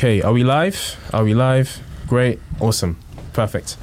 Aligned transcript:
Okay, 0.00 0.22
are 0.22 0.32
we 0.32 0.44
live? 0.44 0.96
Are 1.12 1.22
we 1.22 1.34
live? 1.34 1.78
Great, 2.06 2.40
awesome, 2.58 2.96
perfect. 3.34 3.76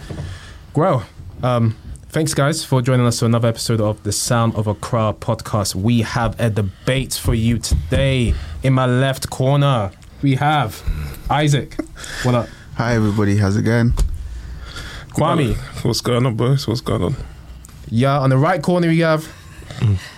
Well, 0.76 1.06
um, 1.44 1.78
thanks 2.10 2.34
guys 2.34 2.66
for 2.66 2.82
joining 2.82 3.06
us 3.06 3.20
for 3.20 3.28
another 3.28 3.48
episode 3.48 3.80
of 3.80 4.02
the 4.02 4.12
Sound 4.12 4.56
of 4.56 4.66
Accra 4.66 5.14
podcast. 5.20 5.76
We 5.76 6.02
have 6.02 6.36
a 6.40 6.50
debate 6.50 7.14
for 7.14 7.36
you 7.36 7.60
today. 7.60 8.34
In 8.64 8.74
my 8.74 8.88
left 8.88 9.30
corner, 9.30 9.92
we 10.24 10.34
have 10.34 10.82
Isaac. 11.30 11.78
What 12.24 12.34
up? 12.34 12.50
Hi 12.78 12.96
everybody, 12.96 13.38
how's 13.38 13.56
it 13.56 13.62
going? 13.62 13.92
Kwame. 15.10 15.56
What's 15.86 16.02
going 16.02 16.26
on, 16.26 16.36
boys? 16.36 16.68
What's 16.68 16.82
going 16.82 17.04
on? 17.04 17.16
Yeah, 17.92 18.18
on 18.18 18.32
the 18.32 18.40
right 18.40 18.64
corner 18.64 18.88
we 18.88 19.02
have 19.02 19.32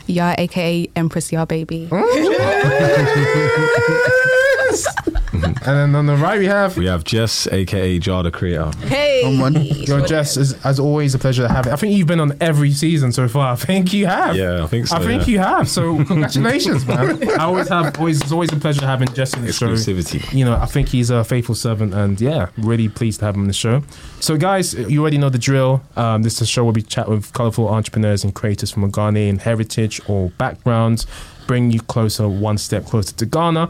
Yaa, 0.08 0.36
aka 0.38 0.90
Empress 0.96 1.32
Yaa 1.32 1.46
Baby. 1.46 1.90
and 5.44 5.56
then 5.66 5.96
on 5.96 6.06
the 6.06 6.16
right 6.16 6.40
we 6.40 6.46
have 6.46 6.78
We 6.78 6.86
have 6.88 7.04
Jess, 7.04 7.48
aka 7.48 8.00
Jah 8.00 8.21
the 8.24 8.32
Kreator. 8.32 8.74
Hey. 8.84 9.21
Come 9.24 9.42
on. 9.42 9.54
Yo, 9.64 10.06
Jess, 10.06 10.38
is, 10.38 10.54
as 10.65 10.79
always, 10.79 11.15
a 11.15 11.20
pleasure 11.20 11.43
to 11.43 11.54
have 11.54 11.68
it. 11.68 11.74
I 11.74 11.75
think 11.75 11.93
you've 11.96 12.07
been 12.07 12.20
on 12.20 12.38
every 12.42 12.71
season 12.71 13.12
so 13.12 13.28
far. 13.28 13.54
I 13.54 13.56
think 13.56 13.93
you 13.93 14.06
have. 14.06 14.36
Yeah, 14.36 14.64
I 14.64 14.68
think 14.68 14.88
so. 14.88 14.96
I 14.96 15.00
think 15.00 15.24
yeah. 15.24 15.32
you 15.32 15.39
have. 15.39 15.70
So 15.70 15.96
congratulations, 16.06 16.86
man. 16.86 17.29
I 17.39 17.43
always 17.43 17.68
have. 17.70 17.98
Always, 17.98 18.21
it's 18.21 18.32
always 18.32 18.52
a 18.52 18.57
pleasure 18.57 18.86
having 18.86 19.07
Jess 19.14 19.34
in 19.34 19.46
the 19.46 19.54
show. 19.54 19.68
Exclusivity. 19.68 20.34
You 20.34 20.46
know, 20.46 20.56
I 20.56 20.65
think 20.65 20.89
he's 20.89 21.10
a 21.10 21.24
faithful 21.24 21.56
servant, 21.56 21.93
and 21.93 22.20
yeah, 22.20 22.50
really 22.57 22.90
pleased 22.90 23.20
to 23.20 23.26
have 23.26 23.36
him 23.36 23.42
on 23.42 23.48
the 23.48 23.54
show. 23.54 23.84
So, 24.20 24.37
guys, 24.37 24.74
you 24.74 25.01
already 25.01 25.18
know 25.18 25.29
the 25.29 25.40
drill. 25.40 25.82
Um, 25.96 26.24
this 26.24 26.36
is 26.36 26.42
a 26.42 26.46
show 26.46 26.64
where 26.64 26.74
we 26.74 26.82
chat 26.82 27.10
with 27.10 27.32
colorful 27.34 27.70
entrepreneurs 27.70 28.24
and 28.24 28.34
creators 28.34 28.71
from 28.71 28.84
a 28.84 28.90
Ghanaian 28.90 29.40
heritage 29.40 30.01
or 30.07 30.29
backgrounds, 30.32 31.06
bring 31.48 31.71
you 31.71 31.82
closer, 31.82 32.28
one 32.28 32.58
step 32.58 32.86
closer 32.86 33.16
to 33.16 33.26
Ghana. 33.26 33.70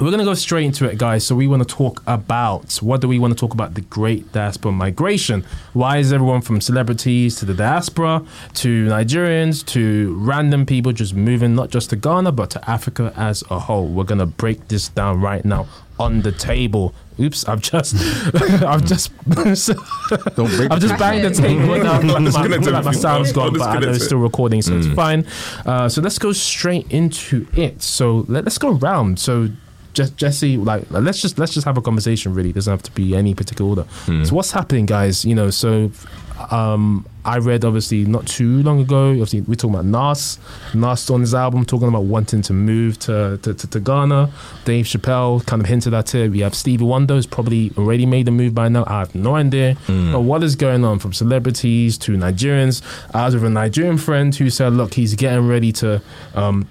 We're 0.00 0.10
gonna 0.10 0.24
go 0.24 0.34
straight 0.34 0.64
into 0.64 0.84
it, 0.86 0.98
guys. 0.98 1.26
So 1.26 1.34
we 1.34 1.46
want 1.46 1.66
to 1.66 1.74
talk 1.74 2.02
about 2.06 2.78
what 2.82 3.00
do 3.00 3.08
we 3.08 3.18
want 3.18 3.32
to 3.32 3.38
talk 3.38 3.54
about? 3.54 3.74
The 3.74 3.82
Great 3.82 4.32
Diaspora 4.32 4.72
Migration. 4.72 5.44
Why 5.72 5.98
is 5.98 6.12
everyone 6.12 6.40
from 6.40 6.60
celebrities 6.60 7.36
to 7.36 7.44
the 7.44 7.54
diaspora 7.54 8.24
to 8.54 8.86
Nigerians 8.86 9.64
to 9.66 10.14
random 10.18 10.66
people 10.66 10.92
just 10.92 11.14
moving 11.14 11.54
not 11.54 11.70
just 11.70 11.90
to 11.90 11.96
Ghana 11.96 12.32
but 12.32 12.50
to 12.50 12.70
Africa 12.70 13.12
as 13.16 13.44
a 13.50 13.58
whole? 13.58 13.86
We're 13.86 14.04
gonna 14.04 14.26
break 14.26 14.68
this 14.68 14.88
down 14.88 15.20
right 15.20 15.44
now 15.44 15.66
on 16.00 16.22
the 16.22 16.32
table. 16.32 16.94
Oops, 17.20 17.46
I've 17.46 17.60
just, 17.60 17.94
I've 18.64 18.84
just, 18.86 19.12
Don't 19.26 20.56
break 20.56 20.70
I've 20.70 20.80
just 20.80 20.98
banged 20.98 21.24
the 21.24 21.30
table. 21.30 21.66
feel 21.74 21.84
like 21.84 22.02
my, 22.02 22.24
Disconnect 22.24 22.62
I 22.62 22.64
feel 22.64 22.72
like 22.72 22.84
my 22.86 22.92
sound's 22.92 23.32
gone, 23.32 23.52
but 23.52 23.60
I 23.60 23.78
know 23.78 23.90
it's 23.90 24.06
still 24.06 24.18
recording, 24.18 24.62
so 24.62 24.78
it's 24.78 24.86
fine. 24.88 25.26
Uh, 25.66 25.88
so 25.90 26.00
let's 26.00 26.18
go 26.18 26.32
straight 26.32 26.90
into 26.90 27.46
it. 27.54 27.82
So 27.82 28.24
let, 28.28 28.44
let's 28.44 28.58
go 28.58 28.70
round. 28.70 29.20
So. 29.20 29.50
Je- 29.94 30.10
Jesse, 30.16 30.56
like, 30.56 30.84
let's 30.90 31.20
just 31.20 31.38
let's 31.38 31.52
just 31.52 31.64
have 31.64 31.76
a 31.76 31.82
conversation. 31.82 32.32
Really, 32.34 32.52
doesn't 32.52 32.70
have 32.70 32.82
to 32.84 32.92
be 32.92 33.14
any 33.16 33.34
particular 33.34 33.68
order. 33.68 33.84
So, 34.24 34.34
what's 34.34 34.52
happening, 34.52 34.86
guys? 34.86 35.24
You 35.24 35.34
know, 35.34 35.50
so 35.50 35.90
um, 36.50 37.06
I 37.24 37.38
read 37.38 37.64
obviously 37.64 38.04
not 38.06 38.26
too 38.26 38.62
long 38.62 38.80
ago. 38.80 39.10
Obviously, 39.10 39.42
we're 39.42 39.54
talking 39.56 39.74
about 39.74 39.84
Nas. 39.84 40.38
Nas 40.74 41.10
on 41.10 41.20
his 41.20 41.34
album 41.34 41.64
talking 41.66 41.88
about 41.88 42.04
wanting 42.04 42.40
to 42.42 42.52
move 42.52 42.98
to, 43.00 43.38
to, 43.42 43.52
to, 43.52 43.66
to 43.66 43.80
Ghana. 43.80 44.30
Dave 44.64 44.86
Chappelle 44.86 45.44
kind 45.46 45.60
of 45.60 45.68
hinted 45.68 45.92
at 45.92 46.14
it. 46.14 46.30
We 46.30 46.40
have 46.40 46.54
Stevie 46.54 46.84
Wonder 46.84 47.14
who's 47.14 47.26
probably 47.26 47.72
already 47.76 48.06
made 48.06 48.26
the 48.26 48.30
move 48.30 48.54
by 48.54 48.68
now. 48.68 48.84
I 48.86 49.00
have 49.00 49.14
no 49.14 49.34
idea. 49.36 49.76
But 49.86 50.20
what 50.20 50.42
is 50.42 50.56
going 50.56 50.84
on 50.84 50.98
from 50.98 51.12
celebrities 51.12 51.98
to 51.98 52.12
Nigerians? 52.12 52.80
I 53.14 53.26
was 53.26 53.34
with 53.34 53.44
a 53.44 53.50
Nigerian 53.50 53.98
friend 53.98 54.34
who 54.34 54.48
said, 54.50 54.72
look, 54.72 54.94
he's 54.94 55.14
getting 55.14 55.46
ready 55.46 55.72
to. 55.72 56.00
Um, 56.34 56.68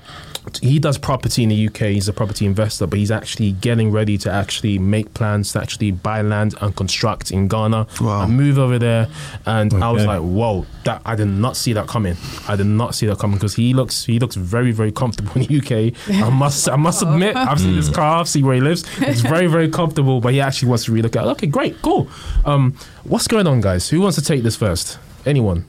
he 0.58 0.80
does 0.80 0.97
property 0.97 1.44
in 1.44 1.50
the 1.50 1.67
UK. 1.67 1.94
He's 1.94 2.08
a 2.08 2.14
property 2.14 2.45
investor, 2.45 2.88
but 2.88 3.00
he's 3.00 3.11
actually 3.11 3.52
getting 3.53 3.92
ready 3.92 4.17
to 4.19 4.31
actually 4.31 4.78
make 4.80 5.14
plans 5.14 5.52
to 5.53 5.61
actually 5.61 5.92
buy 5.92 6.22
land 6.22 6.55
and 6.61 6.75
construct 6.75 7.31
in 7.31 7.47
Ghana 7.47 7.88
Wow. 8.02 8.23
and 8.23 8.36
move 8.38 8.58
over 8.58 8.80
there. 8.80 9.08
And 9.45 9.73
I 9.83 9.92
was 9.92 10.05
like, 10.05 10.22
whoa, 10.22 10.66
that 10.86 11.02
I 11.05 11.16
did 11.16 11.27
not 11.27 11.55
see 11.58 11.73
that 11.73 11.88
coming. 11.88 12.16
I 12.47 12.55
did 12.55 12.66
not 12.67 12.95
see 12.95 13.05
that 13.08 13.20
coming 13.20 13.38
because 13.38 13.55
he 13.55 13.73
looks 13.73 14.05
he 14.05 14.20
looks 14.20 14.36
very 14.36 14.71
very 14.71 14.92
comfortable 14.92 15.32
in 15.36 15.43
the 15.48 15.58
UK. 15.58 15.93
I 16.26 16.30
must 16.43 16.70
I 16.70 16.76
must 16.76 17.02
admit, 17.02 17.36
I've 17.36 17.59
seen 17.59 17.76
his 17.76 17.89
car, 17.89 18.20
I've 18.20 18.30
seen 18.30 18.45
where 18.45 18.55
he 18.55 18.61
lives. 18.61 18.83
It's 19.02 19.21
very 19.21 19.48
very 19.48 19.70
comfortable, 19.70 20.21
but 20.21 20.33
he 20.33 20.42
actually 20.42 20.70
wants 20.70 20.86
to 20.86 20.92
relook 20.92 21.15
at. 21.15 21.26
it. 21.26 21.30
Okay, 21.32 21.48
great, 21.48 21.82
cool. 21.82 22.08
Um, 22.45 22.76
what's 23.04 23.27
going 23.27 23.48
on, 23.48 23.61
guys? 23.61 23.89
Who 23.89 24.02
wants 24.02 24.15
to 24.17 24.23
take 24.23 24.43
this 24.43 24.55
first? 24.55 24.98
Anyone? 25.26 25.65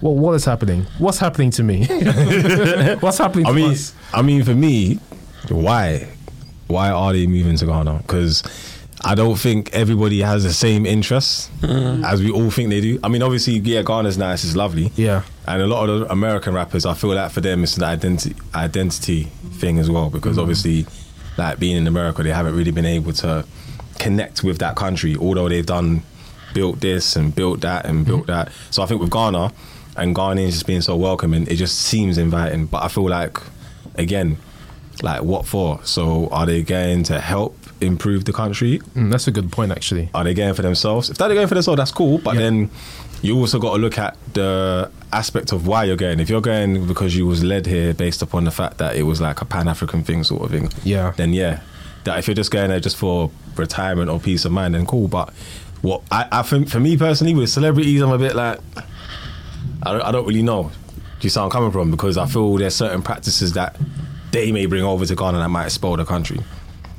What 0.00 0.16
what 0.16 0.32
is 0.32 0.44
happening? 0.44 0.86
What's 0.98 1.18
happening 1.18 1.50
to 1.52 1.62
me? 1.62 1.86
what's 3.00 3.18
happening? 3.18 3.46
I 3.46 3.50
to 3.50 3.54
mean, 3.54 3.70
us? 3.70 3.94
I 4.12 4.22
mean, 4.22 4.44
for 4.44 4.54
me, 4.54 4.98
why? 5.48 6.08
Why 6.66 6.90
are 6.90 7.12
they 7.12 7.26
moving 7.26 7.56
to 7.56 7.66
Ghana? 7.66 8.00
Because 8.02 8.42
I 9.02 9.14
don't 9.14 9.36
think 9.36 9.72
everybody 9.72 10.20
has 10.20 10.42
the 10.42 10.52
same 10.52 10.84
interests 10.84 11.48
mm. 11.60 12.04
as 12.04 12.22
we 12.22 12.30
all 12.30 12.50
think 12.50 12.70
they 12.70 12.80
do. 12.80 12.98
I 13.04 13.08
mean, 13.08 13.22
obviously, 13.22 13.54
yeah, 13.58 13.82
Ghana's 13.82 14.18
nice, 14.18 14.42
it's 14.42 14.56
lovely. 14.56 14.90
Yeah. 14.96 15.22
And 15.46 15.62
a 15.62 15.66
lot 15.66 15.88
of 15.88 16.00
the 16.00 16.12
American 16.12 16.54
rappers, 16.54 16.84
I 16.84 16.94
feel 16.94 17.14
like 17.14 17.30
for 17.30 17.40
them, 17.40 17.62
it's 17.62 17.76
an 17.76 17.84
identity 17.84 18.34
identity 18.54 19.24
thing 19.58 19.78
as 19.78 19.88
well. 19.88 20.10
Because 20.10 20.36
mm. 20.36 20.42
obviously, 20.42 20.86
like 21.38 21.58
being 21.58 21.76
in 21.76 21.86
America, 21.86 22.22
they 22.22 22.32
haven't 22.32 22.56
really 22.56 22.72
been 22.72 22.86
able 22.86 23.12
to 23.14 23.46
connect 23.98 24.42
with 24.42 24.58
that 24.58 24.76
country. 24.76 25.16
Although 25.16 25.48
they've 25.48 25.64
done 25.64 26.02
built 26.52 26.80
this 26.80 27.16
and 27.16 27.34
built 27.34 27.60
that 27.60 27.86
and 27.86 28.04
built 28.04 28.24
mm. 28.24 28.26
that. 28.26 28.50
So 28.70 28.82
I 28.82 28.86
think 28.86 29.00
with 29.00 29.10
Ghana 29.10 29.52
and 29.96 30.14
Ghanaians 30.14 30.52
just 30.52 30.66
being 30.66 30.80
so 30.80 30.96
welcoming, 30.96 31.46
it 31.46 31.56
just 31.56 31.78
seems 31.80 32.18
inviting. 32.18 32.66
But 32.66 32.82
I 32.82 32.88
feel 32.88 33.08
like, 33.08 33.38
again, 33.96 34.38
like 35.02 35.22
what 35.22 35.46
for? 35.46 35.80
So 35.84 36.28
are 36.28 36.46
they 36.46 36.62
going 36.62 37.02
to 37.04 37.20
help 37.20 37.56
improve 37.80 38.24
the 38.24 38.32
country? 38.32 38.78
Mm, 38.94 39.10
that's 39.10 39.26
a 39.26 39.30
good 39.30 39.52
point, 39.52 39.72
actually. 39.72 40.08
Are 40.14 40.24
they 40.24 40.34
going 40.34 40.54
for 40.54 40.62
themselves? 40.62 41.10
If 41.10 41.18
they're 41.18 41.28
going 41.34 41.46
for 41.48 41.54
themselves, 41.54 41.78
that's 41.78 41.90
cool. 41.92 42.18
But 42.18 42.34
Yeah. 42.34 42.40
then 42.42 42.70
you 43.22 43.36
also 43.38 43.58
got 43.58 43.74
to 43.74 43.78
look 43.78 43.98
at 43.98 44.16
the 44.34 44.90
aspect 45.12 45.52
of 45.52 45.66
why 45.66 45.84
you're 45.84 45.96
going. 45.96 46.20
If 46.20 46.28
you're 46.30 46.40
going 46.40 46.86
because 46.86 47.16
you 47.16 47.26
was 47.26 47.42
led 47.44 47.66
here 47.66 47.92
based 47.94 48.22
upon 48.22 48.44
the 48.44 48.50
fact 48.50 48.78
that 48.78 48.96
it 48.96 49.02
was 49.02 49.20
like 49.20 49.40
a 49.40 49.44
Pan 49.44 49.68
African 49.68 50.02
thing, 50.04 50.24
sort 50.24 50.42
of 50.42 50.50
thing, 50.50 50.70
Yeah. 50.84 51.12
then 51.16 51.32
yeah. 51.32 51.60
That 52.04 52.18
if 52.18 52.28
you're 52.28 52.34
just 52.34 52.50
going 52.52 52.70
there 52.70 52.78
just 52.80 52.96
for 52.96 53.30
retirement 53.56 54.08
or 54.10 54.20
peace 54.20 54.44
of 54.44 54.52
mind, 54.52 54.74
then 54.74 54.86
cool. 54.86 55.08
But 55.08 55.30
what 55.82 56.02
I, 56.10 56.26
I 56.30 56.42
think 56.42 56.68
for 56.68 56.78
me 56.80 56.96
personally 56.96 57.34
with 57.34 57.50
celebrities, 57.50 58.00
I'm 58.00 58.10
a 58.12 58.18
bit 58.18 58.36
like 58.36 58.60
I 59.86 59.92
don't, 59.92 60.02
I 60.02 60.12
don't 60.12 60.26
really 60.26 60.42
know. 60.42 60.64
Do 60.64 60.70
you 61.20 61.30
see 61.30 61.38
where 61.38 61.44
I'm 61.44 61.50
coming 61.50 61.70
from? 61.70 61.90
Because 61.90 62.18
I 62.18 62.26
feel 62.26 62.56
there's 62.56 62.74
certain 62.74 63.02
practices 63.02 63.52
that 63.52 63.76
they 64.32 64.50
may 64.50 64.66
bring 64.66 64.82
over 64.82 65.06
to 65.06 65.14
Ghana 65.14 65.38
that 65.38 65.48
might 65.48 65.68
spoil 65.68 65.96
the 65.96 66.04
country. 66.04 66.40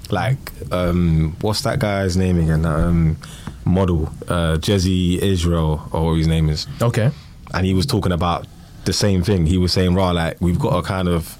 Like, 0.09 0.37
um, 0.71 1.35
what's 1.41 1.61
that 1.61 1.79
guy's 1.79 2.15
name 2.15 2.39
again? 2.39 2.61
That 2.61 2.75
um, 2.75 3.17
model, 3.65 4.09
uh, 4.29 4.57
Jesse 4.57 5.21
Israel, 5.21 5.87
or 5.91 6.05
what 6.05 6.13
his 6.13 6.27
name 6.27 6.49
is. 6.49 6.65
Okay. 6.81 7.11
And 7.53 7.65
he 7.65 7.73
was 7.73 7.85
talking 7.85 8.13
about 8.13 8.47
the 8.85 8.93
same 8.93 9.21
thing. 9.21 9.45
He 9.45 9.57
was 9.57 9.73
saying, 9.73 9.93
"Raw, 9.93 10.11
like 10.11 10.39
we've 10.39 10.59
got 10.59 10.75
to 10.75 10.81
kind 10.81 11.09
of 11.09 11.37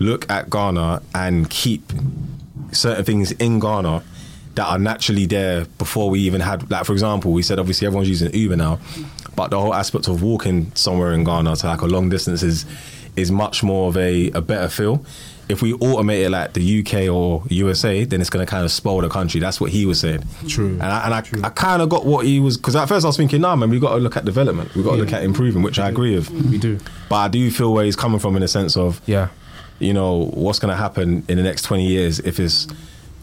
look 0.00 0.28
at 0.28 0.50
Ghana 0.50 1.02
and 1.14 1.48
keep 1.48 1.92
certain 2.72 3.04
things 3.04 3.30
in 3.32 3.60
Ghana 3.60 4.02
that 4.56 4.66
are 4.66 4.78
naturally 4.78 5.26
there 5.26 5.64
before 5.78 6.10
we 6.10 6.20
even 6.20 6.40
had 6.40 6.70
like 6.70 6.84
for 6.84 6.92
example 6.92 7.32
we 7.32 7.42
said 7.42 7.58
obviously 7.58 7.86
everyone's 7.86 8.08
using 8.08 8.32
Uber 8.34 8.56
now 8.56 8.78
but 9.36 9.50
the 9.50 9.60
whole 9.60 9.74
aspect 9.74 10.08
of 10.08 10.22
walking 10.22 10.70
somewhere 10.74 11.12
in 11.12 11.24
Ghana 11.24 11.56
to 11.56 11.66
like 11.66 11.80
a 11.80 11.86
long 11.86 12.08
distance 12.08 12.42
is 12.42 12.66
is 13.16 13.30
much 13.30 13.62
more 13.62 13.88
of 13.88 13.96
a, 13.96 14.30
a 14.30 14.40
better 14.40 14.68
feel. 14.68 15.04
If 15.48 15.60
we 15.60 15.74
automate 15.74 16.24
it 16.24 16.30
like 16.30 16.54
the 16.54 16.80
UK 16.80 17.12
or 17.14 17.42
USA 17.48 18.04
then 18.04 18.20
it's 18.22 18.30
going 18.30 18.44
to 18.46 18.48
kind 18.50 18.64
of 18.64 18.70
spoil 18.72 19.02
the 19.02 19.08
country. 19.10 19.38
That's 19.38 19.60
what 19.60 19.70
he 19.70 19.84
was 19.84 20.00
saying. 20.00 20.22
True. 20.48 20.72
and 20.74 20.82
I, 20.84 21.04
and 21.04 21.14
I, 21.14 21.46
I 21.48 21.50
kind 21.50 21.82
of 21.82 21.88
got 21.90 22.06
what 22.06 22.24
he 22.24 22.40
was 22.40 22.56
because 22.56 22.74
at 22.74 22.86
first 22.88 23.04
I 23.04 23.08
was 23.08 23.16
thinking 23.18 23.42
nah 23.42 23.54
man 23.56 23.68
we 23.68 23.78
got 23.78 23.90
to 23.90 23.96
look 24.00 24.16
at 24.16 24.24
development. 24.24 24.74
We 24.74 24.82
got 24.82 24.92
to 24.92 24.96
look 24.98 25.12
at 25.12 25.22
improving 25.24 25.62
which 25.62 25.78
I 25.78 25.88
agree 25.88 26.14
with. 26.14 26.30
We 26.30 26.56
do. 26.58 26.78
but 27.10 27.16
I 27.16 27.28
do 27.28 27.50
feel 27.50 27.74
where 27.74 27.84
he's 27.84 27.96
coming 27.96 28.18
from 28.20 28.34
in 28.36 28.40
the 28.42 28.48
sense 28.48 28.76
of 28.78 29.02
Yeah. 29.06 29.28
you 29.78 29.92
know, 29.92 30.26
what's 30.32 30.58
going 30.58 30.70
to 30.70 30.76
happen 30.76 31.24
in 31.28 31.36
the 31.36 31.42
next 31.42 31.62
20 31.62 31.86
years 31.86 32.18
if 32.20 32.38
it's 32.40 32.66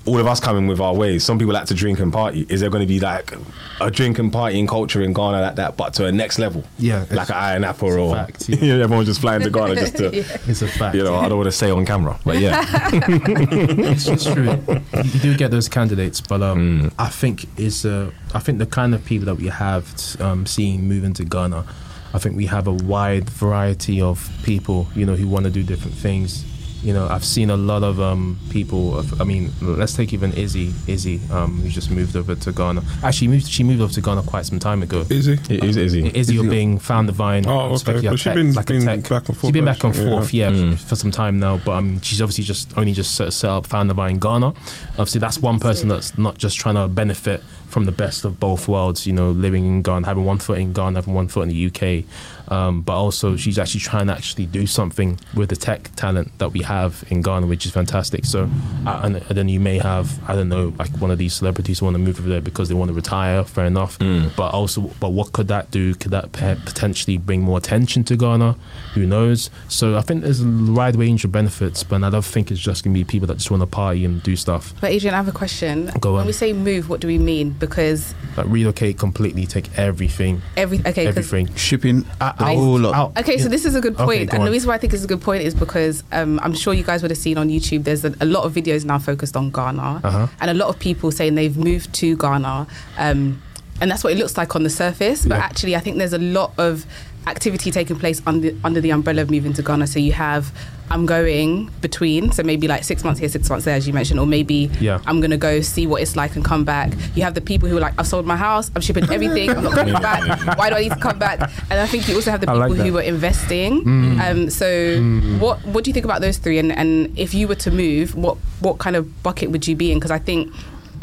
all 0.05 0.17
of 0.17 0.25
us 0.27 0.39
coming 0.39 0.67
with 0.67 0.79
our 0.79 0.95
ways. 0.95 1.23
Some 1.23 1.37
people 1.37 1.53
like 1.53 1.65
to 1.67 1.73
drink 1.73 1.99
and 1.99 2.11
party. 2.11 2.45
Is 2.49 2.61
there 2.61 2.69
going 2.69 2.81
to 2.81 2.87
be 2.87 2.99
like 2.99 3.33
a 3.79 3.91
drink 3.91 4.17
and 4.17 4.31
partying 4.31 4.67
culture 4.67 5.01
in 5.01 5.13
Ghana 5.13 5.41
like 5.41 5.55
that, 5.57 5.77
but 5.77 5.93
to 5.95 6.05
a 6.05 6.11
next 6.11 6.39
level? 6.39 6.63
Yeah, 6.79 7.05
Like 7.11 7.29
an 7.29 7.35
Ayia 7.35 7.61
Napa 7.61 7.85
or 7.85 8.15
fact, 8.15 8.49
yeah. 8.49 8.57
yeah. 8.77 8.83
everyone 8.83 9.05
just 9.05 9.21
flying 9.21 9.41
to 9.41 9.49
Ghana 9.49 9.75
just 9.75 9.97
to, 9.97 10.07
It's 10.49 10.61
a 10.61 10.67
fact. 10.67 10.95
you 10.95 11.03
know, 11.03 11.15
I 11.15 11.27
don't 11.29 11.37
want 11.37 11.47
to 11.47 11.51
say 11.51 11.69
on 11.69 11.85
camera, 11.85 12.17
but 12.25 12.39
yeah. 12.39 12.65
it's, 12.91 14.05
just 14.05 14.33
true. 14.33 14.57
You 15.03 15.19
do 15.19 15.37
get 15.37 15.51
those 15.51 15.67
candidates, 15.69 16.21
but 16.21 16.41
um, 16.41 16.59
Mm. 16.59 16.93
I 16.99 17.07
think 17.09 17.45
it's 17.57 17.85
uh, 17.85 18.11
I 18.33 18.39
think 18.39 18.59
the 18.59 18.65
kind 18.65 18.93
of 18.93 19.03
people 19.05 19.25
that 19.27 19.35
we 19.35 19.47
have 19.47 19.85
um, 20.19 20.45
seeing 20.45 20.87
moving 20.87 21.13
to 21.13 21.23
Ghana. 21.25 21.65
I 22.13 22.17
think 22.17 22.35
we 22.35 22.47
have 22.47 22.67
a 22.67 22.73
wide 22.73 23.29
variety 23.29 24.01
of 24.01 24.29
people, 24.43 24.87
you 24.95 25.05
know, 25.05 25.15
who 25.15 25.27
want 25.27 25.45
to 25.45 25.51
do 25.51 25.61
different 25.63 25.95
things. 25.95 26.43
You 26.83 26.93
know, 26.93 27.07
I've 27.07 27.25
seen 27.25 27.49
a 27.49 27.57
lot 27.57 27.83
of 27.83 27.99
um, 27.99 28.39
people. 28.49 28.97
Of, 28.97 29.19
I 29.19 29.23
mean, 29.25 29.51
let's 29.61 29.95
take 29.95 30.13
even 30.13 30.31
Izzy, 30.33 30.73
Izzy, 30.87 31.19
um, 31.31 31.59
who 31.61 31.69
just 31.69 31.91
moved 31.91 32.15
over 32.15 32.35
to 32.35 32.51
Ghana. 32.51 32.81
Actually, 33.03 33.27
moved, 33.29 33.47
she 33.47 33.63
moved 33.63 33.81
over 33.81 33.91
to 33.93 34.01
Ghana 34.01 34.23
quite 34.23 34.45
some 34.45 34.59
time 34.59 34.81
ago. 34.81 35.05
Izzy, 35.09 35.35
he? 35.47 35.55
It 35.57 35.63
is, 35.63 35.77
is 35.77 35.91
he? 35.93 36.11
Izzy 36.17 36.39
or 36.39 36.43
being 36.49 36.79
found 36.79 37.09
the 37.09 37.13
vine. 37.13 37.45
Oh, 37.47 37.73
okay. 37.75 38.01
But 38.01 38.01
she's 38.17 38.23
Tech, 38.23 38.35
been- 38.35 38.53
like 38.53 38.69
a 38.69 38.73
been 38.73 38.85
tech. 38.85 39.09
back 39.09 39.27
and 39.29 39.37
forth, 39.37 39.41
She's 39.41 39.51
been 39.51 39.65
back 39.65 39.83
and 39.83 39.93
actually, 39.93 40.09
forth, 40.09 40.33
yeah, 40.33 40.49
Mm. 40.51 40.77
for 40.79 40.95
some 40.95 41.11
time 41.11 41.39
now. 41.39 41.57
But 41.57 41.71
um, 41.73 41.99
she's 42.01 42.21
obviously 42.21 42.45
just 42.45 42.77
only 42.77 42.93
just 42.93 43.13
set, 43.15 43.33
set 43.33 43.49
up 43.49 43.67
found 43.67 43.89
the 43.89 43.93
vine 43.93 44.17
Ghana. 44.19 44.47
Obviously, 44.91 45.19
that's 45.19 45.39
one 45.39 45.59
person 45.59 45.89
that's 45.89 46.17
not 46.17 46.37
just 46.37 46.57
trying 46.57 46.75
to 46.75 46.87
benefit 46.87 47.43
from 47.67 47.85
the 47.85 47.91
best 47.91 48.25
of 48.25 48.39
both 48.39 48.67
worlds. 48.67 49.05
You 49.05 49.13
know, 49.13 49.31
living 49.31 49.65
in 49.65 49.81
Ghana, 49.81 50.07
having 50.07 50.25
one 50.25 50.39
foot 50.39 50.57
in 50.59 50.71
Ghana, 50.73 50.97
having 50.99 51.13
one 51.13 51.27
foot 51.27 51.41
in 51.41 51.49
the 51.49 51.65
UK. 51.67 52.05
Um, 52.49 52.81
but 52.81 52.93
also, 52.97 53.35
she's 53.35 53.59
actually 53.59 53.81
trying 53.81 54.07
to 54.07 54.13
actually 54.13 54.45
do 54.47 54.65
something 54.67 55.19
with 55.35 55.49
the 55.49 55.55
tech 55.55 55.89
talent 55.95 56.31
that 56.39 56.51
we 56.51 56.61
have 56.61 57.03
in 57.09 57.21
Ghana, 57.21 57.47
which 57.47 57.65
is 57.65 57.71
fantastic. 57.71 58.25
So, 58.25 58.49
uh, 58.85 59.01
and, 59.03 59.17
and 59.17 59.37
then 59.37 59.49
you 59.49 59.59
may 59.59 59.77
have, 59.77 60.19
I 60.29 60.35
don't 60.35 60.49
know, 60.49 60.73
like 60.79 60.89
one 60.99 61.11
of 61.11 61.17
these 61.17 61.33
celebrities 61.33 61.79
who 61.79 61.85
want 61.85 61.95
to 61.95 61.99
move 61.99 62.19
over 62.19 62.29
there 62.29 62.41
because 62.41 62.69
they 62.69 62.75
want 62.75 62.89
to 62.89 62.93
retire. 62.95 63.43
Fair 63.43 63.65
enough. 63.65 63.97
But 63.99 64.53
also, 64.53 64.81
but 64.99 65.09
what 65.09 65.31
could 65.33 65.47
that 65.49 65.69
do? 65.71 65.93
Could 65.95 66.11
that 66.11 66.31
potentially 66.31 67.17
bring 67.17 67.41
more 67.41 67.57
attention 67.57 68.03
to 68.05 68.15
Ghana? 68.17 68.55
Who 68.95 69.05
knows? 69.05 69.49
So, 69.67 69.97
I 69.97 70.01
think 70.01 70.23
there's 70.23 70.41
a 70.41 70.47
wide 70.47 70.95
range 70.95 71.23
of 71.25 71.31
benefits, 71.31 71.83
but 71.83 72.03
I 72.03 72.09
don't 72.09 72.25
think 72.25 72.51
it's 72.51 72.59
just 72.59 72.83
going 72.83 72.93
to 72.93 72.99
be 72.99 73.03
people 73.03 73.27
that 73.27 73.37
just 73.37 73.51
want 73.51 73.61
to 73.61 73.67
party 73.67 74.05
and 74.05 74.21
do 74.23 74.35
stuff. 74.35 74.73
But 74.81 74.91
Adrian, 74.91 75.13
I 75.13 75.17
have 75.17 75.27
a 75.27 75.31
question. 75.31 75.91
Go 75.99 76.13
when 76.13 76.21
on. 76.21 76.27
we 76.27 76.33
say 76.33 76.53
move, 76.53 76.89
what 76.89 76.99
do 76.99 77.07
we 77.07 77.17
mean? 77.17 77.51
Because 77.51 78.13
Like 78.37 78.47
relocate 78.47 78.97
completely, 78.97 79.45
take 79.45 79.69
everything, 79.77 80.41
every 80.57 80.79
okay, 80.79 81.05
'cause- 81.05 81.17
everything. 81.17 81.53
Shipping 81.55 82.05
Out- 82.21 82.38
the 82.39 82.91
out-. 82.93 83.17
Okay, 83.17 83.37
so 83.37 83.49
this 83.49 83.65
is 83.65 83.75
a 83.75 83.81
good 83.81 83.93
Okay, 83.95 84.03
point, 84.05 84.29
go 84.31 84.37
and 84.37 84.47
the 84.47 84.51
reason 84.51 84.67
why 84.69 84.75
I 84.75 84.77
think 84.77 84.93
it's 84.93 85.03
a 85.03 85.07
good 85.07 85.21
point 85.21 85.43
is 85.43 85.53
because 85.53 86.03
um, 86.11 86.39
I'm 86.43 86.53
sure 86.53 86.73
you 86.73 86.83
guys 86.83 87.01
would 87.01 87.11
have 87.11 87.17
seen 87.17 87.37
on 87.37 87.49
YouTube. 87.49 87.83
There's 87.83 88.03
a, 88.05 88.13
a 88.21 88.25
lot 88.25 88.43
of 88.45 88.53
videos 88.53 88.85
now 88.85 88.99
focused 88.99 89.35
on 89.35 89.51
Ghana, 89.51 90.01
Uh-huh. 90.03 90.27
and 90.41 90.49
a 90.51 90.53
lot 90.53 90.69
of 90.69 90.79
people 90.79 91.11
saying 91.11 91.35
they've 91.35 91.57
moved 91.57 91.93
to 91.95 92.15
Ghana, 92.17 92.67
um, 92.97 93.41
and 93.81 93.89
that's 93.91 94.03
what 94.03 94.11
it 94.13 94.17
looks 94.17 94.37
like 94.37 94.55
on 94.55 94.63
the 94.63 94.69
surface. 94.69 95.25
But 95.25 95.35
Yeah. 95.35 95.43
actually, 95.45 95.75
I 95.75 95.79
think 95.79 95.97
there's 95.97 96.13
a 96.13 96.17
lot 96.17 96.51
of 96.57 96.85
activity 97.29 97.71
taking 97.71 97.97
place 97.97 98.21
under 98.25 98.51
under 98.63 98.81
the 98.81 98.91
umbrella 98.91 99.21
of 99.21 99.29
moving 99.31 99.53
to 99.53 99.61
Ghana. 99.61 99.87
So 99.87 99.99
you 99.99 100.13
have 100.13 100.51
I'm 100.91 101.05
going 101.05 101.69
between, 101.81 102.31
so 102.31 102.41
maybe 102.41 102.67
like 102.67 102.83
six 102.83 103.03
months 103.03 103.19
here, 103.19 103.29
six 103.29 103.47
months 103.47 103.63
there, 103.63 103.75
as 103.75 103.85
you 103.87 103.93
mentioned, 103.93 104.19
or 104.19 104.25
maybe 104.25 104.71
Yeah. 104.79 104.99
I'm 105.05 105.21
gonna 105.21 105.37
go 105.37 105.61
see 105.61 105.85
what 105.85 106.01
it's 106.01 106.15
like 106.15 106.35
and 106.35 106.43
come 106.43 106.63
back. 106.65 106.91
You 107.15 107.21
have 107.23 107.35
the 107.35 107.41
people 107.41 107.69
who 107.69 107.77
are 107.77 107.79
like, 107.79 107.93
I've 107.99 108.07
sold 108.07 108.25
my 108.25 108.35
house, 108.35 108.71
I'm 108.75 108.81
shipping 108.81 109.07
everything, 109.11 109.51
I'm 109.51 109.63
not 109.63 109.73
coming 109.73 109.93
back. 110.11 110.57
Why 110.57 110.69
do 110.71 110.75
I 110.77 110.81
need 110.81 110.89
to 110.93 110.99
come 110.99 111.19
back? 111.19 111.39
And 111.69 111.79
I 111.79 111.85
think 111.85 112.07
you 112.07 112.15
also 112.15 112.31
have 112.31 112.41
the 112.41 112.47
people 112.47 112.59
like 112.75 112.79
who 112.87 112.97
are 112.97 113.03
investing. 113.03 113.87
Um, 114.19 114.49
so 114.49 114.99
what 115.39 115.63
what 115.65 115.83
do 115.83 115.89
you 115.91 115.93
think 115.93 116.05
about 116.05 116.21
those 116.21 116.37
three? 116.39 116.57
And 116.57 116.71
and 116.71 116.91
if 117.17 117.33
you 117.35 117.47
were 117.47 117.59
to 117.65 117.71
move, 117.71 118.15
what 118.15 118.37
what 118.59 118.79
kind 118.79 118.95
of 118.95 119.21
bucket 119.21 119.51
would 119.51 119.67
you 119.67 119.75
be 119.75 119.91
in? 119.91 119.99
Because 119.99 120.11
I 120.11 120.19
think 120.19 120.51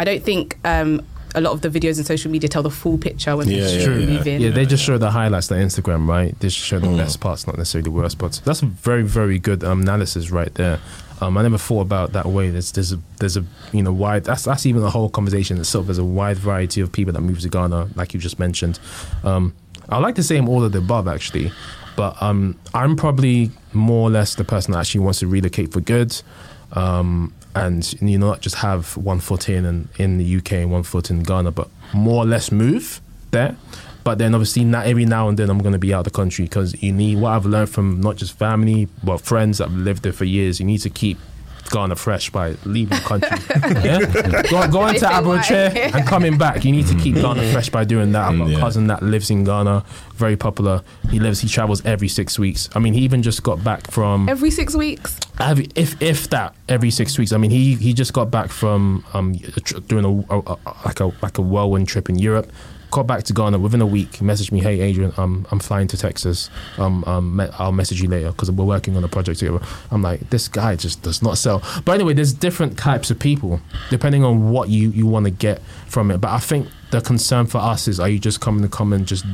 I 0.00 0.04
don't 0.04 0.22
think. 0.22 0.58
Um, 0.64 1.02
a 1.36 1.40
lot 1.40 1.52
of 1.52 1.60
the 1.60 1.68
videos 1.68 1.98
on 1.98 2.04
social 2.04 2.30
media 2.30 2.48
tell 2.48 2.62
the 2.62 2.70
full 2.70 2.96
picture 2.98 3.36
when 3.36 3.46
Yeah, 3.48 3.58
people 3.68 3.72
yeah, 3.92 3.98
yeah. 3.98 4.06
move 4.06 4.26
in. 4.26 4.40
Yeah, 4.40 4.50
they 4.50 4.64
just 4.66 4.82
show 4.82 4.96
the 4.98 5.10
highlights 5.10 5.52
on 5.52 5.58
Instagram, 5.58 6.08
right? 6.08 6.34
They 6.40 6.48
just 6.48 6.58
show 6.58 6.78
the 6.80 6.86
Mm. 6.88 6.96
best 6.96 7.20
parts, 7.20 7.46
not 7.46 7.58
necessarily 7.58 7.84
the 7.84 7.90
worst 7.90 8.18
parts. 8.18 8.38
That's 8.40 8.62
a 8.62 8.66
very, 8.66 9.02
very 9.02 9.38
good 9.38 9.62
um, 9.62 9.82
analysis 9.82 10.30
right 10.30 10.52
there. 10.54 10.80
Um, 11.20 11.36
I 11.38 11.42
never 11.42 11.58
thought 11.58 11.82
about 11.82 12.12
that 12.14 12.26
way. 12.26 12.50
There's, 12.50 12.72
there's 12.72 12.92
a, 12.92 12.98
there's 13.18 13.36
a, 13.36 13.44
you 13.72 13.82
know, 13.82 13.92
wide. 13.92 14.24
That's 14.24 14.44
that's 14.44 14.66
even 14.66 14.82
a 14.82 14.90
whole 14.90 15.08
conversation 15.08 15.58
itself. 15.58 15.86
There's 15.86 15.98
a 15.98 16.04
wide 16.04 16.38
variety 16.38 16.80
of 16.80 16.90
people 16.90 17.12
that 17.14 17.20
move 17.22 17.40
to 17.40 17.48
Ghana, 17.48 17.88
like 17.96 18.12
you 18.14 18.20
just 18.20 18.38
mentioned. 18.38 18.78
Um, 19.24 19.54
I 19.88 19.98
like 19.98 20.14
to 20.16 20.22
say 20.22 20.36
I'm 20.36 20.48
all 20.48 20.64
of 20.64 20.72
the 20.72 20.78
above, 20.78 21.06
actually, 21.08 21.52
but 21.96 22.20
um, 22.22 22.58
I'm 22.74 22.96
probably 22.96 23.50
more 23.72 24.08
or 24.08 24.10
less 24.10 24.34
the 24.34 24.44
person 24.44 24.72
that 24.72 24.80
actually 24.80 25.00
wants 25.04 25.20
to 25.20 25.26
relocate 25.26 25.72
for 25.72 25.80
good. 25.80 26.20
Um, 26.72 27.32
and 27.56 27.92
you 28.00 28.18
know, 28.18 28.28
not 28.28 28.40
just 28.40 28.56
have 28.56 28.96
one 28.96 29.20
foot 29.20 29.48
in 29.48 29.64
and 29.64 29.88
in 29.98 30.18
the 30.18 30.36
UK 30.36 30.52
and 30.52 30.70
one 30.70 30.82
foot 30.82 31.10
in 31.10 31.22
Ghana, 31.22 31.52
but 31.52 31.68
more 31.92 32.22
or 32.22 32.26
less 32.26 32.52
move 32.52 33.00
there. 33.30 33.56
But 34.04 34.18
then 34.18 34.34
obviously 34.34 34.64
not 34.64 34.86
every 34.86 35.04
now 35.04 35.28
and 35.28 35.36
then 35.36 35.50
I'm 35.50 35.58
going 35.58 35.72
to 35.72 35.80
be 35.80 35.92
out 35.92 36.00
of 36.00 36.04
the 36.04 36.10
country 36.10 36.44
because 36.44 36.80
you 36.80 36.92
need 36.92 37.18
what 37.18 37.30
I've 37.30 37.46
learned 37.46 37.70
from 37.70 38.00
not 38.00 38.16
just 38.16 38.38
family 38.38 38.88
but 39.02 39.20
friends 39.20 39.58
that 39.58 39.68
have 39.68 39.76
lived 39.76 40.04
there 40.04 40.12
for 40.12 40.24
years. 40.24 40.60
You 40.60 40.66
need 40.66 40.78
to 40.78 40.90
keep 40.90 41.18
Ghana 41.70 41.96
fresh 41.96 42.30
by 42.30 42.56
leaving 42.64 42.96
the 42.96 43.04
country. 43.04 43.38
yeah? 43.84 44.42
Go, 44.50 44.68
going 44.70 44.94
to 44.94 45.00
say 45.00 45.06
Abuja 45.06 45.94
and 45.94 46.06
coming 46.06 46.38
back. 46.38 46.64
You 46.64 46.72
need 46.72 46.86
to 46.88 46.94
keep 46.96 47.14
Ghana 47.16 47.52
fresh 47.52 47.70
by 47.70 47.84
doing 47.84 48.12
that. 48.12 48.28
I've 48.30 48.38
got 48.38 48.50
a 48.50 48.56
cousin 48.58 48.86
that 48.88 49.02
lives 49.02 49.30
in 49.30 49.44
Ghana, 49.44 49.84
very 50.14 50.36
popular. 50.36 50.82
He 51.10 51.18
lives, 51.20 51.40
he 51.40 51.48
travels 51.48 51.84
every 51.84 52.08
six 52.08 52.38
weeks. 52.38 52.68
I 52.74 52.78
mean, 52.78 52.94
he 52.94 53.00
even 53.00 53.22
just 53.22 53.42
got 53.42 53.62
back 53.62 53.90
from 53.90 54.28
Every 54.28 54.50
six 54.50 54.74
weeks. 54.74 55.18
have, 55.38 55.60
if 55.74 56.00
if 56.02 56.30
that 56.30 56.54
every 56.68 56.90
six 56.90 57.18
weeks. 57.18 57.32
I 57.32 57.36
mean, 57.38 57.50
he 57.50 57.74
he 57.74 57.92
just 57.92 58.12
got 58.12 58.30
back 58.30 58.50
from 58.50 59.04
um 59.14 59.34
doing 59.86 60.04
a, 60.04 60.34
a, 60.34 60.40
a 60.40 60.58
like 60.84 61.00
a 61.00 61.06
like 61.22 61.38
a 61.38 61.42
whirlwind 61.42 61.88
trip 61.88 62.08
in 62.08 62.18
Europe. 62.18 62.50
Got 62.90 63.06
back 63.06 63.24
to 63.24 63.32
Ghana 63.32 63.58
within 63.58 63.80
a 63.80 63.86
week. 63.86 64.12
Messaged 64.18 64.52
me, 64.52 64.60
"Hey 64.60 64.80
Adrian, 64.80 65.12
um, 65.16 65.46
I'm 65.50 65.58
flying 65.58 65.88
to 65.88 65.96
Texas. 65.96 66.50
Um, 66.78 67.04
um, 67.04 67.40
I'll 67.58 67.72
message 67.72 68.00
you 68.00 68.08
later 68.08 68.28
because 68.30 68.50
we're 68.50 68.64
working 68.64 68.96
on 68.96 69.04
a 69.04 69.08
project 69.08 69.40
together." 69.40 69.60
I'm 69.90 70.02
like, 70.02 70.30
this 70.30 70.48
guy 70.48 70.76
just 70.76 71.02
does 71.02 71.22
not 71.22 71.36
sell. 71.38 71.62
But 71.84 71.92
anyway, 71.92 72.14
there's 72.14 72.32
different 72.32 72.78
types 72.78 73.10
of 73.10 73.18
people 73.18 73.60
depending 73.90 74.24
on 74.24 74.50
what 74.50 74.68
you 74.68 74.90
you 74.90 75.06
want 75.06 75.24
to 75.24 75.30
get 75.30 75.60
from 75.88 76.10
it. 76.10 76.18
But 76.18 76.30
I 76.30 76.38
think 76.38 76.68
the 76.90 77.00
concern 77.00 77.46
for 77.46 77.58
us 77.58 77.88
is, 77.88 77.98
are 77.98 78.08
you 78.08 78.18
just 78.18 78.40
coming 78.40 78.62
to 78.62 78.68
come 78.68 78.92
and 78.92 79.06
just 79.06 79.24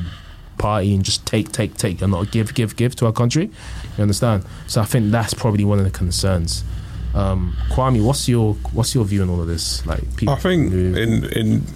party 0.62 0.94
and 0.94 1.04
just 1.04 1.26
take, 1.26 1.50
take, 1.52 1.76
take, 1.76 2.00
and 2.00 2.12
not 2.12 2.30
give, 2.30 2.54
give, 2.54 2.76
give 2.76 2.94
to 2.96 3.06
our 3.06 3.12
country. 3.12 3.50
You 3.96 4.02
understand? 4.02 4.44
So 4.68 4.80
I 4.80 4.84
think 4.84 5.10
that's 5.10 5.34
probably 5.34 5.64
one 5.64 5.78
of 5.78 5.84
the 5.84 5.90
concerns. 5.90 6.64
Um, 7.14 7.54
Kwame, 7.70 8.04
what's 8.04 8.28
your 8.28 8.54
what's 8.72 8.94
your 8.94 9.04
view 9.04 9.22
on 9.22 9.30
all 9.30 9.40
of 9.40 9.46
this? 9.46 9.84
Like, 9.86 10.16
people 10.16 10.34
I 10.34 10.38
think 10.38 10.72
move- 10.72 10.96
in 10.96 11.24
in 11.24 11.66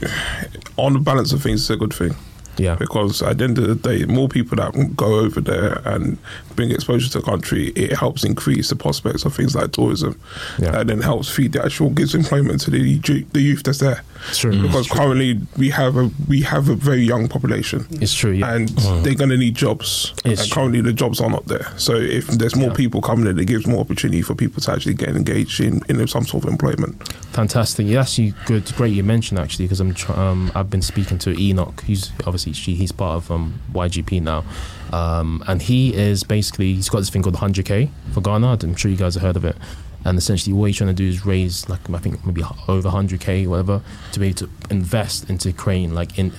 on 0.76 0.94
the 0.94 0.98
balance 0.98 1.32
of 1.32 1.42
things, 1.42 1.60
it's 1.62 1.70
a 1.70 1.76
good 1.76 1.92
thing 1.92 2.14
yeah, 2.58 2.76
because 2.76 3.22
at 3.22 3.38
the 3.38 3.44
end 3.44 3.58
of 3.58 3.66
the 3.68 3.74
day, 3.74 4.04
more 4.06 4.28
people 4.28 4.56
that 4.56 4.96
go 4.96 5.18
over 5.20 5.40
there 5.40 5.82
and 5.84 6.18
bring 6.56 6.70
exposure 6.70 7.08
to 7.10 7.18
the 7.20 7.24
country, 7.24 7.68
it 7.76 7.92
helps 7.92 8.24
increase 8.24 8.70
the 8.70 8.76
prospects 8.76 9.24
of 9.24 9.34
things 9.34 9.54
like 9.54 9.72
tourism, 9.72 10.18
Yeah. 10.58 10.80
and 10.80 10.88
then 10.88 11.00
helps 11.02 11.28
feed 11.28 11.52
the 11.52 11.64
actual 11.64 11.90
gives 11.90 12.14
employment 12.14 12.62
to 12.62 12.70
the 12.70 12.98
the 13.32 13.40
youth 13.40 13.62
that's 13.62 13.78
there. 13.78 14.02
it's 14.28 14.38
true. 14.38 14.50
Because 14.62 14.80
it's 14.80 14.88
true. 14.88 14.96
currently 14.98 15.40
we 15.56 15.70
have 15.70 15.96
a 15.96 16.10
we 16.28 16.40
have 16.42 16.68
a 16.68 16.74
very 16.74 17.02
young 17.02 17.28
population. 17.28 17.86
it's 18.00 18.14
true. 18.14 18.32
Yeah, 18.32 18.54
and 18.54 18.68
they're 19.04 19.14
going 19.14 19.30
to 19.30 19.36
need 19.36 19.54
jobs. 19.54 20.12
It's 20.24 20.40
and 20.42 20.50
true. 20.50 20.54
currently, 20.54 20.80
the 20.80 20.92
jobs 20.92 21.20
are 21.20 21.30
not 21.30 21.46
there. 21.46 21.66
So 21.76 21.94
if 21.94 22.26
there's 22.28 22.56
more 22.56 22.68
Yeah. 22.70 22.74
people 22.82 23.00
coming 23.02 23.26
in, 23.26 23.38
it 23.38 23.44
gives 23.46 23.66
more 23.66 23.80
opportunity 23.80 24.22
for 24.22 24.34
people 24.34 24.60
to 24.62 24.72
actually 24.72 24.94
get 24.94 25.10
engaged 25.10 25.60
in, 25.60 25.82
in 25.88 26.06
some 26.08 26.24
sort 26.26 26.44
of 26.44 26.50
employment. 26.50 27.06
Fantastic. 27.32 27.86
Yeah, 27.86 28.00
actually, 28.00 28.34
good. 28.46 28.64
Great 28.76 28.94
you 28.94 29.04
mentioned 29.04 29.38
actually 29.38 29.66
because 29.66 29.80
I'm 29.80 29.92
tr- 29.94 30.12
um, 30.18 30.50
I've 30.54 30.70
been 30.70 30.82
speaking 30.82 31.18
to 31.18 31.38
Enoch. 31.38 31.82
He's 31.86 32.10
obviously 32.26 32.52
she, 32.54 32.74
he's 32.74 32.92
part 32.92 33.16
of 33.16 33.30
um, 33.30 33.60
YGP 33.74 34.22
now, 34.22 34.44
um, 34.92 35.42
and 35.46 35.62
he 35.62 35.94
is 35.94 36.22
basically 36.22 36.74
he's 36.74 36.88
got 36.88 36.98
this 36.98 37.10
thing 37.10 37.22
called 37.22 37.34
the 37.34 37.38
100k 37.38 37.90
for 38.12 38.20
Ghana. 38.20 38.58
I'm 38.62 38.76
sure 38.76 38.90
you 38.90 38.96
guys 38.96 39.14
have 39.14 39.22
heard 39.22 39.36
of 39.36 39.44
it. 39.44 39.56
And 40.04 40.16
essentially, 40.18 40.52
what 40.52 40.66
he's 40.66 40.76
trying 40.76 40.88
to 40.88 40.94
do 40.94 41.08
is 41.08 41.26
raise 41.26 41.68
like 41.68 41.90
I 41.90 41.98
think 41.98 42.24
maybe 42.24 42.42
over 42.68 42.88
100k, 42.88 43.48
whatever, 43.48 43.82
to 44.12 44.20
be 44.20 44.28
able 44.28 44.36
to 44.38 44.50
invest 44.70 45.28
into 45.28 45.52
creating 45.52 45.94
like 45.94 46.18
in 46.18 46.32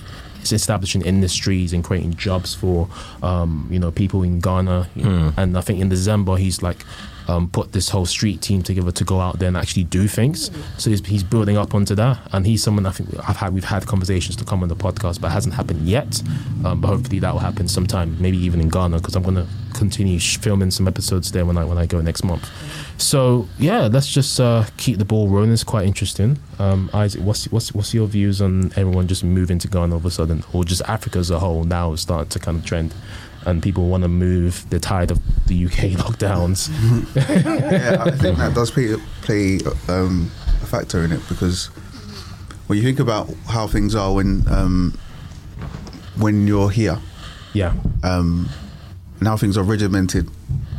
establishing 0.50 1.02
industries 1.02 1.74
and 1.74 1.84
creating 1.84 2.14
jobs 2.14 2.54
for 2.54 2.88
um, 3.22 3.68
you 3.70 3.78
know 3.78 3.90
people 3.90 4.22
in 4.22 4.40
Ghana. 4.40 4.88
you 4.94 5.04
know. 5.04 5.32
And 5.36 5.58
I 5.58 5.60
think 5.60 5.80
in 5.80 5.90
December 5.90 6.36
he's 6.36 6.62
like 6.62 6.84
um, 7.28 7.48
put 7.50 7.72
this 7.72 7.88
whole 7.90 8.06
street 8.06 8.40
team 8.40 8.62
together 8.62 8.90
to 8.90 9.04
go 9.04 9.20
out 9.20 9.38
there 9.38 9.48
and 9.48 9.56
actually 9.56 9.84
do 9.84 10.08
things. 10.08 10.50
So 10.78 10.90
he's, 10.90 11.04
he's 11.06 11.22
building 11.22 11.56
up 11.56 11.74
onto 11.74 11.94
that, 11.94 12.18
and 12.32 12.46
he's 12.46 12.62
someone 12.62 12.86
I 12.86 12.90
think 12.90 13.10
I've 13.28 13.36
had 13.36 13.52
we've 13.52 13.64
had 13.64 13.86
conversations 13.86 14.36
to 14.36 14.44
come 14.44 14.62
on 14.62 14.68
the 14.68 14.76
podcast, 14.76 15.20
but 15.20 15.28
it 15.28 15.32
hasn't 15.32 15.54
happened 15.54 15.86
yet. 15.86 16.22
Um, 16.64 16.80
but 16.80 16.88
hopefully 16.88 17.18
that 17.20 17.32
will 17.32 17.40
happen 17.40 17.68
sometime, 17.68 18.20
maybe 18.20 18.38
even 18.38 18.60
in 18.60 18.68
Ghana, 18.68 18.96
because 18.98 19.14
I'm 19.14 19.22
gonna 19.22 19.46
continue 19.74 20.18
filming 20.18 20.70
some 20.70 20.88
episodes 20.88 21.30
there 21.30 21.44
when 21.44 21.56
I 21.56 21.64
when 21.64 21.78
I 21.78 21.86
go 21.86 22.00
next 22.00 22.24
month. 22.24 22.50
So 22.98 23.48
yeah, 23.58 23.86
let's 23.86 24.08
just 24.08 24.40
uh, 24.40 24.64
keep 24.76 24.98
the 24.98 25.04
ball 25.04 25.28
rolling. 25.28 25.52
It's 25.52 25.64
quite 25.64 25.86
interesting. 25.86 26.38
Um, 26.58 26.90
Isaac, 26.92 27.22
what's 27.22 27.50
what's 27.52 27.72
what's 27.72 27.94
your 27.94 28.06
views 28.06 28.40
on 28.40 28.72
everyone 28.76 29.06
just 29.06 29.22
moving 29.22 29.58
to 29.60 29.68
Ghana 29.68 29.92
all 29.92 29.98
of 29.98 30.06
a 30.06 30.10
sudden, 30.10 30.42
or 30.52 30.64
just 30.64 30.82
Africa 30.82 31.18
as 31.18 31.30
a 31.30 31.38
whole 31.38 31.64
now 31.64 31.94
starting 31.94 32.30
to 32.30 32.38
kind 32.38 32.58
of 32.58 32.64
trend, 32.64 32.94
and 33.46 33.62
people 33.62 33.88
want 33.88 34.02
to 34.02 34.08
move. 34.08 34.66
They're 34.70 34.78
tired 34.78 35.10
of 35.10 35.20
the 35.46 35.64
UK 35.66 35.72
lockdowns. 36.02 36.68
yeah, 37.16 38.02
I 38.02 38.10
think 38.10 38.38
that 38.38 38.54
does 38.54 38.70
play 38.70 38.94
play 39.22 39.58
um, 39.88 40.30
a 40.62 40.66
factor 40.66 41.04
in 41.04 41.12
it 41.12 41.20
because 41.28 41.66
when 42.66 42.78
you 42.78 42.84
think 42.84 43.00
about 43.00 43.30
how 43.46 43.66
things 43.66 43.94
are 43.94 44.14
when 44.14 44.44
um, 44.48 44.98
when 46.16 46.46
you're 46.46 46.70
here 46.70 46.98
yeah, 47.52 47.74
um, 48.02 48.48
and 49.18 49.28
how 49.28 49.36
things 49.36 49.56
are 49.56 49.64
regimented, 49.64 50.28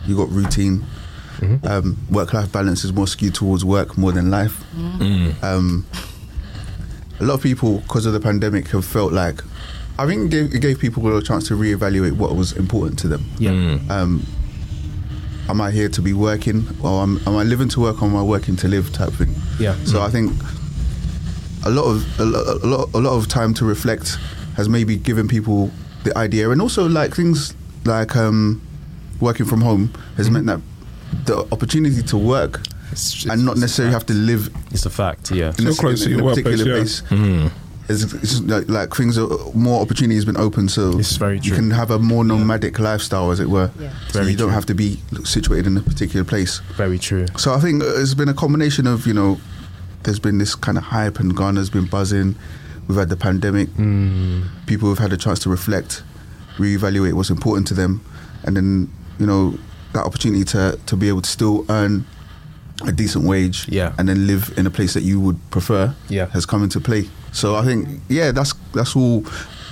you 0.05 0.15
got 0.15 0.29
routine. 0.29 0.85
Um, 1.63 1.97
work-life 2.11 2.51
balance 2.51 2.83
is 2.83 2.91
more 2.91 3.07
skewed 3.07 3.33
towards 3.33 3.63
work 3.63 3.97
more 3.97 4.11
than 4.11 4.29
life. 4.29 4.61
Um, 5.41 5.85
a 7.19 7.23
lot 7.23 7.35
of 7.35 7.41
people, 7.41 7.79
because 7.79 8.05
of 8.05 8.11
the 8.11 8.19
pandemic, 8.19 8.67
have 8.69 8.83
felt 8.83 9.13
like 9.13 9.41
I 10.03 10.07
think 10.07 10.25
it 10.25 10.29
gave, 10.35 10.55
it 10.55 10.59
gave 10.61 10.79
people 10.79 11.15
a 11.17 11.21
chance 11.21 11.47
to 11.49 11.55
reevaluate 11.55 12.13
what 12.13 12.35
was 12.35 12.53
important 12.53 12.97
to 12.99 13.07
them. 13.07 13.23
yeah, 13.37 13.51
Um, 13.89 14.25
am 15.49 15.59
I 15.61 15.71
here 15.71 15.89
to 15.89 16.01
be 16.01 16.13
working, 16.13 16.65
or 16.81 17.01
am, 17.03 17.19
am 17.27 17.35
I 17.35 17.43
living 17.43 17.69
to 17.69 17.79
work, 17.81 18.01
or 18.01 18.05
am 18.05 18.15
I 18.15 18.23
working 18.23 18.55
to 18.57 18.67
live 18.67 18.91
type 18.93 19.11
thing? 19.13 19.33
Yeah. 19.59 19.75
So 19.85 20.01
I 20.01 20.09
think 20.09 20.31
a 21.65 21.69
lot 21.69 21.85
of 21.85 22.19
a 22.19 22.25
lot, 22.25 22.63
a 22.63 22.67
lot, 22.67 22.89
a 22.93 22.99
lot 22.99 23.13
of 23.17 23.27
time 23.27 23.53
to 23.55 23.65
reflect 23.65 24.17
has 24.55 24.69
maybe 24.69 24.95
given 24.95 25.27
people 25.27 25.71
the 26.03 26.17
idea, 26.17 26.49
and 26.51 26.61
also 26.61 26.87
like 26.87 27.13
things 27.15 27.53
like 27.85 28.15
um, 28.15 28.61
working 29.19 29.45
from 29.45 29.61
home 29.61 29.91
has 30.17 30.29
meant 30.29 30.45
that 30.45 30.61
the 31.25 31.37
opportunity 31.51 32.01
to 32.03 32.17
work 32.17 32.61
It's- 32.91 33.25
and 33.29 33.43
not 33.45 33.57
necessarily 33.57 33.93
have 33.93 34.05
to 34.05 34.13
live 34.13 34.49
It's 34.71 34.85
a 34.85 34.89
fact. 34.89 35.31
Yeah. 35.31 35.53
in 35.59 35.67
a, 35.67 35.73
So 35.73 35.81
close 35.81 36.05
in 36.05 36.11
to 36.11 36.15
a 36.15 36.17
your 36.19 36.29
particular 36.29 36.57
workplace, 36.65 37.01
place. 37.01 37.51
It's, 37.89 38.03
it's 38.13 38.41
like, 38.41 38.69
like 38.69 38.93
things 38.95 39.17
are 39.17 39.27
more 39.55 39.81
opportunities 39.81 40.23
have 40.25 40.33
been 40.33 40.41
open, 40.41 40.69
so 40.69 40.99
It's 40.99 41.17
very 41.17 41.39
you 41.39 41.53
can 41.53 41.71
have 41.71 41.89
a 41.89 41.97
more 41.97 42.23
nomadic 42.23 42.77
lifestyle, 42.79 43.31
as 43.31 43.39
it 43.39 43.49
were. 43.49 43.71
Yeah. 43.79 43.91
So 44.09 44.19
Very 44.19 44.31
you 44.31 44.37
don't 44.37 44.47
true. 44.49 44.53
have 44.53 44.65
to 44.67 44.75
be 44.75 44.99
situated 45.23 45.65
in 45.67 45.75
a 45.77 45.81
particular 45.81 46.23
place. 46.23 46.59
Very 46.77 46.99
true. 46.99 47.25
So 47.37 47.53
I 47.53 47.59
think 47.59 47.81
it's 47.83 48.13
been 48.13 48.29
a 48.29 48.33
combination 48.33 48.85
of 48.85 49.07
you 49.07 49.13
know, 49.13 49.39
there's 50.03 50.19
been 50.19 50.37
this 50.37 50.53
kind 50.55 50.77
of 50.77 50.83
hype, 50.85 51.19
and 51.19 51.35
Ghana's 51.35 51.69
been 51.71 51.85
buzzing. 51.87 52.35
We've 52.87 52.97
had 52.97 53.09
the 53.09 53.17
pandemic. 53.17 53.69
Mm. 53.69 54.47
People 54.67 54.89
have 54.89 54.99
had 54.99 55.11
a 55.13 55.17
chance 55.17 55.39
to 55.39 55.49
reflect, 55.49 56.03
reevaluate 56.57 57.13
what's 57.13 57.29
important 57.31 57.67
to 57.69 57.73
them, 57.73 58.01
and 58.43 58.55
then 58.55 58.89
you 59.19 59.25
know 59.25 59.57
that 59.93 60.05
opportunity 60.05 60.43
to 60.45 60.77
to 60.85 60.95
be 60.95 61.07
able 61.09 61.21
to 61.23 61.29
still 61.29 61.65
earn 61.69 62.05
a 62.87 62.91
decent 62.91 63.25
wage, 63.25 63.65
Yeah. 63.67 63.93
and 63.97 64.07
then 64.07 64.25
live 64.27 64.53
in 64.57 64.65
a 64.65 64.69
place 64.69 64.93
that 64.93 65.03
you 65.03 65.19
would 65.19 65.37
prefer, 65.51 65.93
Yeah. 66.07 66.27
has 66.27 66.45
come 66.45 66.63
into 66.63 66.79
play. 66.79 67.09
So 67.31 67.55
I 67.55 67.63
think 67.63 68.01
yeah, 68.09 68.31
that's 68.31 68.53
that's 68.73 68.95
all 68.95 69.21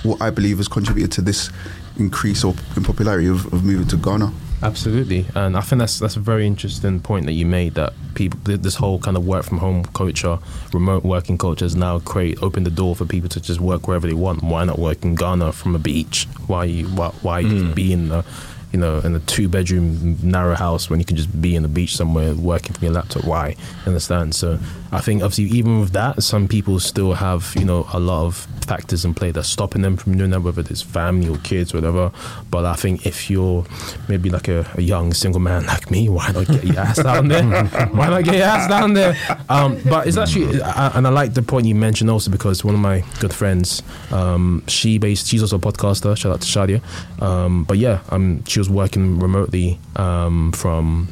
what 0.02 0.20
I 0.22 0.30
believe 0.30 0.58
has 0.58 0.68
contributed 0.68 1.12
to 1.12 1.22
this 1.22 1.50
increase 1.98 2.44
or 2.44 2.54
in 2.76 2.84
popularity 2.84 3.26
of, 3.26 3.52
of 3.52 3.64
moving 3.64 3.88
to 3.88 3.96
Ghana. 3.96 4.32
Absolutely, 4.60 5.24
and 5.36 5.56
I 5.56 5.60
think 5.60 5.78
that's 5.78 6.00
that's 6.00 6.16
a 6.16 6.20
very 6.20 6.44
interesting 6.44 6.98
point 6.98 7.26
that 7.26 7.32
you 7.32 7.46
made. 7.46 7.74
That 7.74 7.92
people, 8.14 8.40
this 8.42 8.74
whole 8.74 8.98
kind 8.98 9.16
of 9.16 9.24
work 9.24 9.44
from 9.44 9.58
home 9.58 9.84
culture, 9.84 10.38
remote 10.72 11.04
working 11.04 11.38
culture, 11.38 11.64
has 11.64 11.76
now 11.76 12.00
create 12.00 12.42
opened 12.42 12.66
the 12.66 12.70
door 12.70 12.96
for 12.96 13.04
people 13.04 13.28
to 13.28 13.40
just 13.40 13.60
work 13.60 13.86
wherever 13.86 14.08
they 14.08 14.14
want. 14.14 14.42
Why 14.42 14.64
not 14.64 14.78
work 14.78 15.04
in 15.04 15.14
Ghana 15.14 15.52
from 15.52 15.76
a 15.76 15.78
beach? 15.78 16.26
Why 16.48 16.64
you 16.64 16.88
why, 16.88 17.10
why 17.22 17.40
you 17.40 17.72
be 17.72 17.92
in 17.92 18.08
the 18.08 18.24
you 18.72 18.78
know 18.78 18.98
in 18.98 19.14
a 19.14 19.20
two 19.20 19.48
bedroom 19.48 20.18
narrow 20.22 20.54
house 20.54 20.90
when 20.90 20.98
you 20.98 21.04
can 21.04 21.16
just 21.16 21.40
be 21.40 21.56
in 21.56 21.62
the 21.62 21.68
beach 21.68 21.96
somewhere 21.96 22.34
working 22.34 22.74
from 22.74 22.84
your 22.84 22.94
laptop? 22.94 23.24
Why? 23.24 23.56
Understand? 23.86 24.34
So 24.34 24.58
I 24.92 25.00
think 25.00 25.22
obviously 25.22 25.56
even 25.56 25.80
with 25.80 25.92
that, 25.92 26.22
some 26.22 26.48
people 26.48 26.78
still 26.80 27.14
have 27.14 27.52
you 27.56 27.64
know 27.64 27.86
a 27.92 28.00
lot 28.00 28.26
of 28.26 28.46
factors 28.68 29.04
in 29.04 29.14
play 29.14 29.30
that's 29.30 29.48
stopping 29.48 29.82
them 29.82 29.96
from 29.96 30.16
doing 30.16 30.30
that, 30.30 30.42
whether 30.42 30.60
it's 30.60 30.82
family 30.82 31.28
or 31.28 31.38
kids, 31.38 31.72
or 31.72 31.78
whatever. 31.78 32.12
But 32.50 32.64
I 32.66 32.74
think 32.74 33.06
if 33.06 33.30
you're 33.30 33.64
maybe 34.08 34.30
like 34.30 34.48
a, 34.48 34.66
a 34.74 34.82
young 34.82 35.14
single 35.14 35.40
man 35.40 35.66
like 35.66 35.90
me, 35.90 36.08
why 36.08 36.30
not 36.32 36.46
get 36.46 36.64
your 36.64 36.78
ass 36.78 37.02
down 37.02 37.28
there? 37.28 37.44
why 37.92 38.08
not 38.08 38.24
get 38.24 38.34
your 38.34 38.44
ass 38.44 38.68
down 38.68 38.92
there? 38.92 39.16
Um, 39.48 39.80
but 39.84 40.06
it's 40.06 40.16
actually, 40.16 40.62
I, 40.62 40.88
and 40.96 41.06
I 41.06 41.10
like 41.10 41.34
the 41.34 41.42
point 41.42 41.66
you 41.66 41.74
mentioned 41.74 42.10
also 42.10 42.30
because 42.30 42.64
one 42.64 42.74
of 42.74 42.80
my 42.80 43.02
good 43.20 43.32
friends, 43.32 43.82
um, 44.10 44.62
she 44.68 44.98
based, 44.98 45.26
she's 45.26 45.42
also 45.42 45.56
a 45.56 45.60
podcaster. 45.60 46.16
Shout 46.16 46.32
out 46.32 46.40
to 46.42 46.46
Shadia. 46.46 46.82
Um, 47.22 47.64
but 47.64 47.78
yeah, 47.78 48.00
um, 48.10 48.44
she 48.44 48.57
was 48.58 48.70
working 48.70 49.18
remotely 49.18 49.78
um, 49.96 50.52
from 50.52 51.08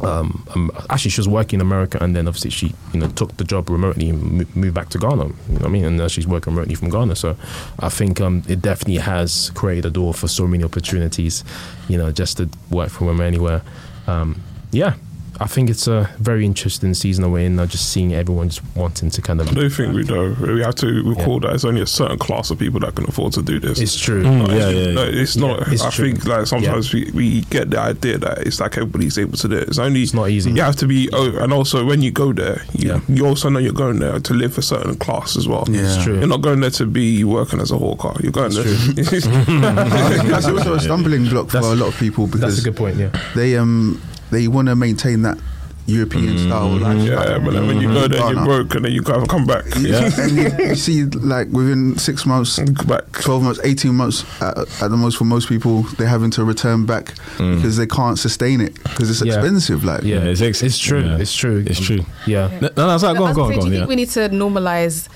um, 0.00 0.46
um, 0.54 0.70
actually 0.90 1.10
she 1.10 1.20
was 1.20 1.28
working 1.28 1.58
in 1.58 1.60
America 1.60 1.98
and 2.00 2.14
then 2.14 2.28
obviously 2.28 2.50
she 2.50 2.72
you 2.92 3.00
know 3.00 3.08
took 3.08 3.36
the 3.36 3.44
job 3.44 3.68
remotely 3.68 4.10
and 4.10 4.22
mo- 4.22 4.44
moved 4.54 4.74
back 4.74 4.90
to 4.90 4.98
Ghana 4.98 5.24
you 5.24 5.24
know 5.24 5.34
what 5.48 5.64
I 5.64 5.68
mean? 5.68 5.84
And 5.84 5.96
now 5.96 6.06
she's 6.06 6.26
working 6.26 6.54
remotely 6.54 6.76
from 6.76 6.90
Ghana. 6.90 7.16
So 7.16 7.36
I 7.80 7.88
think 7.88 8.20
um, 8.20 8.44
it 8.48 8.62
definitely 8.62 8.98
has 8.98 9.50
created 9.50 9.86
a 9.86 9.90
door 9.90 10.14
for 10.14 10.28
so 10.28 10.46
many 10.46 10.62
opportunities 10.62 11.42
you 11.88 11.98
know 11.98 12.12
just 12.12 12.36
to 12.36 12.48
work 12.70 12.90
from 12.90 13.20
anywhere. 13.20 13.62
Um, 14.06 14.40
yeah 14.70 14.94
I 15.40 15.46
think 15.46 15.70
it's 15.70 15.86
a 15.86 16.10
very 16.18 16.44
interesting 16.44 16.94
season 16.94 17.22
away 17.22 17.46
and 17.46 17.54
now 17.56 17.66
just 17.66 17.92
seeing 17.92 18.12
everyone 18.12 18.48
just 18.48 18.62
wanting 18.74 19.08
to 19.10 19.22
kind 19.22 19.40
of 19.40 19.48
I 19.48 19.52
don't 19.52 19.70
think 19.70 19.94
we 19.94 20.02
know. 20.02 20.34
We 20.40 20.62
have 20.62 20.74
to 20.76 21.02
recall 21.08 21.38
that 21.40 21.54
it's 21.54 21.64
only 21.64 21.80
a 21.80 21.86
certain 21.86 22.18
class 22.18 22.50
of 22.50 22.58
people 22.58 22.80
that 22.80 22.96
can 22.96 23.04
afford 23.08 23.34
to 23.34 23.42
do 23.42 23.60
this. 23.60 23.78
it's 23.80 23.96
true 23.98 24.22
Like, 24.22 24.48
yeah, 24.50 24.68
yeah, 24.68 24.92
no, 24.94 25.04
yeah. 25.04 25.22
it's 25.22 25.36
not. 25.36 25.68
it's 25.68 25.82
I 25.82 25.90
true. 25.90 26.10
think 26.12 26.26
like 26.26 26.46
sometimes 26.48 26.92
we, 26.92 27.10
we 27.14 27.42
get 27.42 27.70
the 27.70 27.78
idea 27.78 28.18
that 28.18 28.38
it's 28.46 28.58
like 28.60 28.76
everybody's 28.76 29.16
able 29.16 29.36
to 29.38 29.48
do 29.48 29.56
it. 29.58 29.68
It's 29.68 29.78
only 29.78 30.02
It's 30.02 30.12
not 30.14 30.28
easy. 30.30 30.50
You 30.50 30.62
have 30.62 30.76
to 30.76 30.86
be, 30.88 31.08
oh, 31.12 31.36
and 31.38 31.52
also 31.52 31.84
when 31.84 32.02
you 32.02 32.10
go 32.10 32.32
there, 32.32 32.62
you, 32.72 32.88
Yeah. 32.88 33.00
you 33.08 33.24
also 33.26 33.48
know 33.48 33.60
you're 33.60 33.72
going 33.72 34.00
there 34.00 34.18
to 34.18 34.34
live 34.34 34.58
a 34.58 34.62
certain 34.62 34.96
class 34.96 35.36
as 35.36 35.46
well. 35.46 35.64
Yeah. 35.68 35.82
it's 35.82 36.02
true 36.02 36.18
You're 36.18 36.26
not 36.26 36.42
going 36.42 36.60
there 36.60 36.70
to 36.70 36.86
be 36.86 37.22
working 37.22 37.60
as 37.60 37.70
a 37.70 37.78
hawker. 37.78 38.12
You're 38.22 38.32
going 38.32 38.52
there. 38.54 38.64
That's 40.28 40.46
also 40.46 40.74
a 40.74 40.80
stumbling 40.80 41.28
block 41.28 41.46
for 41.46 41.52
That's- 41.58 41.72
a 41.72 41.76
lot 41.76 41.88
of 41.94 41.98
people 41.98 42.26
because 42.26 42.40
that's 42.40 42.58
a 42.58 42.62
good 42.64 42.76
point 42.76 42.96
yeah 42.96 43.10
they 43.34 43.56
um 43.56 44.00
they 44.30 44.48
want 44.48 44.68
to 44.68 44.76
maintain 44.76 45.22
that 45.22 45.38
European 45.86 46.36
mm-hmm. 46.36 46.48
style 46.48 46.68
lifestyle. 46.68 47.30
yeah, 47.30 47.38
but 47.38 47.52
then 47.52 47.66
when 47.66 47.80
you 47.80 47.88
mm-hmm. 47.88 47.94
go 47.94 48.08
there, 48.08 48.32
you're 48.32 48.44
broke, 48.44 48.74
and 48.74 48.84
then 48.84 48.92
you 48.92 49.00
gotta 49.00 49.26
come 49.26 49.46
back. 49.46 49.64
Yeah. 49.78 50.10
and 50.18 50.32
you, 50.32 50.66
you 50.68 50.74
see, 50.74 51.04
like 51.04 51.48
within 51.48 51.96
six 51.96 52.26
months, 52.26 52.58
back. 52.84 53.10
12 53.12 53.42
months, 53.42 53.60
18 53.64 53.94
months 53.94 54.24
at, 54.42 54.58
at 54.82 54.90
the 54.90 54.96
most 54.96 55.16
for 55.16 55.24
most 55.24 55.48
people, 55.48 55.82
they're 55.96 56.06
having 56.06 56.30
to 56.32 56.44
return 56.44 56.84
back 56.84 57.06
mm. 57.38 57.56
because 57.56 57.78
they 57.78 57.86
can't 57.86 58.18
sustain 58.18 58.60
it 58.60 58.74
because 58.82 59.08
it's 59.10 59.22
Yeah. 59.22 59.34
expensive. 59.34 59.82
Like, 59.82 60.02
yeah, 60.02 60.18
it's 60.24 60.42
ex- 60.42 60.62
it's 60.62 60.78
true 60.78 61.04
yeah. 61.04 61.18
it's 61.18 61.34
true 61.34 61.64
It's 61.66 61.80
true. 61.80 62.04
yeah 62.26 62.50
No, 62.60 62.68
no, 62.76 62.86
no, 62.88 62.98
sorry, 62.98 63.16
go 63.16 63.24
I 63.24 63.28
on, 63.30 63.34
go 63.34 63.42
on, 63.44 63.48
gonna 63.50 63.54
go 63.56 63.60
do 63.62 63.66
on. 63.66 63.66
you 63.66 63.72
Yeah. 63.72 63.80
think 63.80 63.88
we 63.88 63.96
need 63.96 64.10
to 64.10 64.28
normalize 64.28 65.08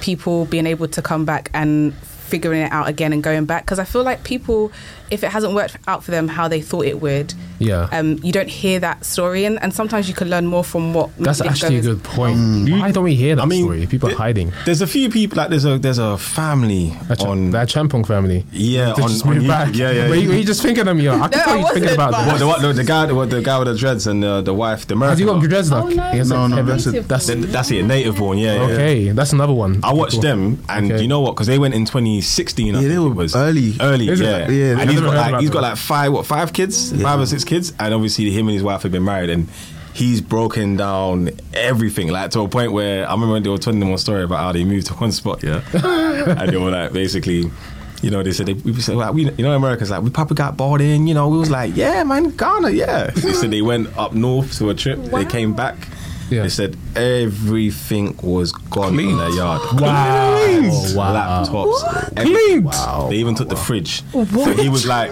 people 0.00 0.44
being 0.44 0.66
able 0.66 0.88
to 0.88 1.00
come 1.00 1.24
back 1.24 1.50
and 1.54 1.94
figuring 2.28 2.62
it 2.62 2.72
out 2.72 2.88
again 2.88 3.12
and 3.12 3.22
going 3.22 3.46
back? 3.46 3.64
Because 3.64 3.78
I 3.78 3.84
feel 3.84 4.02
like 4.02 4.22
people, 4.22 4.70
if 5.10 5.22
it 5.24 5.30
hasn't 5.30 5.54
worked 5.54 5.76
out 5.86 6.04
for 6.04 6.10
them 6.10 6.28
how 6.28 6.48
they 6.48 6.60
thought 6.60 6.84
it 6.84 7.00
would, 7.00 7.34
yeah 7.58 7.88
um, 7.92 8.18
you 8.22 8.32
don't 8.32 8.48
hear 8.48 8.78
that 8.80 9.04
story, 9.04 9.44
and, 9.44 9.60
and 9.62 9.72
sometimes 9.74 10.08
you 10.08 10.14
can 10.14 10.28
learn 10.30 10.46
more 10.46 10.62
from 10.64 10.94
what. 10.94 11.10
that's 11.18 11.40
maybe 11.40 11.50
actually 11.50 11.78
a 11.78 11.82
good 11.82 12.02
point 12.04 12.36
why 12.70 12.90
don't 12.92 13.04
we 13.04 13.14
hear 13.14 13.34
that 13.36 13.42
I 13.42 13.46
mean, 13.46 13.64
story 13.64 13.86
people 13.86 14.10
are 14.10 14.14
hiding 14.14 14.52
There's 14.64 14.80
a 14.82 14.86
few 14.86 15.08
people 15.10 15.36
like 15.36 15.50
there's 15.50 15.64
a 15.64 15.78
there's 15.78 15.98
a 15.98 16.16
family 16.18 16.92
That, 17.08 17.18
Ch- 17.20 17.24
on 17.24 17.50
that 17.52 17.68
Champong 17.68 18.06
family. 18.06 18.44
yeah 18.52 18.92
on, 18.92 18.96
just 19.08 19.24
on 19.26 19.34
moved 19.34 19.46
YouTube. 19.46 19.48
back. 19.48 19.74
yeah 19.74 19.90
yeah. 19.90 20.08
Were 20.08 20.14
you, 20.14 20.28
were 20.28 20.34
you 20.36 20.44
just 20.44 20.62
thinking 20.62 20.86
of 20.86 20.96
me? 20.96 21.08
I 21.08 21.12
can 21.28 21.38
No, 21.38 21.44
tell 21.44 21.58
you 21.58 21.66
thinking 21.74 21.92
about 21.94 22.10
that. 22.12 22.44
What, 22.46 22.60
the, 22.60 22.68
the, 22.68 22.72
the 22.74 22.84
guy 22.84 23.06
the, 23.06 23.26
the 23.26 23.42
guy 23.42 23.58
with 23.58 23.68
the 23.68 23.76
dreads 23.76 24.06
and 24.06 24.22
the, 24.22 24.40
the 24.42 24.54
wife 24.54 24.86
the 24.86 24.96
Has 24.96 25.18
he 25.18 25.24
got 25.24 25.42
dreads 25.42 25.70
now? 25.70 25.84
Oh, 25.84 25.88
no. 25.88 26.02
He 26.10 26.18
No, 26.22 26.46
no, 26.46 26.62
that's 26.62 26.86
a- 26.86 26.92
Native 26.92 27.08
that's 27.08 27.26
born. 27.28 27.40
That's 27.52 27.70
it 27.70 27.82
native 27.84 28.16
born 28.16 28.38
yeah, 28.38 28.54
yeah, 28.54 28.66
yeah. 28.68 28.74
okay. 28.74 29.08
That's 29.10 29.32
another 29.32 29.52
one. 29.52 29.80
I 29.82 29.92
watched 29.92 30.20
them, 30.20 30.62
and 30.68 31.00
you 31.00 31.08
know 31.08 31.20
what? 31.20 31.32
Because 31.34 31.46
they 31.46 31.58
went 31.58 31.74
in 31.74 31.84
2016. 31.84 32.74
Yeah, 32.74 32.80
they 32.80 32.98
were 32.98 33.26
early. 33.34 33.74
Early, 33.80 34.04
yeah. 34.06 34.48
Yeah, 34.48 34.78
and 34.78 34.90
I 34.90 34.97
he's 34.98 35.10
never 35.10 35.16
got 35.16 35.32
like 35.32 35.40
he's 35.40 35.50
got 35.50 35.62
like 35.62 35.76
five, 35.76 36.12
what 36.12 36.26
five 36.26 36.52
kids, 36.52 37.00
five 37.02 37.20
or 37.20 37.26
six 37.26 37.44
kids, 37.44 37.72
and 37.78 37.94
obviously 37.94 38.30
him 38.30 38.48
and 38.48 38.54
his 38.54 38.62
wife 38.62 38.82
have 38.82 38.92
been 38.92 39.04
married, 39.04 39.30
and 39.30 39.48
he's 39.94 40.20
broken 40.20 40.76
down 40.76 41.30
everything 41.54 42.08
like 42.08 42.30
to 42.30 42.40
a 42.40 42.48
point 42.48 42.72
where 42.72 43.08
I 43.08 43.12
remember 43.12 43.32
when 43.34 43.42
they 43.42 43.50
were 43.50 43.58
telling 43.58 43.80
them 43.80 43.88
one 43.88 43.98
story 43.98 44.22
about 44.22 44.38
how 44.38 44.52
they 44.52 44.64
moved 44.64 44.86
to 44.88 44.94
one 44.94 45.12
spot, 45.12 45.42
yeah, 45.42 45.62
and 45.72 46.50
they 46.50 46.56
were 46.56 46.70
like 46.70 46.92
basically. 46.92 47.50
You 48.00 48.12
know, 48.12 48.22
they 48.22 48.30
said 48.30 48.46
they 48.46 48.52
we 48.52 48.80
said 48.80 48.94
like, 48.94 49.12
we, 49.12 49.24
you 49.28 49.42
know, 49.42 49.56
America's 49.56 49.90
like 49.90 50.02
we 50.02 50.10
probably 50.10 50.36
got 50.36 50.56
bought 50.56 50.80
in. 50.80 51.08
You 51.08 51.14
know, 51.14 51.26
we 51.28 51.36
was 51.36 51.50
like, 51.50 51.74
yeah, 51.74 52.04
man, 52.04 52.30
Ghana, 52.30 52.70
yeah. 52.70 53.10
They 53.10 53.32
said 53.32 53.50
they 53.50 53.60
went 53.60 53.98
up 53.98 54.12
north 54.12 54.56
to 54.58 54.70
a 54.70 54.74
trip. 54.74 55.00
They 55.00 55.24
came 55.24 55.52
back. 55.52 55.74
Yeah. 56.30 56.42
They 56.42 56.48
said 56.48 56.76
everything 56.94 58.16
was 58.22 58.52
gone 58.52 58.98
in 59.00 59.16
their 59.16 59.30
yard. 59.30 59.62
Wow. 59.80 60.44
Cleaned. 60.44 60.96
Wow. 60.96 61.44
Laptops. 61.46 62.12
everything. 62.16 63.08
They 63.08 63.16
even 63.16 63.34
took 63.34 63.48
the 63.48 63.56
fridge. 63.56 64.02
So 64.12 64.52
he 64.52 64.68
was 64.68 64.86
like, 64.86 65.10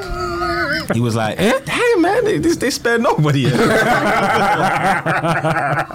he 0.95 1.00
was 1.00 1.14
like, 1.16 1.38
eh, 1.40 1.61
hey 1.68 1.95
man, 2.00 2.25
they, 2.25 2.38
they, 2.38 2.50
they 2.50 2.71
spare 2.71 2.99
nobody. 2.99 3.45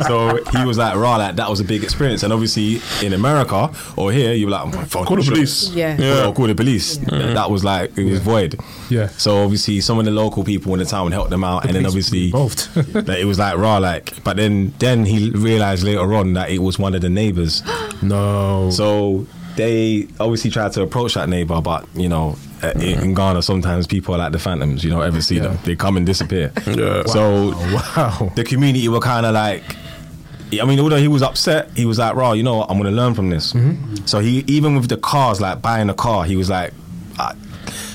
so 0.08 0.40
he 0.58 0.66
was 0.66 0.78
like, 0.78 0.96
raw, 0.96 1.18
like 1.18 1.36
that 1.36 1.50
was 1.50 1.60
a 1.60 1.64
big 1.64 1.84
experience. 1.84 2.24
And 2.24 2.32
obviously 2.34 2.82
in 3.06 3.14
America 3.14 3.72
or 3.98 4.12
here, 4.12 4.34
you 4.34 4.46
were 4.48 4.52
like, 4.52 4.68
oh, 4.76 4.82
phone 4.86 5.06
Call 5.06 5.18
the 5.18 5.24
shop. 5.24 5.34
police. 5.34 5.70
Yeah. 5.70 5.98
Yeah. 5.98 6.28
Or 6.28 6.34
call 6.34 6.48
the 6.48 6.56
police. 6.56 6.98
That, 6.98 7.34
that 7.34 7.50
was 7.52 7.64
like 7.64 7.98
it 7.98 8.06
was 8.10 8.20
void. 8.20 8.60
Yeah. 8.90 9.08
So 9.10 9.44
obviously 9.44 9.82
some 9.82 10.00
of 10.00 10.06
the 10.06 10.12
local 10.12 10.44
people 10.44 10.74
in 10.74 10.80
the 10.80 10.86
town 10.86 11.12
helped 11.12 11.30
them 11.30 11.44
out, 11.44 11.66
and 11.66 11.76
then 11.76 11.86
obviously 11.86 12.26
involved. 12.26 12.74
that 12.76 13.20
it 13.20 13.26
was 13.26 13.40
like 13.40 13.58
raw, 13.58 13.78
like. 13.78 14.24
But 14.24 14.38
then 14.38 14.74
then 14.80 15.06
he 15.06 15.30
realized 15.32 15.84
later 15.84 16.14
on 16.14 16.34
that 16.34 16.50
it 16.50 16.60
was 16.60 16.78
one 16.80 16.96
of 16.96 17.02
the 17.02 17.10
neighbors. 17.10 17.64
No. 18.04 18.72
So 18.72 19.28
they 19.58 20.08
obviously 20.20 20.50
tried 20.50 20.72
to 20.74 20.82
approach 20.82 21.14
that 21.14 21.30
neighbor, 21.30 21.62
but 21.62 21.86
you 21.94 22.10
know, 22.10 22.36
uh, 22.64 22.72
in, 22.76 23.00
in 23.00 23.14
Ghana 23.14 23.42
sometimes 23.42 23.88
people 23.88 24.16
are 24.16 24.18
like 24.18 24.32
the 24.32 24.40
phantoms. 24.40 24.84
You 24.84 24.92
don't 24.92 25.04
ever 25.04 25.22
see 25.22 25.40
them; 25.40 25.58
they 25.64 25.76
come 25.76 25.98
and 25.98 26.06
disappear. 26.06 26.52
Yeah. 26.72 27.04
So 27.06 27.50
wow. 27.74 28.32
the 28.36 28.44
community 28.44 28.88
were 28.88 29.00
kind 29.00 29.26
of 29.26 29.34
like. 29.34 29.64
I 30.54 30.66
mean, 30.66 30.80
although 30.80 30.98
he 30.98 31.08
was 31.08 31.22
upset, 31.22 31.70
he 31.76 31.86
was 31.86 31.98
like, 32.00 32.16
"Raw, 32.16 32.34
you 32.34 32.44
know 32.44 32.58
what? 32.58 32.70
I'm 32.70 32.78
gonna 32.78 32.92
learn 32.92 33.14
from 33.14 33.30
this." 33.30 33.54
So 34.06 34.20
he, 34.20 34.44
even 34.48 34.76
with 34.76 34.90
the 34.90 34.98
cars, 34.98 35.40
like 35.40 35.62
buying 35.62 35.90
a 35.90 35.94
car, 35.94 36.24
he 36.26 36.36
was 36.36 36.50
like, 36.50 36.74
I, 37.18 37.36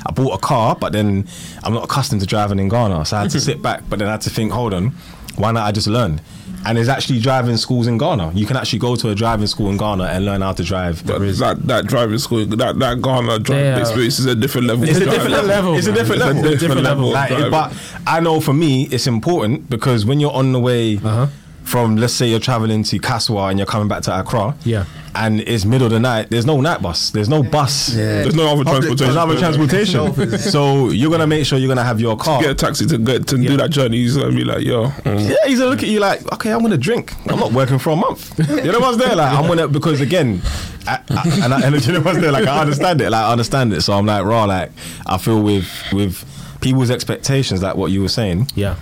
"I 0.07 0.13
bought 0.13 0.35
a 0.35 0.39
car, 0.39 0.75
but 0.75 0.93
then 0.93 1.27
I'm 1.63 1.75
not 1.75 1.85
accustomed 1.85 2.23
to 2.23 2.27
driving 2.27 2.59
in 2.59 2.69
Ghana, 2.69 3.05
so 3.05 3.17
I 3.17 3.23
had 3.23 3.31
to 3.33 3.41
sit 3.49 3.61
back. 3.63 3.83
But 3.89 3.99
then 3.99 4.09
I 4.09 4.13
had 4.13 4.23
to 4.23 4.31
think, 4.31 4.53
hold 4.53 4.73
on, 4.73 4.95
why 5.37 5.53
not? 5.53 5.67
I 5.67 5.73
just 5.73 5.87
learn." 5.87 6.21
And 6.65 6.77
there's 6.77 6.89
actually 6.89 7.21
driving 7.21 7.57
schools 7.57 7.87
in 7.87 7.97
Ghana. 7.99 8.33
You 8.35 8.45
can 8.47 8.57
actually 8.57 8.81
go 8.81 8.97
to 8.97 9.11
a 9.11 9.15
driving 9.15 9.47
school 9.47 9.71
in 9.71 9.77
Ghana 9.77 10.05
and 10.05 10.25
learn 10.25 10.41
how 10.41 10.53
to 10.53 10.65
drive. 10.65 11.05
That, 11.07 11.21
that, 11.21 11.67
that 11.67 11.87
driving 11.87 12.19
school, 12.19 12.45
that, 12.47 12.79
that 12.79 13.03
Ghana 13.03 13.39
driving 13.41 13.65
Yeah. 13.67 13.79
experience 13.81 14.19
is 14.19 14.27
a 14.27 14.35
different 14.35 14.67
level. 14.67 14.85
It's 14.85 14.97
a 14.99 15.05
different 15.05 15.29
driving. 15.31 15.49
level. 15.49 15.75
It's 15.77 15.87
a 15.87 15.91
man. 15.93 15.99
different 15.99 16.23
It's 16.23 16.31
a 16.31 16.35
level. 16.35 16.59
different 16.59 16.83
level 16.83 17.09
of 17.09 17.13
Like, 17.15 17.51
but 17.51 17.73
I 18.07 18.21
know 18.21 18.41
for 18.41 18.53
me, 18.53 18.85
it's 18.91 19.07
important 19.07 19.69
because 19.71 20.05
when 20.05 20.19
you're 20.19 20.33
on 20.33 20.53
the 20.53 20.61
way 20.61 20.97
Uh-huh. 20.97 21.27
From, 21.67 21.97
let's 21.97 22.13
say, 22.13 22.29
you're 22.29 22.39
traveling 22.39 22.85
to 22.85 22.99
Kasoa 23.01 23.51
and 23.51 23.59
you're 23.59 23.67
coming 23.67 23.89
back 23.89 24.03
to 24.05 24.19
Accra, 24.21 24.55
Yeah. 24.65 24.85
and 25.17 25.41
it's 25.41 25.65
middle 25.65 25.87
of 25.87 25.93
the 25.93 25.99
night. 25.99 26.31
There's 26.31 26.47
no 26.47 26.61
night 26.61 26.81
bus. 26.81 27.11
There's 27.11 27.29
no 27.29 27.43
bus. 27.43 27.93
Yeah. 27.93 28.23
There's 28.23 28.37
no 28.37 28.47
other 28.53 28.63
transportation. 28.63 28.97
There's 28.99 29.15
no 29.17 29.23
other 29.23 29.37
transportation. 29.39 30.39
so 30.39 30.91
you're 30.91 31.11
gonna 31.11 31.27
make 31.27 31.45
sure 31.45 31.59
you're 31.59 31.67
gonna 31.69 31.83
have 31.83 32.01
your 32.01 32.17
car. 32.17 32.41
Get 32.41 32.51
a 32.53 32.55
taxi 32.55 32.87
to 32.87 32.99
get 32.99 33.27
to 33.27 33.37
do 33.37 33.57
that 33.57 33.71
journey. 33.71 33.97
He's 33.97 34.17
gonna 34.17 34.31
be 34.31 34.45
like, 34.45 34.63
yo, 34.65 34.87
mm. 34.91 35.29
Yeah, 35.29 35.35
he's 35.49 35.59
gonna 35.59 35.71
look 35.73 35.83
at 35.83 35.89
you 35.89 35.99
like, 35.99 36.33
okay, 36.35 36.53
I'm 36.53 36.63
gonna 36.63 36.79
drink. 36.79 37.13
I'm 37.29 37.41
not 37.41 37.53
working 37.53 37.81
for 37.81 37.91
a 37.91 37.97
month. 37.97 38.39
You 38.49 38.71
know 38.71 38.79
what's 38.79 38.99
there? 38.99 39.17
Like, 39.17 39.33
I'm 39.33 39.49
gonna 39.49 39.67
because 39.67 40.01
again, 40.01 40.41
I, 40.87 41.01
I, 41.11 41.41
and, 41.43 41.53
I, 41.53 41.61
and 41.67 41.85
you 41.87 41.93
know 41.95 42.01
what's 42.01 42.21
there? 42.21 42.31
Like, 42.31 42.47
I 42.47 42.61
understand 42.61 43.01
it. 43.01 43.11
Like, 43.11 43.25
I 43.25 43.33
understand 43.33 43.73
it. 43.73 43.81
So 43.83 43.93
I'm 43.93 44.07
like, 44.07 44.25
raw. 44.25 44.45
Like, 44.45 44.71
I 45.05 45.19
feel 45.19 45.43
with 45.43 45.69
with 45.93 46.25
people's 46.61 46.93
expectations, 46.93 47.61
like 47.61 47.75
what 47.75 47.91
you 47.91 48.03
were 48.03 48.09
saying. 48.09 48.49
Yeah. 48.55 48.77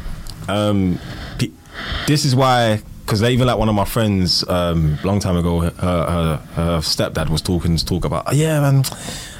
Um, 0.48 0.98
pe- 0.98 1.02
this 2.06 2.24
is 2.24 2.34
why. 2.34 2.82
Because 3.04 3.22
even 3.22 3.46
like 3.46 3.58
one 3.58 3.68
of 3.68 3.74
my 3.74 3.84
friends, 3.84 4.48
um, 4.48 4.98
long 5.04 5.20
time 5.20 5.36
ago, 5.36 5.60
her, 5.60 5.70
her, 5.70 6.36
her 6.54 6.78
stepdad 6.78 7.28
was 7.28 7.42
talking 7.42 7.76
to 7.76 7.84
talk 7.84 8.06
about, 8.06 8.24
oh, 8.28 8.32
yeah, 8.32 8.58
man, 8.62 8.82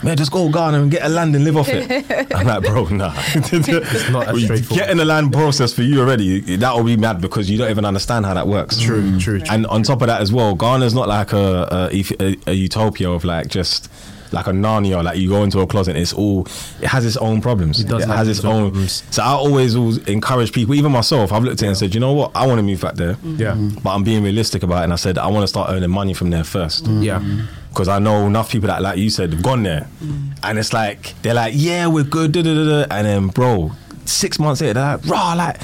man, 0.03 0.19
just 0.19 0.31
go 0.31 0.51
Ghana 0.51 0.83
and 0.83 0.91
get 0.91 1.03
a 1.03 1.09
land 1.09 1.35
and 1.35 1.45
live 1.47 1.57
off 1.57 1.71
it. 1.71 2.05
I'm 2.35 2.47
like, 2.47 2.63
bro, 2.63 2.85
nah. 2.89 3.15
it's 3.35 4.11
not 4.11 4.29
as. 4.29 4.69
Getting 4.69 5.01
a 5.01 5.05
land 5.07 5.33
process 5.33 5.73
for 5.73 5.81
you 5.81 6.01
already, 6.01 6.57
that 6.57 6.77
will 6.77 6.85
be 6.85 6.99
mad 6.99 7.23
because 7.23 7.49
you 7.49 7.57
don't 7.57 7.71
even 7.71 7.87
understand 7.87 8.27
how 8.27 8.35
that 8.35 8.47
works. 8.47 8.79
True, 8.79 9.19
true, 9.19 9.39
true. 9.39 9.49
And 9.51 9.67
on 9.69 9.83
top 9.83 10.03
of 10.03 10.09
that 10.09 10.21
as 10.21 10.31
well, 10.31 10.55
Ghana's 10.55 10.93
not 10.93 11.09
like 11.09 11.33
a 11.33 11.89
a, 11.91 12.05
a, 12.21 12.37
a 12.49 12.53
utopia 12.53 13.11
of 13.11 13.25
like 13.25 13.49
just 13.49 13.91
like 14.35 14.47
a 14.47 14.51
Narnia, 14.51 15.03
like 15.03 15.19
you 15.19 15.29
go 15.29 15.43
into 15.43 15.61
a 15.61 15.67
closet, 15.67 15.93
and 15.93 16.03
it's 16.03 16.13
all 16.13 16.47
it 16.81 16.87
has 16.87 17.07
its 17.07 17.17
own 17.17 17.41
problems. 17.41 17.81
It 17.81 17.89
does 17.89 18.05
have 18.05 18.17
has 18.17 18.29
its 18.29 18.41
its 18.41 18.45
own 18.45 18.55
own. 18.55 18.71
problems. 18.71 19.03
So 19.11 19.23
I 19.23 19.29
always, 19.29 19.77
always 19.77 19.99
encourage 20.09 20.53
people, 20.53 20.75
even 20.75 20.93
myself. 20.93 21.33
I've 21.33 21.45
looked 21.45 21.63
at 21.63 21.67
it 21.67 21.69
and 21.69 21.77
said, 21.77 21.95
you 21.95 22.01
know 22.01 22.13
what, 22.13 22.33
I 22.35 22.47
want 22.47 22.59
to 22.59 22.63
move 22.63 22.81
back 22.81 22.95
there, 22.95 23.15
mm-hmm. 23.15 23.37
Yeah. 23.41 23.53
Mm-hmm. 23.53 23.81
but 23.83 23.95
I'm 23.95 24.05
being 24.05 24.23
realistic 24.23 24.63
about 24.63 24.81
it. 24.81 24.85
And 24.85 24.93
I 24.93 24.97
said 24.97 25.17
I 25.17 25.29
want 25.29 25.45
to 25.45 25.49
start 25.49 25.71
earning 25.71 25.91
money 25.91 26.15
from 26.15 26.31
there 26.31 26.45
first. 26.45 26.85
Mm-hmm. 26.85 27.03
Yeah. 27.03 27.47
Because 27.71 27.89
I 27.89 27.99
know 27.99 28.27
enough 28.27 28.51
people 28.53 28.69
that, 28.69 28.83
like 28.83 28.99
you 28.99 29.11
said, 29.11 29.33
have 29.33 29.43
gone 29.43 29.65
there, 29.65 29.89
and 30.45 30.59
it's 30.59 30.73
like 30.73 31.15
they're 31.23 31.35
like, 31.35 31.55
yeah, 31.57 31.87
we're 31.89 32.05
good, 32.05 32.31
da, 32.33 32.43
da, 32.43 32.55
da, 32.55 32.65
da. 32.85 32.95
and 32.95 33.07
then 33.07 33.27
bro, 33.29 33.73
six 34.05 34.39
months 34.39 34.61
later, 34.61 34.75
they're 34.75 34.97
like, 34.97 35.07
raw, 35.07 35.33
like, 35.35 35.61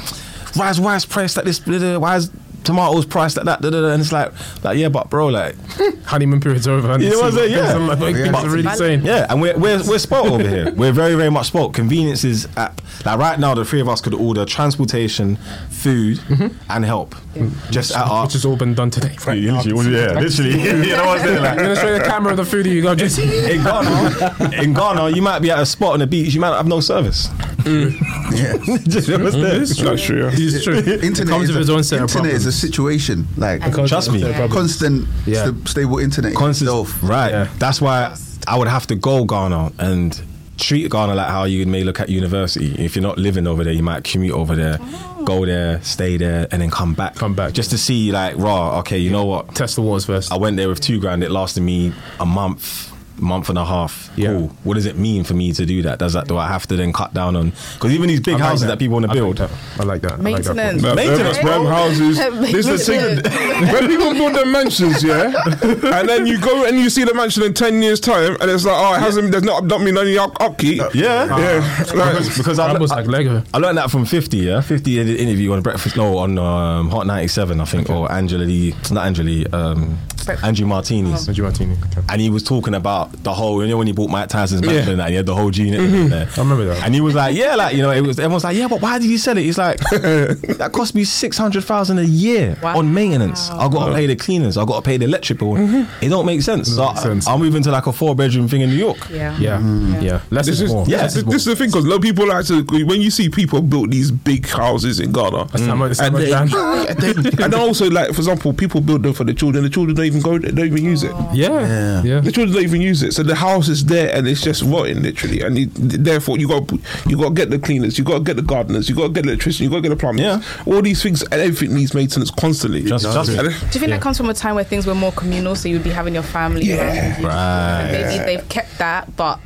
why 0.56 0.70
is 0.70 0.80
rice 0.80 1.04
priced 1.04 1.36
like 1.36 1.46
this? 1.46 1.60
Da, 1.60 1.72
da, 1.72 1.78
da, 1.78 1.98
why 1.98 2.16
is 2.16 2.30
tomatoes 2.64 3.06
priced 3.06 3.36
like 3.36 3.46
that? 3.46 3.60
Da, 3.60 3.70
da, 3.70 3.80
da. 3.80 3.88
And 3.88 4.00
it's 4.02 4.12
like, 4.12 4.32
like, 4.64 4.78
yeah, 4.78 4.88
but 4.88 5.10
bro, 5.10 5.28
like, 5.28 5.56
Honeymoon 6.04 6.40
period's 6.40 6.66
are 6.66 6.72
over. 6.72 6.90
and 6.92 7.02
You 7.02 7.10
know 7.10 7.20
what 7.20 7.26
I'm 7.26 7.32
saying? 7.32 7.52
Yeah. 7.52 7.74
I'm 7.74 7.86
like, 7.86 8.16
Yeah. 8.16 8.32
it's 8.34 8.44
really 8.46 8.76
saying. 8.76 9.02
yeah, 9.04 9.26
and 9.28 9.40
we're 9.40 9.58
we're 9.58 9.82
we're 9.86 9.98
spoilt 9.98 10.28
over 10.28 10.48
here. 10.48 10.72
We're 10.80 10.92
very 10.92 11.14
very 11.14 11.30
much 11.30 11.48
spoilt. 11.48 11.74
Convenience 11.74 12.24
is 12.24 12.48
at 12.56 12.80
like 13.04 13.18
right 13.18 13.38
now. 13.38 13.54
The 13.54 13.64
three 13.64 13.80
of 13.80 13.88
us 13.88 14.00
could 14.00 14.14
order 14.14 14.44
transportation, 14.44 15.36
food, 15.68 16.18
mm-hmm. 16.18 16.56
and 16.70 16.84
help. 16.84 17.14
Mm. 17.34 17.70
Just 17.70 17.92
at 17.92 18.06
our. 18.06 18.24
Which 18.24 18.32
has 18.32 18.44
all 18.44 18.56
been 18.56 18.74
done 18.74 18.90
today. 18.90 19.16
Right 19.26 19.38
Yeah, 19.38 19.60
literally, 19.62 19.92
yeah, 19.96 20.12
literally. 20.18 20.62
you 20.62 20.96
know 20.96 21.06
what 21.06 21.20
I'm 21.20 21.26
saying? 21.26 21.42
Like, 21.42 21.50
I'm 21.50 21.56
gonna 21.58 21.76
show 21.76 21.92
you 21.92 21.98
the 21.98 22.04
camera 22.04 22.30
of 22.32 22.36
the 22.38 22.44
food 22.44 22.66
you 22.66 22.82
got. 22.82 22.98
Just 22.98 23.18
in 23.18 23.62
Ghana, 23.62 24.62
in 24.62 24.74
Ghana, 24.74 25.10
you 25.10 25.22
might 25.22 25.40
be 25.40 25.50
at 25.50 25.60
a 25.60 25.66
spot 25.66 25.94
on 25.94 26.00
the 26.00 26.06
beach, 26.06 26.34
you 26.34 26.40
might 26.40 26.56
have 26.56 26.66
no 26.66 26.80
service. 26.80 27.28
Yeah. 27.64 28.54
Mm. 28.60 28.88
Just, 28.88 29.08
you 29.08 29.18
know 29.18 29.24
what's 29.24 29.36
there? 29.36 29.62
It's 29.62 29.76
true. 29.76 29.88
That's 29.90 30.02
true, 30.02 30.22
yeah. 30.22 30.30
It's 30.32 30.64
true. 30.64 30.74
It 30.76 31.04
Internet, 31.04 31.28
comes 31.28 31.44
is 31.44 31.52
with 31.52 31.62
its 31.62 31.70
own 31.70 31.84
set 31.84 32.02
of 32.02 32.10
internet 32.10 32.32
is 32.32 32.46
a 32.54 32.58
situation. 32.66 33.26
Like 33.36 33.60
Trust 33.86 34.12
me. 34.12 34.20
Yeah. 34.20 34.48
constant, 34.48 35.06
Yeah. 35.26 35.44
sta- 35.46 35.66
stable 35.66 35.98
internet 35.98 36.34
Constant, 36.34 36.68
itself. 36.68 36.98
right? 37.02 37.30
Yeah. 37.30 37.48
That's 37.58 37.80
why 37.80 38.14
I 38.46 38.58
would 38.58 38.68
have 38.68 38.86
to 38.88 38.94
go 38.96 39.24
Ghana 39.24 39.72
and 39.78 40.20
treat 40.58 40.90
Ghana 40.90 41.14
like 41.14 41.28
how 41.28 41.44
you 41.44 41.64
may 41.66 41.84
look 41.84 42.00
at 42.00 42.08
university. 42.10 42.74
If 42.78 42.94
you're 42.94 43.02
not 43.02 43.16
living 43.18 43.46
over 43.46 43.64
there, 43.64 43.72
you 43.72 43.82
might 43.82 44.04
commute 44.04 44.34
over 44.34 44.54
there, 44.54 44.78
go 45.24 45.46
there, 45.46 45.80
stay 45.82 46.16
there, 46.18 46.46
and 46.52 46.60
then 46.60 46.70
come 46.70 46.92
back. 46.94 47.14
Come 47.14 47.34
back. 47.34 47.52
just 47.54 47.70
to 47.70 47.78
see 47.78 48.12
like 48.12 48.36
raw. 48.36 48.78
Okay, 48.80 48.98
you 48.98 49.10
know 49.10 49.24
what? 49.24 49.54
Test 49.54 49.76
the 49.76 49.82
waters 49.82 50.04
first. 50.04 50.30
I 50.32 50.36
went 50.36 50.56
there 50.58 50.68
with 50.68 50.80
two 50.80 51.00
grand. 51.00 51.22
It 51.24 51.30
lasted 51.30 51.62
me 51.62 51.92
a 52.18 52.26
month, 52.26 52.92
month 53.20 53.48
and 53.48 53.58
a 53.58 53.64
half. 53.64 54.10
Yeah. 54.16 54.28
Cool. 54.28 54.48
What 54.64 54.74
does 54.74 54.86
it 54.86 54.96
mean 54.96 55.24
for 55.24 55.34
me 55.34 55.52
to 55.52 55.66
do 55.66 55.82
that? 55.82 55.98
Does 55.98 56.12
that 56.14 56.28
do 56.28 56.36
I 56.36 56.48
have 56.48 56.66
to 56.68 56.76
then 56.76 56.92
cut 56.92 57.14
down 57.14 57.36
on? 57.36 57.50
Because 57.74 57.92
even 57.92 58.08
these 58.08 58.20
big 58.20 58.34
like 58.34 58.42
houses 58.42 58.66
that. 58.66 58.78
people 58.78 58.94
want 58.94 59.06
to 59.06 59.10
I 59.10 59.14
like 59.14 59.36
build. 59.36 59.36
that. 59.38 59.50
I 59.78 59.82
like 59.84 60.02
that. 60.02 60.12
I 60.12 60.16
like 60.16 60.42
that. 60.44 60.54
Maintenance. 60.54 60.82
But 60.82 60.96
Maintenance, 60.96 61.38
bro. 61.38 61.66
houses. 61.66 62.20
This 62.50 62.66
is 62.66 62.86
the 62.86 63.22
thing. 63.22 63.72
when 63.72 63.86
people 63.86 64.12
build 64.14 64.34
their 64.34 64.46
mansions, 64.46 65.02
yeah, 65.02 65.32
and 65.62 66.08
then 66.08 66.26
you 66.26 66.40
go 66.40 66.66
and 66.66 66.78
you 66.78 66.90
see 66.90 67.04
the 67.04 67.14
mansion 67.14 67.42
in 67.42 67.54
ten 67.54 67.82
years' 67.82 68.00
time, 68.00 68.36
and 68.40 68.50
it's 68.50 68.64
like, 68.64 68.76
oh, 68.76 68.94
it 68.94 69.00
hasn't. 69.00 69.30
There's 69.30 69.44
not 69.44 69.64
not 69.64 69.84
been 69.84 69.96
any 69.96 70.18
up, 70.18 70.40
upkeep. 70.40 70.82
Yeah. 70.94 71.26
yeah. 71.38 71.84
Like, 71.94 72.12
because, 72.12 72.36
because 72.36 72.58
I, 72.58 72.70
Almost 72.72 72.92
I, 72.92 72.96
like 72.96 73.06
Lego. 73.06 73.42
I 73.54 73.58
learned 73.58 73.78
that 73.78 73.90
from 73.90 74.04
50, 74.04 74.36
yeah? 74.38 74.60
50 74.60 74.94
did 74.94 75.08
an 75.08 75.16
interview 75.16 75.52
on 75.52 75.62
Breakfast, 75.62 75.96
no, 75.96 76.18
on 76.18 76.38
um, 76.38 76.90
Hot 76.90 77.06
97, 77.06 77.60
I 77.60 77.64
think, 77.64 77.90
or 77.90 78.10
Angela 78.10 78.44
Lee, 78.44 78.74
not 78.90 79.06
Angela 79.06 79.26
Lee, 79.26 79.46
um, 79.46 79.98
Andrew 80.28 80.66
Martini's. 80.66 81.26
Sergio 81.26 81.40
oh. 81.40 81.42
Martini. 81.44 81.74
Okay. 81.74 82.02
And 82.08 82.20
he 82.20 82.30
was 82.30 82.42
talking 82.42 82.74
about 82.74 83.12
the 83.22 83.32
whole, 83.32 83.62
you 83.62 83.68
know, 83.68 83.76
when 83.78 83.86
he 83.86 83.92
bought 83.92 84.10
Mike 84.10 84.28
Tyson's 84.28 84.62
mansion 84.62 84.84
Yeah. 84.84 84.90
and 84.90 85.00
that, 85.00 85.10
he 85.10 85.16
had 85.16 85.26
the 85.26 85.34
whole 85.34 85.50
G 85.50 85.68
in 85.68 85.74
mm-hmm. 85.74 86.08
there. 86.08 86.28
I 86.36 86.40
remember 86.40 86.64
that. 86.66 86.84
And 86.84 86.94
he 86.94 87.00
was 87.00 87.14
like, 87.14 87.36
yeah, 87.36 87.54
like, 87.54 87.76
you 87.76 87.82
know, 87.82 87.90
it 87.90 88.00
was, 88.00 88.18
everyone's 88.18 88.44
like, 88.44 88.56
yeah, 88.56 88.68
but 88.68 88.80
why 88.80 88.98
did 88.98 89.08
you 89.08 89.18
sell 89.18 89.36
it? 89.36 89.42
He's 89.42 89.58
like, 89.58 89.78
that 89.90 90.70
cost 90.72 90.94
me 90.94 91.04
600000 91.04 91.98
a 91.98 92.02
year 92.02 92.56
Wow. 92.62 92.78
on 92.78 92.92
maintenance. 92.92 93.50
i 93.50 93.68
got 93.68 93.88
to 93.88 93.94
pay 93.94 94.06
the 94.06 94.16
cleaners, 94.16 94.56
i 94.56 94.64
got 94.64 94.76
to 94.76 94.82
pay 94.82 94.96
the 94.96 95.04
electric 95.04 95.38
bill. 95.38 95.52
Mm-hmm. 95.52 96.04
It 96.04 96.08
don't 96.08 96.26
make 96.26 96.42
sense. 96.42 96.74
So 96.74 96.86
make 96.88 96.98
sense. 96.98 97.26
I, 97.26 97.34
am 97.34 97.40
moving 97.40 97.62
to 97.62 97.70
like 97.70 97.86
a 97.86 97.92
four 97.92 98.14
bedroom 98.14 98.48
thing 98.48 98.60
in 98.62 98.70
New 98.70 98.76
York. 98.76 99.08
Yeah. 99.10 99.36
Yeah. 99.38 99.50
Yeah. 99.50 99.58
Mm-hmm. 99.58 100.34
Less 100.34 100.46
This 100.46 100.56
is 100.56 100.62
is, 100.62 100.72
more. 100.72 100.84
yeah, 100.86 101.02
this, 101.02 101.16
is 101.16 101.24
this 101.24 101.34
is 101.36 101.44
the 101.44 101.56
thing 101.56 101.68
because 101.68 101.84
a 101.84 101.88
lot 101.88 101.96
of 101.96 102.02
people 102.02 102.26
like 102.26 102.46
to 102.46 102.62
when 102.84 103.00
you 103.00 103.10
see 103.10 103.28
people 103.28 103.60
build 103.62 103.90
these 103.90 104.10
big 104.10 104.46
houses 104.46 105.00
in 105.00 105.12
Ghana, 105.12 105.46
That's 105.46 105.66
how 105.66 105.74
much- 105.74 105.98
and, 106.00 106.12
much 106.12 106.22
they, 106.22 106.32
and 106.88 106.98
then- 106.98 107.42
and 107.42 107.54
also 107.54 107.90
like 107.90 108.08
for 108.08 108.20
example, 108.20 108.52
people 108.52 108.80
build 108.80 109.02
them 109.02 109.12
for 109.12 109.24
the 109.24 109.34
children. 109.34 109.64
The 109.64 109.70
children 109.70 109.96
don't 109.96 110.06
even 110.10 110.20
go, 110.22 110.38
they 110.38 110.50
don't 110.50 110.66
even 110.66 110.84
use 110.84 111.02
it. 111.02 111.14
Yeah. 111.32 112.02
Yeah. 112.02 112.20
The 112.20 112.32
children 112.32 112.54
don't 112.54 112.62
even 112.64 112.80
use 112.80 113.02
it, 113.02 113.12
so 113.12 113.22
the 113.22 113.34
house 113.34 113.68
is 113.68 113.84
there 113.84 114.14
and 114.14 114.26
it's 114.28 114.42
just 114.42 114.62
rotting 114.62 115.02
literally. 115.02 115.40
And 115.42 115.58
you, 115.58 115.66
therefore, 115.74 116.38
you 116.38 116.48
got 116.48 116.70
you 117.06 117.16
got 117.16 117.28
to 117.28 117.34
get 117.34 117.50
the 117.50 117.58
cleaners, 117.58 117.98
you 117.98 118.04
got 118.04 118.18
to 118.18 118.24
get 118.24 118.36
the 118.36 118.42
gardeners, 118.42 118.88
you 118.88 118.94
got 118.94 119.08
to 119.08 119.12
get 119.12 119.22
the 119.24 119.30
electrician, 119.30 119.64
you 119.64 119.70
got 119.70 119.76
to 119.76 119.82
get 119.82 119.88
the 119.90 119.96
plumbers. 119.96 120.22
Yeah. 120.22 120.42
all 120.66 120.82
these 120.82 121.02
things 121.02 121.22
and 121.22 121.34
everything 121.34 121.74
needs 121.74 121.94
maintenance 121.94 122.30
constantly. 122.30 122.82
Just- 122.82 123.04
just- 123.04 123.30
And- 123.30 123.48
Do 123.48 123.54
you 123.54 123.80
think 123.80 123.90
that 123.90 124.00
comes 124.00 124.16
from 124.16 124.28
a 124.30 124.34
time 124.34 124.54
where 124.54 124.64
things 124.64 124.86
were 124.86 124.94
more 124.94 125.12
communal, 125.12 125.54
so 125.54 125.68
you'd 125.68 125.84
be 125.84 125.90
having 125.90 126.14
your 126.14 126.22
family? 126.22 126.64
Yeah. 126.64 127.14
around? 127.22 127.24
Right. 127.24 127.92
Maybe 127.92 128.24
they've 128.24 128.48
kept 128.48 128.78
that, 128.78 129.16
but 129.16 129.40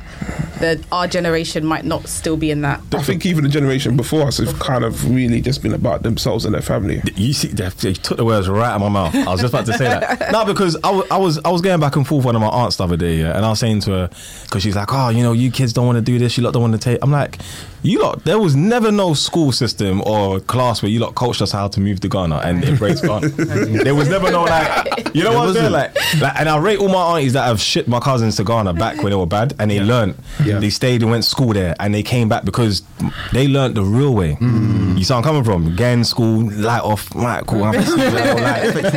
the 0.59 0.81
our 0.91 1.05
generation 1.07 1.65
might 1.65 1.83
not 1.83 2.07
still 2.07 2.37
be 2.37 2.49
in 2.49 2.61
that. 2.61 2.79
I 2.93 3.03
think 3.03 3.25
even 3.25 3.43
the 3.43 3.49
generation 3.49 3.97
before 3.97 4.21
us 4.27 4.37
have 4.37 4.57
kind 4.59 4.85
of 4.85 5.09
really 5.13 5.41
just 5.41 5.61
been 5.61 5.73
about 5.73 6.03
themselves 6.03 6.45
and 6.45 6.53
their 6.53 6.61
family. 6.61 7.01
You 7.15 7.33
see, 7.33 7.49
they, 7.49 7.67
they 7.69 7.93
took 7.93 8.15
the 8.17 8.23
words 8.25 8.47
right 8.47 8.69
out 8.69 8.75
of 8.75 8.81
my 8.81 8.87
mouth. 8.89 9.13
I 9.15 9.31
was 9.31 9.41
just 9.41 9.53
about 9.53 9.65
to 9.65 9.73
say 9.73 9.83
that. 9.85 10.31
no, 10.31 10.45
because 10.55 10.77
I 10.83 10.89
was, 10.89 11.11
I 11.11 11.17
was, 11.17 11.39
I 11.43 11.49
was 11.49 11.61
going 11.61 11.79
back 11.79 11.97
and 11.97 12.07
forth 12.07 12.19
with 12.19 12.33
one 12.33 12.35
of 12.35 12.41
my 12.41 12.47
aunts 12.47 12.77
the 12.77 12.85
other 12.85 12.95
day, 12.95 13.19
yeah, 13.19 13.35
and 13.35 13.45
I 13.45 13.49
was 13.49 13.59
saying 13.59 13.81
to 13.81 13.91
her, 13.91 14.09
because 14.43 14.63
she's 14.63 14.75
like, 14.75 14.87
oh, 14.91 15.09
you 15.09 15.21
know, 15.21 15.33
you 15.33 15.51
kids 15.51 15.73
don't 15.73 15.85
want 15.85 15.97
to 15.97 16.01
do 16.01 16.17
this, 16.17 16.37
you 16.37 16.43
lot 16.43 16.53
don't 16.53 16.61
want 16.61 16.73
to 16.73 16.79
take. 16.79 16.99
I'm 17.01 17.11
like, 17.11 17.39
you 17.85 17.99
lot, 18.01 18.23
there 18.23 18.39
was 18.39 18.55
never 18.55 18.91
no 18.91 19.13
school 19.13 19.51
system 19.51 20.01
or 20.05 20.39
class 20.39 20.81
where 20.81 20.89
you 20.89 20.99
lot 20.99 21.15
coached 21.15 21.41
us 21.41 21.51
how 21.51 21.67
to 21.67 21.79
move 21.79 21.99
to 22.01 22.09
Ghana 22.09 22.37
and 22.37 22.63
embrace 22.63 23.01
Ghana. 23.01 23.27
there 23.83 23.95
was 23.95 24.09
never 24.09 24.31
no 24.31 24.43
like, 24.43 25.13
you 25.13 25.23
know 25.23 25.33
what 25.33 25.49
I'm 25.49 25.53
saying? 25.53 25.71
Like, 25.71 25.95
like, 26.19 26.39
and 26.39 26.49
I 26.49 26.57
rate 26.57 26.79
all 26.79 26.89
my 26.89 27.15
aunties 27.15 27.33
that 27.33 27.45
have 27.45 27.61
shipped 27.61 27.87
my 27.87 27.99
cousins 27.99 28.37
to 28.37 28.43
Ghana 28.43 28.73
back 28.73 28.97
when 28.97 29.11
they 29.11 29.15
were 29.15 29.25
bad, 29.25 29.53
and 29.59 29.69
they 29.69 29.79
learned. 29.79 30.15
Yeah. 30.43 30.59
They 30.59 30.69
stayed 30.69 31.01
and 31.01 31.11
went 31.11 31.23
to 31.23 31.29
school 31.29 31.53
there, 31.53 31.75
and 31.79 31.93
they 31.93 32.03
came 32.03 32.27
back 32.27 32.45
because 32.45 32.81
they 33.31 33.47
learned 33.47 33.75
the 33.75 33.83
real 33.83 34.13
way. 34.13 34.33
Hmm. 34.33 34.97
You 34.97 35.03
see 35.03 35.13
where 35.13 35.17
I'm 35.19 35.23
coming 35.23 35.43
from? 35.43 35.75
Getting 35.75 36.03
school, 36.03 36.49
light 36.51 36.81
off, 36.81 37.13
right, 37.15 37.45
cool. 37.45 37.63
I'm 37.65 37.73
you 37.73 37.81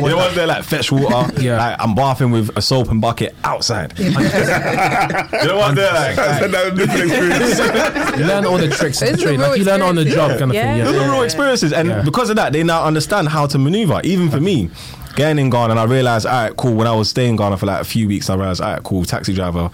know 0.09 0.17
what 0.17 0.29
I'm 0.29 0.33
saying? 0.33 0.47
Like 0.47 0.63
fetch 0.63 0.91
water. 0.91 1.41
Yeah. 1.41 1.57
Like 1.57 1.75
I'm 1.79 1.95
bathing 1.95 2.31
with 2.31 2.55
a 2.57 2.61
soap 2.61 2.89
and 2.89 3.01
bucket 3.01 3.35
outside. 3.43 3.97
you 3.99 4.11
know 4.11 4.19
what 4.19 5.71
I'm 5.71 5.75
saying? 5.75 5.93
Like, 5.93 6.17
like, 6.17 6.51
That 6.51 6.71
was 6.71 6.73
a 6.73 6.75
different 6.75 7.11
experience. 7.11 8.27
Learn 8.27 8.45
all 8.45 8.57
the 8.57 8.69
tricks 8.79 9.01
of 9.01 9.11
the 9.11 9.17
trade. 9.17 9.39
Like 9.39 9.57
you 9.59 9.65
learn 9.65 9.81
on 9.81 9.95
the 9.95 10.05
job 10.05 10.31
kind 10.39 10.51
of 10.51 10.53
Yeah. 10.55 10.63
thing. 10.69 10.77
Yeah. 10.77 10.83
those 10.85 10.95
are 11.01 11.11
real 11.11 11.21
experiences, 11.23 11.73
and 11.73 11.89
Yeah. 11.89 12.01
because 12.01 12.29
of 12.29 12.35
that, 12.37 12.53
they 12.53 12.63
now 12.63 12.83
understand 12.85 13.29
how 13.29 13.45
to 13.47 13.57
maneuver. 13.57 14.01
Even 14.03 14.29
for 14.29 14.39
me, 14.39 14.69
getting 15.15 15.39
in 15.39 15.49
Ghana, 15.49 15.71
and 15.71 15.79
I 15.79 15.83
realized, 15.83 16.25
all 16.25 16.33
right, 16.43 16.55
cool. 16.55 16.73
When 16.73 16.87
I 16.87 16.93
was 16.95 17.09
staying 17.09 17.31
in 17.31 17.35
Ghana 17.35 17.57
for 17.57 17.65
like 17.65 17.81
a 17.81 17.85
few 17.85 18.07
weeks, 18.07 18.29
I 18.29 18.35
realized, 18.35 18.61
all 18.61 18.71
right, 18.73 18.83
cool. 18.83 19.03
Taxi 19.05 19.33
driver, 19.33 19.69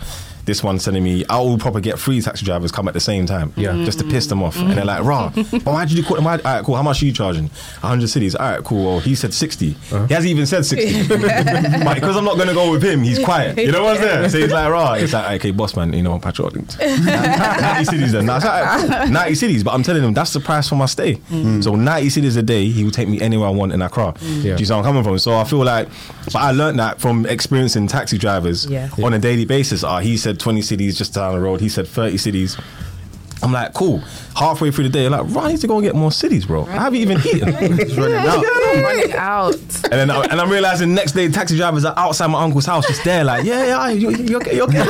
this 0.46 0.64
one's 0.64 0.84
telling 0.86 1.04
me 1.04 1.24
oh, 1.30 1.36
I 1.36 1.42
will 1.42 1.58
probably 1.58 1.82
get 1.82 2.00
three 2.00 2.22
taxi 2.22 2.46
drivers 2.46 2.72
come 2.72 2.88
at 2.88 2.94
the 2.94 3.00
same 3.00 3.26
time, 3.26 3.52
Yeah. 3.56 3.72
Mm. 3.72 3.86
just 3.86 4.00
to 4.00 4.06
piss 4.06 4.28
them 4.28 4.42
off, 4.44 4.56
mm. 4.56 4.70
and 4.70 4.78
they're 4.78 4.86
like, 4.86 5.04
"Raw, 5.04 5.30
but 5.36 5.66
why 5.66 5.86
did 5.86 5.98
you 5.98 6.04
call 6.04 6.16
them? 6.18 6.28
All 6.28 6.38
right, 6.38 6.64
cool. 6.64 6.76
How 6.76 6.84
much 6.84 7.02
are 7.02 7.06
you 7.06 7.12
charging? 7.12 7.46
100 7.82 8.06
cedis. 8.08 8.36
All 8.40 8.52
right, 8.52 8.64
cool. 8.64 8.86
Well, 8.86 9.00
he 9.00 9.16
said 9.16 9.34
60. 9.34 9.72
Uh-huh. 9.72 10.06
He 10.08 10.14
hasn't 10.14 10.30
even 10.32 10.46
said 10.46 10.66
60, 10.66 11.08
but 11.84 11.94
because 11.96 12.16
I'm 12.18 12.26
not 12.26 12.38
gonna 12.38 12.54
go 12.54 12.72
with 12.72 12.84
him, 12.84 13.02
he's 13.04 13.20
quiet. 13.20 13.58
You 13.58 13.72
know 13.72 13.84
what's 13.84 14.00
there? 14.00 14.30
So 14.30 14.40
he's 14.40 14.52
like, 14.52 14.70
"Raw." 14.72 14.94
It's 14.94 15.14
like, 15.14 15.40
"Okay, 15.42 15.52
boss 15.52 15.76
man, 15.76 15.94
you 15.94 16.04
know, 16.04 16.14
I'm 16.14 16.22
patrol 16.22 16.52
90 16.52 16.62
cedis 17.92 18.12
then. 18.12 18.30
All 18.30 18.40
right, 18.40 18.80
cool. 18.80 19.12
90 19.12 19.32
cedis, 19.34 19.64
but 19.64 19.74
I'm 19.74 19.84
telling 19.84 20.04
him 20.04 20.14
that's 20.14 20.34
the 20.34 20.40
price 20.40 20.70
for 20.70 20.76
my 20.76 20.86
stay. 20.86 21.16
Mm. 21.16 21.64
So 21.64 21.76
90 21.76 22.10
cedis 22.10 22.38
a 22.38 22.42
day, 22.42 22.68
he 22.70 22.84
will 22.84 22.92
take 22.92 23.08
me 23.08 23.20
anywhere 23.22 23.48
I 23.48 23.52
want 23.52 23.74
in 23.74 23.82
Accra. 23.82 24.14
Do 24.20 24.26
you 24.26 24.58
see 24.58 24.66
where 24.66 24.78
I'm 24.78 24.84
coming 24.84 25.04
from? 25.04 25.18
So 25.20 25.36
I 25.36 25.44
feel 25.44 25.64
like, 25.64 25.88
but 26.26 26.36
I 26.36 26.52
learned 26.52 26.80
that 26.80 27.00
from 27.02 27.26
experiencing 27.26 27.88
taxi 27.88 28.18
drivers 28.18 28.66
Yeah. 28.66 28.90
on 29.04 29.14
a 29.14 29.20
daily 29.20 29.46
basis. 29.46 29.84
Ah, 29.84 30.00
he 30.00 30.18
said 30.18 30.35
20 30.40 30.62
cedis 30.62 30.96
just 30.96 31.14
down 31.14 31.34
the 31.34 31.40
road. 31.40 31.62
He 31.62 31.70
said 31.70 31.88
30 31.88 32.18
cedis. 32.18 32.62
I'm 33.44 33.52
like, 33.52 33.74
cool. 33.74 34.00
Halfway 34.36 34.72
through 34.72 34.86
the 34.86 34.90
day, 34.90 35.08
like, 35.10 35.24
right, 35.36 35.46
I 35.46 35.52
need 35.52 35.60
to 35.62 35.68
go 35.68 35.76
and 35.76 35.84
get 35.84 35.94
more 35.96 36.10
cedis, 36.10 36.48
bro. 36.48 36.66
I 36.66 36.72
haven't 36.72 37.00
even 37.00 37.18
eaten. 37.20 37.50
It's 37.80 37.94
running 37.96 38.16
out. 38.16 38.44
running 38.44 39.14
out. 39.18 39.56
And 39.86 39.94
then, 39.94 40.10
I, 40.12 40.24
and 40.24 40.40
I'm 40.42 40.50
realizing 40.50 40.94
next 40.96 41.12
day, 41.12 41.28
taxi 41.30 41.56
drivers 41.58 41.86
are 41.86 41.94
outside 41.98 42.28
my 42.28 42.42
uncle's 42.44 42.66
house, 42.66 42.88
just 42.88 43.04
there, 43.04 43.24
like, 43.24 43.46
yeah, 43.46 43.66
yeah, 43.66 43.90
you, 43.90 44.10
you 44.12 44.38
okay, 44.38 44.56
you 44.56 44.64
okay? 44.64 44.80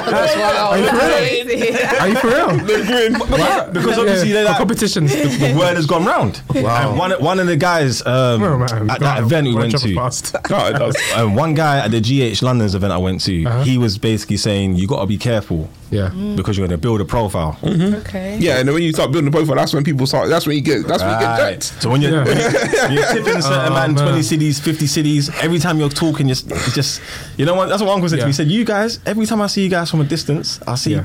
Are 0.00 0.78
you 0.78 0.86
for 0.88 0.96
real? 0.96 1.96
Are 2.00 2.08
you 2.08 2.16
for 2.16 2.26
real? 2.28 3.72
because 3.72 3.98
obviously 3.98 4.32
they're 4.32 4.44
For 4.44 4.50
like, 4.50 4.56
competitions. 4.58 5.12
the 5.12 5.54
word 5.58 5.76
has 5.76 5.86
gone 5.86 6.04
round. 6.04 6.42
Wow. 6.54 6.90
And 6.90 6.98
one, 6.98 7.12
one 7.22 7.40
of 7.40 7.46
the 7.46 7.56
guys 7.56 8.04
um, 8.06 8.42
Oh, 8.42 8.58
man. 8.58 8.90
at 8.90 9.00
that 9.00 9.18
event 9.22 9.46
we 9.46 9.54
went 9.54 9.78
to, 9.78 9.94
fast. 9.94 10.34
No, 10.50 10.66
it 10.66 10.72
does. 10.74 10.96
um, 11.14 11.34
one 11.34 11.54
guy 11.54 11.78
at 11.84 11.90
the 11.90 12.00
GH 12.00 12.42
London's 12.42 12.74
event 12.74 12.92
I 12.92 12.98
went 12.98 13.20
to, 13.22 13.44
Uh-huh. 13.44 13.62
he 13.64 13.78
was 13.78 13.98
basically 13.98 14.36
saying, 14.38 14.76
you 14.76 14.86
got 14.86 15.00
to 15.00 15.06
be 15.06 15.18
careful 15.18 15.68
Yeah. 15.90 16.10
Mm. 16.10 16.36
because 16.36 16.56
you're 16.56 16.66
going 16.68 16.78
to 16.78 16.80
build 16.80 17.00
a 17.00 17.04
profile. 17.04 17.58
Mm-hmm. 17.62 17.94
Okay. 17.96 18.38
Yeah, 18.38 18.58
and 18.58 18.68
then 18.68 18.74
when 18.74 18.82
you 18.84 18.92
start 18.92 19.10
building 19.12 19.28
a 19.28 19.30
profile, 19.32 19.56
that's 19.56 19.74
when 19.74 19.82
people 19.84 20.06
start. 20.06 20.28
That's 20.28 20.46
when 20.46 20.56
you 20.56 20.62
get. 20.62 20.86
That's 20.86 21.02
when 21.02 21.12
you 21.14 21.18
get 21.20 21.26
Right. 21.38 21.52
jacked. 21.60 21.82
So 21.82 21.90
when 21.90 22.00
you're, 22.00 22.12
Yeah. 22.12 22.24
when 22.24 22.36
you're, 22.38 22.90
you're 23.02 23.12
tipping 23.12 23.36
a 23.36 23.42
certain 23.42 23.72
Oh, 23.72 23.74
man, 23.74 23.94
man. 23.94 24.04
20 24.04 24.20
cedis, 24.20 24.60
50 24.60 24.84
cedis, 24.86 25.42
every 25.42 25.58
time 25.58 25.78
you're 25.78 25.88
talking, 25.88 26.28
just, 26.28 26.50
it's 26.50 26.74
just, 26.74 27.02
you 27.36 27.44
know 27.44 27.54
what? 27.54 27.68
That's 27.68 27.80
what 27.82 27.88
my 27.88 27.94
uncle 27.94 28.08
said 28.08 28.16
to 28.16 28.20
Yeah. 28.20 28.26
me. 28.26 28.30
He 28.30 28.34
said, 28.34 28.48
you 28.48 28.64
guys, 28.64 29.00
every 29.04 29.26
time 29.26 29.40
I 29.42 29.48
see 29.48 29.62
you 29.64 29.68
guys 29.70 29.90
from 29.90 30.00
a 30.00 30.04
distance, 30.04 30.60
I 30.66 30.76
see. 30.76 30.92
Yeah. 30.92 31.04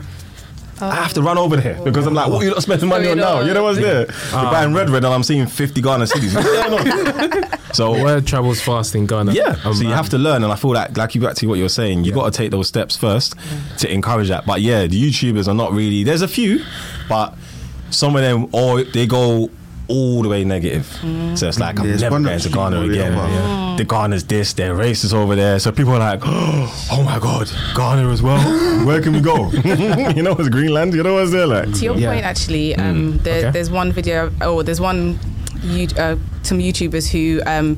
Oh. 0.82 0.90
I 0.90 0.96
have 0.96 1.14
to 1.14 1.22
run 1.22 1.38
over 1.38 1.56
there 1.56 1.82
because 1.84 2.06
I'm 2.06 2.14
like, 2.14 2.30
what 2.30 2.42
are 2.42 2.44
you 2.46 2.50
not 2.52 2.62
spending 2.62 2.90
money 2.90 3.08
Oh, 3.08 3.12
on 3.12 3.18
now? 3.18 3.40
You 3.42 3.54
know 3.54 3.64
what's 3.64 3.80
there? 3.80 4.08
You're 4.08 4.52
buying 4.52 4.74
red 4.74 4.90
red 4.90 5.06
and 5.06 5.14
I'm 5.14 5.24
seeing 5.24 5.48
50 5.48 5.82
Ghana 5.82 6.04
cedis. 6.06 6.36
What's 6.36 6.48
going 7.32 7.44
on? 7.44 7.60
so 7.74 7.92
Word 8.04 8.28
travels 8.28 8.62
fast 8.62 8.94
in 8.94 9.06
Ghana. 9.06 9.32
yeah, 9.34 9.56
Oh, 9.64 9.72
so 9.74 9.82
you 9.84 9.88
man. 9.90 9.98
have 9.98 10.10
to 10.10 10.18
learn, 10.18 10.44
and 10.44 10.52
I 10.52 10.58
feel 10.58 10.72
like, 10.74 10.98
like 10.98 11.16
you 11.16 11.22
back 11.22 11.36
to 11.36 11.48
what 11.48 11.60
you're 11.60 11.70
saying, 11.70 12.04
you 12.04 12.12
got 12.12 12.26
to 12.32 12.38
take 12.38 12.52
those 12.52 12.68
steps 12.68 12.98
first 12.98 13.36
to 13.80 13.90
encourage 13.92 14.28
that. 14.28 14.46
But 14.46 14.60
yeah, 14.62 14.86
the 14.86 15.02
YouTubers 15.02 15.48
are 15.48 15.54
not 15.54 15.72
really. 15.72 16.04
There's 16.04 16.22
a 16.22 16.28
few, 16.28 16.62
but 17.08 17.36
some 17.90 18.16
of 18.18 18.22
them, 18.22 18.50
or 18.52 18.84
they 18.84 19.08
go 19.08 19.50
all 19.88 20.22
the 20.24 20.30
way 20.30 20.44
negative. 20.44 20.86
So 21.36 21.48
it's 21.48 21.60
like 21.60 21.80
I'm 21.80 21.86
Yeah, 21.88 21.98
never 21.98 22.20
going 22.20 22.40
to 22.40 22.50
the 22.50 22.56
Ghana 22.56 22.82
again. 22.82 23.14
real 23.14 23.16
ones. 23.18 23.78
The 23.78 23.84
Ghana's 23.86 24.24
this, 24.26 24.54
they're 24.54 24.74
racist 24.76 25.14
over 25.14 25.36
there. 25.36 25.60
So 25.60 25.72
people 25.72 25.94
are 25.94 26.00
like, 26.00 26.22
oh 26.26 27.04
my 27.06 27.20
god, 27.20 27.50
Ghana 27.76 28.10
as 28.10 28.22
well. 28.22 28.40
Where 28.86 29.02
can 29.02 29.14
we 29.14 29.22
go? 29.22 29.50
you 30.16 30.24
know, 30.24 30.36
it's 30.40 30.50
Greenland. 30.50 30.94
You 30.94 31.04
know 31.04 31.16
what's 31.16 31.32
there 31.32 31.48
like? 31.48 31.74
To 31.74 31.84
your 31.86 31.98
Yeah. 31.98 32.14
point, 32.14 32.26
actually, 32.26 32.76
um, 32.76 33.18
there, 33.20 33.40
Okay. 33.40 33.52
there's 33.52 33.70
one 33.70 33.92
video, 33.92 34.32
or 34.46 34.64
there's 34.64 34.80
one. 34.82 35.20
You, 35.64 35.88
uh, 35.98 36.16
some 36.44 36.60
YouTubers 36.60 37.10
who 37.10 37.42
um, 37.48 37.78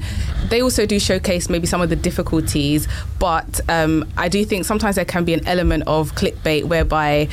they 0.50 0.62
also 0.62 0.86
do 0.86 1.00
showcase 1.00 1.48
maybe 1.50 1.68
some 1.68 1.80
of 1.80 1.90
the 1.90 1.96
difficulties, 1.96 2.86
but 3.18 3.62
um, 3.70 4.04
I 4.18 4.28
do 4.28 4.44
think 4.44 4.66
sometimes 4.66 4.96
there 4.98 5.06
can 5.06 5.24
be 5.24 5.34
an 5.34 5.48
element 5.48 5.84
of 5.88 6.14
clickbait 6.16 6.66
whereby 6.66 7.30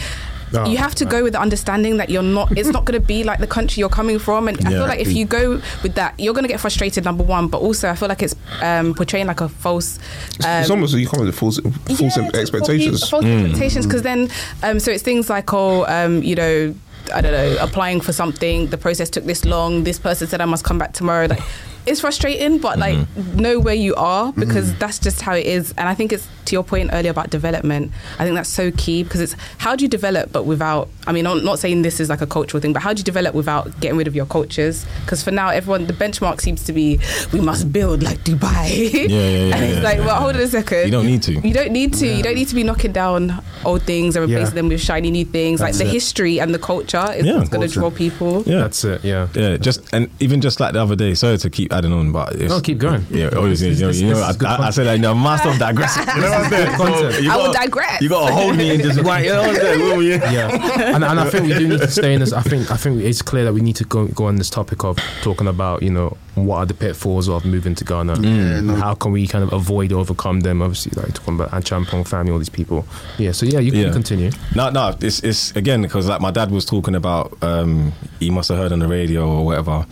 Oh, 0.57 0.67
you 0.67 0.77
have 0.79 0.95
to 0.97 1.05
go 1.05 1.23
with 1.23 1.33
the 1.33 1.41
understanding 1.41 1.97
that 1.97 2.11
you're 2.11 2.23
not. 2.23 2.57
It's 2.57 2.69
not 2.69 2.85
going 2.85 3.01
to 3.01 3.07
be 3.07 3.25
like 3.25 3.41
the 3.41 3.47
country 3.47 3.81
you're 3.81 3.89
coming 3.89 4.19
from, 4.19 4.49
and 4.49 4.59
I 4.67 4.71
feel 4.71 4.87
like 4.87 5.01
if 5.01 5.13
you 5.13 5.25
go 5.25 5.61
with 5.83 5.95
that, 5.95 6.19
you're 6.19 6.35
going 6.35 6.45
to 6.45 6.49
get 6.49 6.61
frustrated. 6.61 7.05
Number 7.05 7.25
one, 7.25 7.49
but 7.49 7.61
also 7.61 7.89
I 7.89 7.95
feel 7.95 8.09
like 8.09 8.23
it's 8.23 8.37
um, 8.63 8.95
portraying 8.95 9.27
like 9.27 9.41
a 9.41 9.49
false. 9.49 9.99
Um, 10.45 10.61
it's 10.61 10.71
almost 10.71 10.93
like 10.95 11.03
you 11.03 11.09
come 11.09 11.25
with 11.25 11.35
false, 11.35 11.59
false 11.59 12.17
yeah, 12.17 12.31
expectations. 12.35 13.09
False 13.09 13.25
expectations, 13.25 13.87
because 13.87 14.03
then, 14.03 14.31
um, 14.63 14.81
so 14.81 14.91
it's 14.91 15.03
things 15.03 15.29
like, 15.29 15.53
oh, 15.53 15.85
um, 15.87 16.23
you 16.23 16.35
know, 16.35 16.75
I 17.13 17.21
don't 17.21 17.33
know, 17.33 17.57
applying 17.61 18.01
for 18.01 18.13
something, 18.13 18.69
the 18.69 18.79
process 18.79 19.11
took 19.11 19.25
this 19.25 19.45
long. 19.45 19.85
This 19.85 19.99
person 19.99 20.27
said 20.27 20.41
I 20.41 20.47
must 20.47 20.65
come 20.65 20.79
back 20.79 20.93
tomorrow. 20.93 21.27
Like, 21.27 21.43
it's 21.87 22.01
frustrating, 22.01 22.59
but 22.59 22.79
like, 22.79 22.97
mm-hmm. 22.97 23.39
know 23.39 23.61
where 23.61 23.75
you 23.75 23.95
are 23.95 24.33
because 24.33 24.71
mm-hmm. 24.71 24.79
that's 24.79 24.99
just 24.99 25.21
how 25.23 25.35
it 25.35 25.47
is. 25.47 25.73
And 25.77 25.89
I 25.89 25.95
think 25.95 26.13
it's 26.13 26.27
to 26.47 26.55
your 26.55 26.65
point 26.65 26.91
earlier 26.93 27.11
about 27.11 27.31
development. 27.31 27.93
I 28.19 28.25
think 28.25 28.37
that's 28.37 28.49
so 28.49 28.71
key 28.73 29.03
because 29.03 29.21
it's 29.21 29.37
how 29.59 29.77
do 29.77 29.85
you 29.85 29.89
develop, 29.89 30.33
but 30.33 30.45
without. 30.45 30.89
I 31.07 31.13
mean, 31.13 31.27
I'm 31.27 31.45
not 31.45 31.59
saying 31.59 31.83
this 31.83 32.01
is 32.01 32.09
like 32.09 32.21
a 32.23 32.27
cultural 32.27 32.61
thing, 32.61 32.73
but 32.73 32.83
how 32.83 32.93
do 32.93 33.01
you 33.01 33.05
develop 33.05 33.35
without 33.35 33.79
getting 33.81 33.99
rid 33.99 34.07
of 34.07 34.15
your 34.15 34.27
cultures? 34.27 34.87
Because 35.01 35.23
for 35.23 35.31
now, 35.31 35.49
everyone, 35.49 35.87
the 35.87 35.93
benchmark 35.93 36.41
seems 36.41 36.65
to 36.65 36.73
be 36.73 36.99
we 37.33 37.41
must 37.41 37.73
build 37.73 38.03
like 38.03 38.19
Dubai. 38.21 38.93
Yeah, 38.93 39.01
yeah, 39.01 39.07
yeah, 39.09 39.55
and 39.55 39.65
it's 39.65 39.77
yeah, 39.77 39.83
like, 39.83 39.99
yeah. 39.99 40.07
well, 40.07 40.21
hold 40.21 40.37
on 40.37 40.43
a 40.43 40.47
second. 40.47 40.87
You 40.87 40.91
don't 40.91 41.07
need 41.07 41.23
to. 41.25 41.33
You 41.35 41.55
don't 41.55 41.73
need 41.73 41.95
to. 41.95 42.07
You 42.07 42.23
don't 42.23 42.35
need 42.35 42.49
to 42.49 42.55
be 42.55 42.63
knocking 42.63 42.93
down 42.93 43.43
old 43.65 43.83
things 43.83 44.17
and 44.17 44.23
replacing 44.23 44.55
Yeah. 44.55 44.63
them 44.63 44.69
with 44.69 44.81
shiny 44.81 45.11
new 45.11 45.25
things. 45.25 45.61
That's 45.61 45.79
like 45.79 45.87
the 45.87 45.91
it. 45.91 45.93
history 45.93 46.41
and 46.41 46.55
the 46.55 46.59
culture 46.59 47.13
is 47.15 47.27
Yeah. 47.27 47.37
what's 47.37 47.51
going 47.51 47.69
to 47.69 47.73
draw 47.73 47.91
people. 47.91 48.43
Yeah. 48.47 48.59
That's 48.59 48.85
it. 48.85 49.05
Yeah. 49.05 49.29
Yeah, 49.35 49.57
just 49.57 49.81
and 49.93 50.09
even 50.21 50.41
just 50.41 50.61
like 50.61 50.73
the 50.73 50.83
other 50.83 50.97
day. 50.97 51.15
Sorry 51.15 51.39
to 51.39 51.51
keep 51.51 51.73
adding 51.75 51.93
on, 51.93 52.13
but 52.13 52.35
it's, 52.37 52.49
No, 52.53 52.61
keep 52.61 52.79
going. 52.79 53.05
Yeah, 53.11 53.31
obviously, 53.37 53.71
you 53.71 53.81
know, 53.81 53.87
This- 53.89 54.01
you 54.01 54.09
know 54.11 54.15
this 54.17 54.25
I, 54.25 54.31
is 54.31 54.37
good 54.37 54.49
I, 54.49 54.53
I 54.53 54.57
content. 54.57 54.75
said 54.75 54.87
I 54.87 54.97
know, 54.97 55.15
master 55.15 55.49
of 55.51 55.59
digressing. 55.59 56.05
You 56.15 56.21
know 56.21 56.31
what 56.31 56.41
I'm 56.45 56.51
saying? 56.51 56.77
Content. 56.77 57.23
you 57.23 57.31
I 57.33 57.37
will 57.37 57.45
gotta- 57.53 57.59
digress. 57.59 58.01
You 58.03 58.09
got 58.09 58.29
to 58.29 58.35
hold 58.35 58.57
me 58.57 58.71
and 58.75 58.83
just 58.89 59.01
right. 59.01 59.25
You 59.25 59.33
know 59.33 59.41
what 59.43 59.51
I'm 59.51 59.57
saying? 59.57 59.81
Will 59.81 60.03
yeah, 60.03 60.95
and, 60.95 61.05
and 61.05 61.21
I 61.21 61.29
think 61.31 61.47
we 61.49 61.55
do 61.55 61.69
need 61.69 61.81
to 61.81 61.91
stay 61.91 62.15
in 62.15 62.21
this. 62.21 62.33
I 62.33 62.43
think 62.43 62.71
I 62.71 62.77
think 62.77 63.03
it's 63.03 63.23
clear 63.23 63.45
that 63.45 63.53
we 63.53 63.61
need 63.61 63.77
to 63.77 63.85
go 63.85 64.07
go 64.09 64.27
on 64.27 64.37
this 64.37 64.51
topic 64.51 64.85
of 64.85 64.97
talking 65.23 65.47
about 65.47 65.83
you 65.83 65.91
know 65.91 66.17
what 66.35 66.57
are 66.57 66.67
the 66.67 66.75
pitfalls 66.75 67.29
of 67.29 67.45
moving 67.45 67.75
to 67.77 67.85
Ghana. 67.85 68.21
Yeah, 68.21 68.61
no. 68.61 68.75
How 68.75 68.95
can 68.95 69.13
we 69.13 69.27
kind 69.29 69.45
of 69.45 69.53
avoid 69.53 69.93
or 69.93 70.01
overcome 70.01 70.41
them? 70.41 70.63
Obviously, 70.63 70.93
like 71.01 71.15
talking 71.15 71.35
about 71.35 71.51
Anchampong 71.51 72.07
family, 72.07 72.33
all 72.33 72.39
these 72.39 72.49
people. 72.49 72.85
Yeah, 73.19 73.33
so 73.33 73.47
yeah, 73.47 73.61
you 73.61 73.71
can 73.71 73.81
Yeah. 73.81 73.93
continue. 73.93 74.31
No, 74.55 74.71
no, 74.71 74.95
it's 75.01 75.21
it's 75.21 75.55
again 75.57 75.83
because 75.83 76.09
like 76.09 76.21
my 76.21 76.31
dad 76.31 76.51
was 76.51 76.65
talking 76.65 76.95
about. 76.95 77.37
Um, 77.43 77.93
he 78.21 78.31
must 78.31 78.49
have 78.49 78.59
heard 78.59 78.73
on 78.73 78.79
the 78.81 78.89
radio 78.89 79.29
or 79.29 79.45
whatever. 79.45 79.87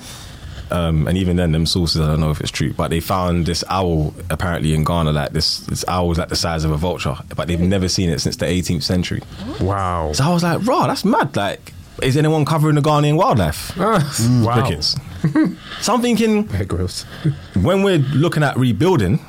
Um, 0.73 1.07
and 1.07 1.19
even 1.19 1.37
then, 1.37 1.53
them 1.53 1.67
sources, 1.67 2.01
I 2.01 2.07
don't 2.07 2.21
know 2.21 2.31
if 2.31 2.41
it's 2.41 2.51
true, 2.51 2.73
but 2.73 2.89
they 2.89 3.01
found 3.01 3.45
this 3.45 3.63
owl 3.69 4.15
apparently 4.31 4.75
in 4.75 4.85
Ghana. 4.85 5.13
Like 5.13 5.33
this, 5.33 5.59
this 5.61 5.85
owl 5.87 6.09
was 6.09 6.19
like 6.19 6.31
the 6.31 6.37
size 6.37 6.65
of 6.65 6.71
a 6.71 6.79
vulture, 6.79 7.15
but 7.37 7.47
they've 7.47 7.61
never 7.61 7.89
seen 7.89 8.09
it 8.09 8.21
since 8.21 8.37
the 8.37 8.47
18th 8.47 8.83
century. 8.83 9.21
Wow. 9.61 10.13
So 10.15 10.25
I 10.25 10.33
was 10.33 10.43
like, 10.43 10.67
"Raw, 10.67 10.87
that's 10.87 11.05
mad!" 11.05 11.37
Like, 11.37 11.75
is 12.03 12.17
anyone 12.17 12.47
covering 12.47 12.75
the 12.77 12.81
Ghanaian 12.81 13.17
wildlife? 13.17 13.77
wow. 13.79 14.55
Crickets. 14.55 14.97
so 15.83 15.95
I'm 15.95 16.01
thinking, 16.01 16.49
Yeah, 16.51 16.65
gross. 16.65 17.03
when 17.61 17.83
we're 17.83 17.99
looking 17.99 18.43
at 18.43 18.57
rebuilding, 18.57 19.21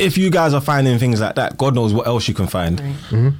if 0.00 0.18
you 0.18 0.28
guys 0.28 0.54
are 0.54 0.60
finding 0.60 0.98
things 0.98 1.20
like 1.20 1.36
that, 1.36 1.56
God 1.56 1.74
knows 1.74 1.92
what 1.94 2.06
else 2.06 2.26
you 2.26 2.34
can 2.34 2.46
find. 2.46 2.82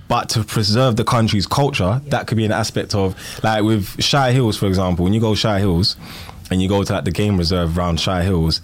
But 0.09 0.29
to 0.31 0.45
preserve 0.45 0.97
the 0.97 1.05
country's 1.05 1.47
culture, 1.47 2.01
that 2.07 2.27
could 2.27 2.37
be 2.37 2.45
an 2.45 2.53
aspect 2.53 2.95
of, 2.95 3.17
like 3.43 3.65
with 3.65 4.03
Shai 4.03 4.33
Hills, 4.33 4.57
for 4.57 4.67
example, 4.67 5.05
when 5.05 5.13
you 5.13 5.21
go 5.21 5.35
Shai 5.35 5.59
Hills 5.59 5.97
and 6.51 6.63
you 6.63 6.69
go 6.69 6.83
to 6.85 6.93
like 6.93 7.05
the 7.05 7.11
game 7.11 7.37
reserve 7.37 7.77
around 7.79 8.01
Shai 8.01 8.23
Hills, 8.23 8.61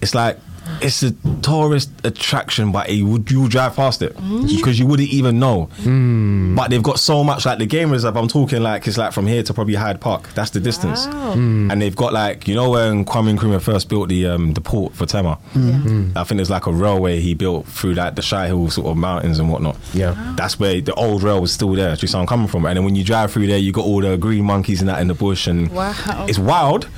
it's 0.00 0.14
like, 0.14 0.38
it's 0.80 1.02
a 1.02 1.12
tourist 1.42 1.90
attraction, 2.04 2.72
but 2.72 2.88
it 2.88 3.02
would 3.02 3.30
you 3.30 3.42
would 3.42 3.50
drive 3.50 3.76
past 3.76 4.02
it 4.02 4.16
mm. 4.16 4.56
because 4.56 4.78
you 4.78 4.86
wouldn't 4.86 5.08
even 5.08 5.38
know. 5.38 5.64
Hmm. 5.82 6.54
But 6.54 6.70
they've 6.70 6.82
got 6.82 6.98
so 6.98 7.24
much 7.24 7.46
like 7.46 7.58
the 7.58 7.66
game 7.66 7.90
reserve. 7.90 8.16
I'm 8.16 8.28
talking 8.28 8.62
like 8.62 8.86
it's 8.86 8.98
like 8.98 9.12
from 9.12 9.26
here 9.26 9.42
to 9.42 9.54
probably 9.54 9.74
Hyde 9.74 10.00
Park. 10.00 10.32
That's 10.34 10.50
the 10.50 10.60
distance. 10.60 11.06
Hmm. 11.06 11.70
And 11.70 11.80
they've 11.80 11.96
got 11.96 12.12
like 12.12 12.48
you 12.48 12.54
know 12.54 12.70
when 12.70 13.04
Kwame 13.04 13.36
Nkrumah 13.36 13.60
first 13.62 13.88
built 13.88 14.08
the 14.08 14.26
um, 14.26 14.54
the 14.54 14.60
port 14.60 14.94
for 14.94 15.06
Tema. 15.06 15.36
Hmm. 15.52 16.10
I 16.16 16.24
think 16.24 16.38
there's 16.38 16.50
like 16.50 16.66
a 16.66 16.72
railway 16.72 17.20
he 17.20 17.34
built 17.34 17.66
through 17.66 17.94
like 17.94 18.14
the 18.14 18.22
Shai 18.22 18.46
Hill 18.48 18.70
sort 18.70 18.88
of 18.88 18.96
mountains 18.96 19.38
and 19.38 19.50
whatnot. 19.50 19.76
Yeah. 19.92 20.34
That's 20.36 20.58
where 20.58 20.80
the 20.80 20.94
old 20.94 21.22
rail 21.22 21.40
was 21.40 21.52
still 21.52 21.72
there. 21.72 21.94
Do 21.94 22.02
you 22.02 22.08
see 22.08 22.14
where 22.14 22.22
I'm 22.22 22.26
coming 22.26 22.48
from? 22.48 22.66
And 22.66 22.76
then 22.76 22.84
when 22.84 22.96
you 22.96 23.04
drive 23.04 23.32
through 23.32 23.46
there, 23.46 23.58
you 23.58 23.72
got 23.72 23.84
all 23.84 24.00
the 24.00 24.16
green 24.16 24.44
monkeys 24.44 24.80
and 24.80 24.88
that 24.88 25.00
in 25.00 25.08
the 25.08 25.14
bush, 25.14 25.46
and 25.46 25.70
Wow. 25.70 26.26
it's 26.28 26.38
wild, 26.38 26.88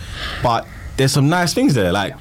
but 0.43 0.67
there's 0.99 1.13
some 1.13 1.29
nice 1.29 1.55
things 1.55 1.75
there. 1.75 1.93
Like, 1.93 2.15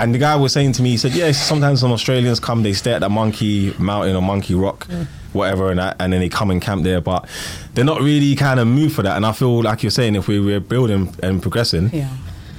and 0.00 0.12
the 0.14 0.18
guy 0.18 0.34
was 0.34 0.52
saying 0.52 0.72
to 0.72 0.82
me, 0.82 0.90
he 0.90 0.96
said, 0.96 1.12
"Yeah, 1.12 1.30
sometimes 1.32 1.80
some 1.80 1.92
Australians 1.92 2.40
come, 2.40 2.62
they 2.64 2.72
stay 2.72 2.92
at 2.94 3.00
that 3.00 3.10
Monkey 3.10 3.72
Mountain 3.78 4.16
or 4.16 4.22
Monkey 4.22 4.54
Rock, 4.54 4.88
mm. 4.88 5.06
whatever, 5.32 5.70
and 5.70 5.78
that, 5.78 5.96
and 6.00 6.12
then 6.12 6.20
they 6.20 6.28
come 6.28 6.50
and 6.50 6.60
camp 6.60 6.82
there, 6.82 7.00
but 7.00 7.28
they're 7.74 7.84
not 7.84 8.00
really 8.00 8.34
kind 8.34 8.58
of 8.58 8.66
moved 8.66 8.94
for 8.96 9.02
that." 9.02 9.16
And 9.16 9.24
I 9.24 9.32
feel 9.32 9.62
like 9.62 9.82
you're 9.84 9.90
saying, 9.90 10.16
if 10.16 10.26
we 10.26 10.40
were 10.40 10.60
building 10.60 11.14
and 11.22 11.40
progressing, 11.40 11.90
Yeah. 11.92 12.08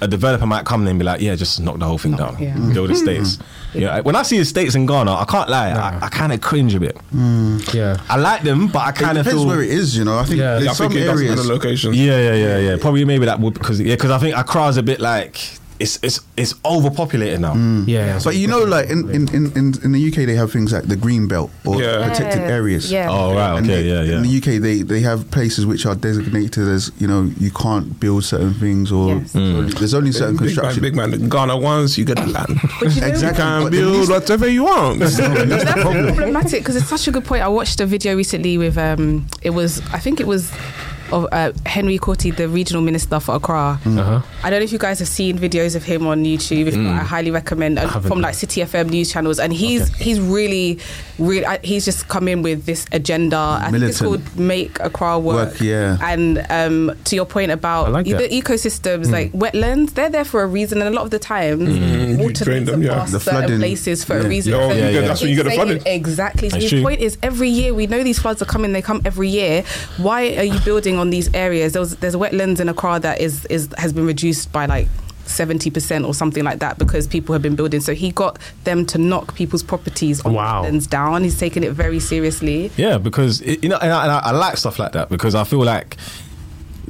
a 0.02 0.08
developer 0.08 0.46
might 0.46 0.66
come 0.66 0.84
in 0.84 0.88
and 0.90 1.00
be 1.00 1.06
like, 1.06 1.22
"Yeah, 1.22 1.36
just 1.36 1.60
knock 1.60 1.80
the 1.80 1.86
whole 1.86 1.98
thing 1.98 2.16
down, 2.16 2.38
yeah. 2.40 2.56
build 2.74 2.92
estates." 2.92 3.40
Yeah, 3.76 4.02
when 4.02 4.16
I 4.16 4.22
see 4.22 4.38
estates 4.38 4.76
in 4.76 4.86
Ghana, 4.86 5.12
I 5.12 5.26
can't 5.26 5.50
lie, 5.50 5.72
I, 5.72 6.06
I 6.06 6.10
kind 6.10 6.32
of 6.32 6.40
cringe 6.42 6.76
a 6.76 6.80
bit. 6.80 6.96
Mm. 7.12 7.74
Yeah. 7.74 7.98
I 8.08 8.18
like 8.18 8.44
them, 8.44 8.68
but 8.68 8.84
I 8.84 8.92
kind 8.92 9.18
of 9.18 9.24
depends 9.26 9.42
feel 9.42 9.48
where 9.50 9.64
it 9.64 9.72
is, 9.72 9.98
you 9.98 10.04
know. 10.06 10.20
I 10.20 10.26
think 10.26 10.38
Yeah, 10.42 10.60
there's 10.60 10.68
I 10.68 10.74
some 10.74 10.90
think 10.90 11.02
it 11.02 11.06
does 11.06 11.20
areas. 11.20 11.40
on 11.40 11.48
the 11.48 11.52
location. 11.52 11.92
Yeah, 11.96 12.20
yeah, 12.20 12.34
yeah, 12.36 12.58
yeah. 12.60 12.78
Probably 12.80 13.04
maybe 13.04 13.26
that 13.26 13.40
would 13.40 13.56
because 13.56 13.82
yeah, 13.82 13.96
because 13.96 14.12
I 14.12 14.20
think 14.20 14.38
Accra 14.38 14.68
is 14.68 14.78
a 14.78 14.84
bit 14.84 15.00
like 15.00 15.38
it's 15.80 16.00
it's 16.04 16.20
it's 16.38 16.54
overpopulated 16.66 17.40
now. 17.42 17.54
Yeah. 17.88 18.20
But 18.24 18.36
you 18.36 18.48
know, 18.48 18.64
like 18.64 18.90
in, 18.90 19.10
in, 19.10 19.28
in, 19.34 19.52
in, 19.58 19.74
in 19.84 19.92
the 19.92 20.08
UK, 20.10 20.26
they 20.28 20.36
have 20.36 20.52
things 20.52 20.72
like 20.72 20.84
the 20.86 20.96
green 20.96 21.28
belt 21.28 21.52
or 21.66 21.82
Yeah. 21.82 22.08
protected 22.08 22.42
Yeah. 22.42 22.48
areas. 22.60 22.92
Yeah. 22.92 23.08
Oh 23.10 23.34
right, 23.36 23.58
And 23.58 23.66
okay, 23.70 23.82
they- 23.84 23.90
yeah, 23.90 24.02
yeah. 24.04 24.18
In 24.18 24.24
the 24.24 24.38
UK, 24.38 24.62
they, 24.62 24.82
they 24.84 25.02
have 25.02 25.30
places 25.32 25.66
which 25.66 25.86
are 25.86 25.96
designated 25.96 26.68
as 26.68 26.92
you 27.00 27.08
know 27.08 27.24
you 27.40 27.52
can't 27.52 28.00
build 28.00 28.24
certain 28.24 28.54
things 28.54 28.92
or 28.92 29.16
Yes. 29.16 29.34
Mm. 29.34 29.74
there's 29.80 29.94
only 29.94 30.12
certain 30.12 30.36
Big 30.38 30.42
man, 30.42 30.48
construction. 30.56 30.82
big 30.82 30.96
man. 30.96 31.12
The 31.12 31.18
Ghana 31.18 31.58
ones, 31.58 31.98
you 31.98 32.06
get 32.06 32.18
the 32.18 32.28
land. 32.28 32.60
But 32.80 32.94
you 32.96 33.02
know, 33.02 33.08
Exactly. 33.08 33.28
You 33.28 33.34
can 33.50 33.64
But 33.64 33.72
the 33.72 33.78
build 33.78 33.96
least- 33.98 34.12
whatever 34.12 34.48
you 34.48 34.64
want. 34.64 35.00
That's 35.00 35.18
That's 35.18 35.64
the 35.66 35.82
problem. 35.82 36.16
problematic 36.16 36.60
because 36.62 36.76
it's 36.76 36.88
such 36.90 37.08
a 37.08 37.12
good 37.12 37.26
point. 37.26 37.42
I 37.44 37.48
watched 37.48 37.80
a 37.82 37.86
video 37.86 38.16
recently 38.16 38.58
with 38.58 38.78
um, 38.78 39.28
it 39.42 39.52
was 39.52 39.82
I 39.92 40.00
think 40.00 40.20
it 40.20 40.28
was 40.28 40.52
of 41.14 41.28
uh, 41.32 41.52
Henry 41.66 42.00
Quartey, 42.00 42.36
the 42.36 42.50
regional 42.50 42.82
minister 42.82 43.20
for 43.20 43.36
Accra. 43.36 43.80
Uh-huh. 43.86 44.22
I 44.44 44.50
don't 44.50 44.60
know 44.60 44.64
if 44.64 44.72
you 44.72 44.80
guys 44.80 45.00
have 45.00 45.08
seen 45.08 45.38
videos 45.38 45.76
of 45.76 45.84
him 45.84 46.08
on 46.08 46.24
YouTube. 46.24 46.68
If 46.68 46.76
not, 46.76 47.00
I 47.00 47.04
highly 47.04 47.32
recommend 47.32 47.78
uh, 47.78 47.88
haven't. 47.88 48.10
from 48.10 48.22
like 48.22 48.34
Citi 48.34 48.64
FM 48.66 48.90
news 48.90 49.12
channels. 49.12 49.40
And 49.40 49.54
he's 49.54 49.94
he's 49.96 50.20
really, 50.20 50.80
really 51.20 51.46
uh, 51.46 51.60
he's 51.64 51.86
just 51.86 52.08
come 52.08 52.28
in 52.28 52.42
with 52.42 52.66
this 52.66 52.88
agenda. 52.92 53.38
I 53.38 53.70
think 53.72 53.84
it's 53.84 54.02
called 54.02 54.38
Make 54.38 54.80
Accra 54.80 55.20
Work. 55.20 55.52
Work, 55.52 55.62
yeah. 55.62 55.98
And 56.02 56.46
um, 56.50 56.98
to 57.06 57.16
your 57.16 57.26
point 57.26 57.52
about 57.52 57.92
like 57.92 58.06
the 58.06 58.14
that. 58.14 58.32
ecosystems, 58.32 59.12
like 59.12 59.32
wetlands, 59.34 59.94
they're 59.94 60.10
there 60.10 60.26
for 60.26 60.42
a 60.42 60.48
reason, 60.48 60.82
and 60.82 60.90
a 60.90 60.96
lot 60.96 61.06
of 61.06 61.12
the 61.12 61.20
time, 61.20 61.62
you 61.62 62.18
water 62.18 62.44
drain 62.44 62.60
needs 62.60 62.72
them, 62.72 62.82
yeah. 62.82 63.06
The 63.06 63.20
certain 63.20 63.42
flooding, 63.42 63.60
places 63.60 64.04
for 64.04 64.18
yeah. 64.18 64.26
a 64.26 64.28
reason. 64.28 64.54
Yeah, 64.54 64.68
So 64.68 64.74
you 64.74 65.02
that's 65.02 65.22
when 65.22 65.30
you 65.30 65.36
get 65.36 65.44
the 65.44 65.52
flooding. 65.52 65.82
Exactly. 65.86 66.50
So 66.50 66.58
That's 66.58 66.72
his 66.72 66.82
point 66.82 67.02
is 67.02 67.18
every 67.22 67.50
year 67.50 67.74
we 67.74 67.88
know 67.88 68.04
these 68.04 68.20
floods 68.20 68.42
are 68.42 68.46
coming. 68.46 68.74
They 68.74 68.82
come 68.82 69.02
every 69.06 69.30
year. 69.30 69.64
Why 69.98 70.36
are 70.36 70.44
you 70.44 70.60
building 70.62 70.98
on 70.98 71.03
these 71.10 71.34
areas? 71.34 71.74
There 71.74 71.82
was, 71.82 71.96
there's 71.98 72.16
wetlands 72.16 72.60
in 72.60 72.70
Accra 72.70 73.00
that 73.00 73.20
is 73.22 73.46
is 73.46 73.70
has 73.78 73.94
been 73.94 74.06
reduced 74.06 74.52
by 74.52 74.66
like. 74.66 74.88
70% 75.26 76.06
or 76.06 76.14
something 76.14 76.44
like 76.44 76.60
that 76.60 76.78
because 76.78 77.08
people 77.08 77.32
have 77.32 77.42
been 77.42 77.56
building. 77.56 77.80
So 77.80 77.94
he 77.94 78.12
got 78.12 78.38
them 78.66 78.86
to 78.88 78.98
knock 78.98 79.34
people's 79.36 79.64
properties 79.64 80.20
on 80.26 80.34
Wow. 80.34 80.64
wetlands 80.66 80.90
down. 80.90 81.24
He's 81.24 81.40
taking 81.40 81.64
it 81.64 81.72
very 81.72 82.02
seriously. 82.02 82.72
Yeah, 82.76 82.98
because 82.98 83.40
it, 83.40 83.64
you 83.64 83.70
know, 83.70 83.78
and 83.82 83.90
I, 83.94 84.04
and 84.04 84.12
I, 84.12 84.20
I 84.20 84.32
like 84.32 84.58
stuff 84.58 84.80
like 84.80 84.92
that 84.92 85.08
because 85.08 85.34
I 85.34 85.46
feel 85.46 85.64
like 85.64 85.96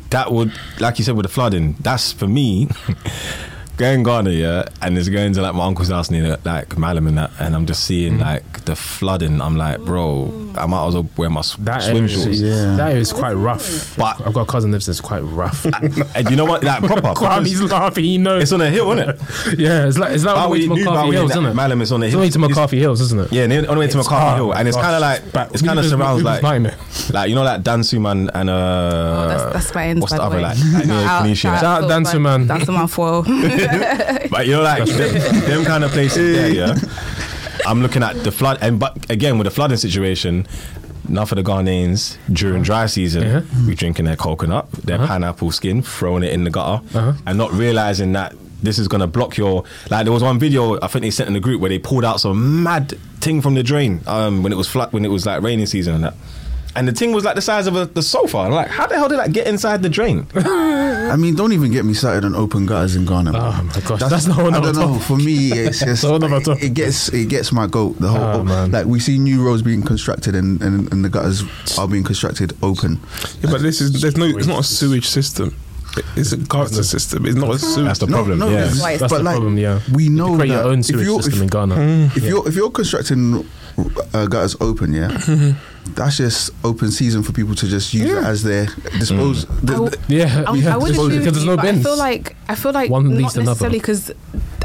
that 0.09 0.31
would, 0.31 0.51
like 0.79 0.97
you 0.97 1.05
said, 1.05 1.15
with 1.15 1.27
the 1.27 1.31
flooding. 1.31 1.73
That's 1.79 2.11
for 2.11 2.25
me. 2.27 2.69
Going 3.83 4.03
Ghana, 4.03 4.29
yeah, 4.29 4.63
and 4.81 4.97
it's 4.97 5.09
going 5.09 5.33
to 5.33 5.41
like 5.41 5.53
my 5.55 5.65
uncle's 5.65 5.89
house 5.89 6.09
near 6.09 6.37
like 6.45 6.77
Mallam 6.77 7.05
and 7.07 7.17
that, 7.17 7.31
and 7.37 7.53
I'm 7.53 7.65
just 7.65 7.83
seeing 7.83 8.17
like 8.17 8.63
the 8.63 8.77
flooding. 8.77 9.41
I'm 9.41 9.57
like, 9.57 9.79
bro, 9.81 10.31
I 10.55 10.65
might 10.67 10.87
as 10.87 10.93
well 10.93 11.09
wear 11.17 11.29
my 11.29 11.41
s- 11.41 11.57
That 11.57 11.81
swim 11.83 11.97
area, 12.05 12.07
shorts. 12.07 12.39
Yeah. 12.39 12.75
that 12.77 12.87
area 12.91 13.01
is 13.01 13.11
quite 13.11 13.33
rough. 13.33 13.97
But- 13.97 14.25
I've 14.25 14.33
got 14.33 14.43
a 14.47 14.51
cousin 14.51 14.71
lives 14.71 14.85
there. 14.85 14.91
It's 14.93 15.01
quite 15.01 15.19
rough. 15.19 15.65
And 16.15 16.29
you 16.29 16.37
know 16.37 16.45
what? 16.45 16.63
Like 16.63 16.81
proper. 16.85 17.09
Kwame, 17.13 17.45
he's 17.45 17.61
laughing. 17.61 18.05
He 18.05 18.17
knows. 18.17 18.43
It's 18.43 18.51
on 18.53 18.61
a 18.61 18.69
hill, 18.69 18.89
isn't 18.93 19.09
it? 19.09 19.19
yeah, 19.59 19.85
it's 19.87 19.97
like 19.97 20.13
it's 20.13 20.23
like 20.23 20.37
on 20.37 20.43
the 20.43 20.49
way 20.49 20.61
to 20.61 20.67
McCarthy 20.75 21.11
Hills, 21.11 21.31
isn't 21.31 21.45
it? 21.45 21.53
Mallam 21.53 21.81
is 21.81 21.91
on 21.91 21.99
the 21.99 22.05
It's 22.05 22.13
hill. 22.13 22.19
on 22.19 22.21
the 22.21 22.27
way 22.27 22.31
to 22.31 22.39
It's- 22.39 22.49
McCarthy 22.49 22.79
Hills, 22.79 23.01
isn't 23.01 23.19
it? 23.19 23.33
Yeah, 23.33 23.47
near, 23.47 23.67
on 23.67 23.75
the 23.75 23.79
way 23.81 23.87
to 23.87 23.97
McCarthy. 23.97 24.35
Hill, 24.37 24.53
and 24.53 24.67
it's 24.67 24.77
kind 24.77 24.95
of 24.95 25.01
like 25.01 25.51
it's 25.53 25.61
kind 25.61 25.77
of 25.79 25.85
surrounds 25.85 26.23
like 26.23 26.41
like 26.43 27.29
you 27.29 27.35
know 27.35 27.43
like 27.43 27.63
Dansoman 27.63 28.29
and 28.33 28.49
uh 28.49 28.53
Oh, 28.53 29.27
that's, 29.27 29.53
that's 29.53 29.75
my 29.75 29.87
ends. 29.87 30.01
what's 30.01 30.13
by 30.13 30.17
the 30.17 30.23
the 30.23 30.25
other 30.27 30.35
way. 30.37 30.41
like 30.43 30.57
like 30.57 30.85
near 30.87 30.95
Shout 30.95 31.09
out- 31.09 31.21
Phoenicia. 31.23 31.41
shout 31.41 31.59
Shout 31.59 31.65
out 31.65 31.81
to 31.81 31.87
Dan 31.89 32.03
my- 32.03 32.09
Suman. 32.13 32.47
Dansoman 32.47 32.89
for 32.89 33.23
But 34.29 34.45
you 34.47 34.53
know, 34.53 34.61
like 34.63 34.85
them, 34.85 35.13
them 35.41 35.65
kind 35.65 35.83
of 35.83 35.91
places 35.91 36.35
there, 36.35 36.49
yeah. 36.53 36.75
I'm 37.65 37.81
looking 37.81 38.03
at 38.03 38.15
the 38.23 38.31
flood, 38.31 38.57
and 38.61 38.79
but 38.79 39.09
again 39.09 39.37
with 39.37 39.45
the 39.45 39.51
flooding 39.51 39.77
situation, 39.77 40.47
enough 41.07 41.31
of 41.31 41.37
the 41.37 41.43
Ghanaians 41.43 42.17
during 42.31 42.63
dry 42.63 42.87
season, 42.87 43.23
Yeah. 43.23 43.41
we 43.67 43.75
drinking 43.75 44.05
their 44.05 44.15
coconut, 44.17 44.69
their 44.71 44.97
pineapple 44.97 45.51
skin, 45.51 45.81
throwing 45.81 46.23
it 46.23 46.33
in 46.33 46.43
the 46.43 46.49
gutter, 46.49 46.83
Uh-huh. 46.97 47.13
and 47.25 47.37
not 47.37 47.51
realizing 47.53 48.13
that 48.13 48.33
this 48.63 48.79
is 48.79 48.87
gonna 48.87 49.07
block 49.07 49.37
your. 49.37 49.63
Like 49.89 50.05
there 50.05 50.13
was 50.13 50.23
one 50.23 50.39
video 50.39 50.79
I 50.81 50.87
think 50.87 51.03
they 51.03 51.11
sent 51.11 51.27
in 51.27 51.33
the 51.33 51.39
group 51.41 51.61
where 51.61 51.69
they 51.69 51.79
pulled 51.79 52.05
out 52.05 52.19
some 52.19 52.63
mad 52.63 52.93
thing 53.21 53.41
from 53.41 53.53
the 53.55 53.63
drain 53.63 54.01
um, 54.07 54.41
when 54.43 54.51
it 54.51 54.55
was 54.57 54.67
flood, 54.67 54.91
when 54.93 55.05
it 55.05 55.09
was 55.09 55.25
like 55.25 55.41
raining 55.41 55.65
season 55.65 55.95
and 55.95 56.03
that. 56.05 56.13
And 56.75 56.87
the 56.87 56.91
thing 56.91 57.11
was 57.11 57.23
like 57.23 57.35
the 57.35 57.41
size 57.41 57.67
of 57.67 57.75
a, 57.75 57.85
the 57.85 58.01
sofa. 58.01 58.37
I'm 58.39 58.51
like, 58.51 58.67
how 58.67 58.87
the 58.87 58.95
hell 58.95 59.07
did 59.07 59.19
that 59.19 59.31
get 59.31 59.45
inside 59.47 59.83
the 59.83 59.89
drain? 59.89 60.25
I 60.35 61.15
mean, 61.15 61.35
don't 61.35 61.53
even 61.53 61.71
get 61.71 61.85
me 61.85 61.93
started 61.93 62.25
on 62.25 62.33
open 62.33 62.65
gutters 62.65 62.95
in 62.95 63.05
Ghana. 63.05 63.31
Oh 63.35 63.63
my 63.63 63.79
gosh, 63.87 63.99
that's, 63.99 64.25
not 64.25 64.37
one 64.41 64.55
I 64.55 64.59
don't 64.59 64.73
the 64.73 64.81
know. 64.87 64.97
For 64.99 65.15
me, 65.17 65.51
it's 65.51 65.79
just 65.81 66.03
a 66.03 66.07
whole 66.07 66.17
nother 66.19 66.53
it, 66.53 66.63
it 66.63 66.73
gets 66.73 67.09
it 67.09 67.29
gets 67.29 67.51
my 67.51 67.67
goat. 67.67 67.99
The 67.99 68.07
whole 68.07 68.23
Oh, 68.23 68.43
man. 68.43 68.71
like 68.71 68.87
we 68.87 68.99
see 68.99 69.19
new 69.19 69.45
roads 69.45 69.61
being 69.61 69.83
constructed 69.83 70.33
and, 70.35 70.59
and, 70.63 70.91
and 70.91 71.05
the 71.05 71.09
gutters 71.09 71.43
are 71.77 71.87
being 71.87 72.03
constructed 72.03 72.53
open. 72.63 72.99
Yeah, 73.41 73.51
but 73.51 73.61
this 73.61 73.79
is 73.79 74.01
there's 74.01 74.17
no. 74.17 74.25
It's 74.25 74.47
not 74.47 74.61
a 74.61 74.63
sewage 74.63 75.07
system. 75.07 75.55
It's 76.15 76.31
a 76.31 76.37
gutter 76.37 76.81
system. 76.81 77.27
It's 77.27 77.35
not 77.35 77.53
a 77.53 77.59
sewage. 77.59 77.85
That's 77.85 77.99
the 77.99 78.07
No, 78.07 78.13
problem. 78.17 78.39
no, 78.39 78.49
yeah. 78.49 78.61
it's- 78.61 78.81
Why? 78.81 78.97
That's 78.97 79.13
but 79.13 79.19
the 79.19 79.23
like, 79.25 79.35
problem. 79.35 79.59
Yeah, 79.59 79.79
We 79.93 80.09
know 80.09 80.31
you 80.31 80.35
create 80.37 80.49
that 80.49 80.55
your 80.55 80.71
own 80.71 80.79
if 80.79 80.85
sewage 80.87 81.05
you're- 81.05 81.21
system 81.21 81.33
if- 81.35 81.41
in 81.43 81.47
Ghana. 81.49 81.75
Mm. 81.75 82.17
If 82.17 82.23
you're 82.23 82.47
if 82.47 82.55
you're 82.55 82.71
constructing 82.71 83.47
uh, 84.15 84.25
gutters 84.25 84.55
open, 84.59 84.93
yeah, 84.93 85.09
mm-hmm. 85.09 85.51
That's 85.95 86.17
just 86.17 86.51
open 86.63 86.91
season 86.91 87.23
for 87.23 87.33
people 87.33 87.55
to 87.55 87.67
just 87.67 87.93
use 87.93 88.09
it 88.09 88.23
as 88.23 88.41
their 88.43 88.67
dispose. 88.99 89.45
Mm. 89.45 89.61
the- 89.67 89.73
I 89.73 89.75
w- 89.75 89.89
the- 89.91 89.99
Yeah, 90.15 90.43
I, 90.47 90.53
yeah. 90.55 90.73
I 90.73 90.77
would 90.77 90.87
dispose 90.87 91.05
agree 91.07 91.17
because 91.19 91.33
there's 91.33 91.45
you, 91.45 91.55
no 91.55 91.61
bins. 91.61 91.79
I 91.85 91.89
feel 91.89 91.97
like 91.97 92.35
I 92.47 92.55
feel 92.55 92.71
like 92.71 92.89
One 92.89 93.03
not 93.09 93.35
another. 93.35 93.43
necessarily 93.51 93.79
because 93.79 94.11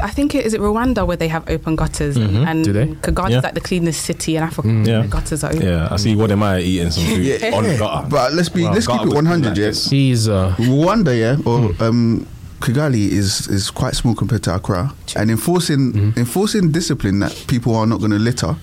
I 0.01 0.09
think 0.09 0.33
it 0.33 0.45
is 0.45 0.53
it 0.53 0.61
Rwanda 0.61 1.05
where 1.05 1.17
they 1.17 1.27
have 1.27 1.43
open 1.49 1.75
gutters 1.75 2.15
and 2.15 2.63
Do 2.63 2.71
they? 2.71 2.87
Kigali's 2.87 3.31
Yeah. 3.31 3.41
like 3.43 3.53
the 3.53 3.61
cleanest 3.61 4.01
city 4.01 4.37
in 4.37 4.43
Africa. 4.43 4.69
Yeah. 4.69 5.05
Gutters 5.07 5.43
are 5.43 5.51
open. 5.51 5.61
Yeah, 5.67 5.89
I 5.91 5.97
see 5.97 6.15
what 6.15 6.31
am 6.31 6.41
I 6.41 6.61
eating 6.61 6.89
some 6.91 7.03
food 7.03 7.19
yeah, 7.25 7.51
on 7.55 7.63
the 7.65 7.77
gutter. 7.77 8.07
But 8.09 8.33
let's 8.33 8.49
be 8.49 8.63
Wow, 8.63 8.73
let's 8.73 8.87
keep 8.87 9.01
it 9.01 9.09
100. 9.13 9.49
like 9.49 9.57
Yeah. 9.57 9.71
He's 9.71 10.27
uh, 10.29 10.55
Rwanda, 10.57 11.13
yeah, 11.19 11.35
or 11.45 11.73
Hmm. 11.73 11.83
um, 11.83 12.27
Kigali 12.61 13.07
is 13.11 13.47
is 13.47 13.69
quite 13.71 13.95
small 13.95 14.15
compared 14.15 14.43
to 14.43 14.55
Accra, 14.55 14.93
and 15.17 15.29
enforcing 15.31 15.93
Mm-hmm. 15.93 16.19
enforcing 16.19 16.71
discipline 16.71 17.19
that 17.19 17.33
people 17.47 17.75
are 17.75 17.85
not 17.85 17.99
going 17.99 18.11
to 18.11 18.19
litter 18.19 18.55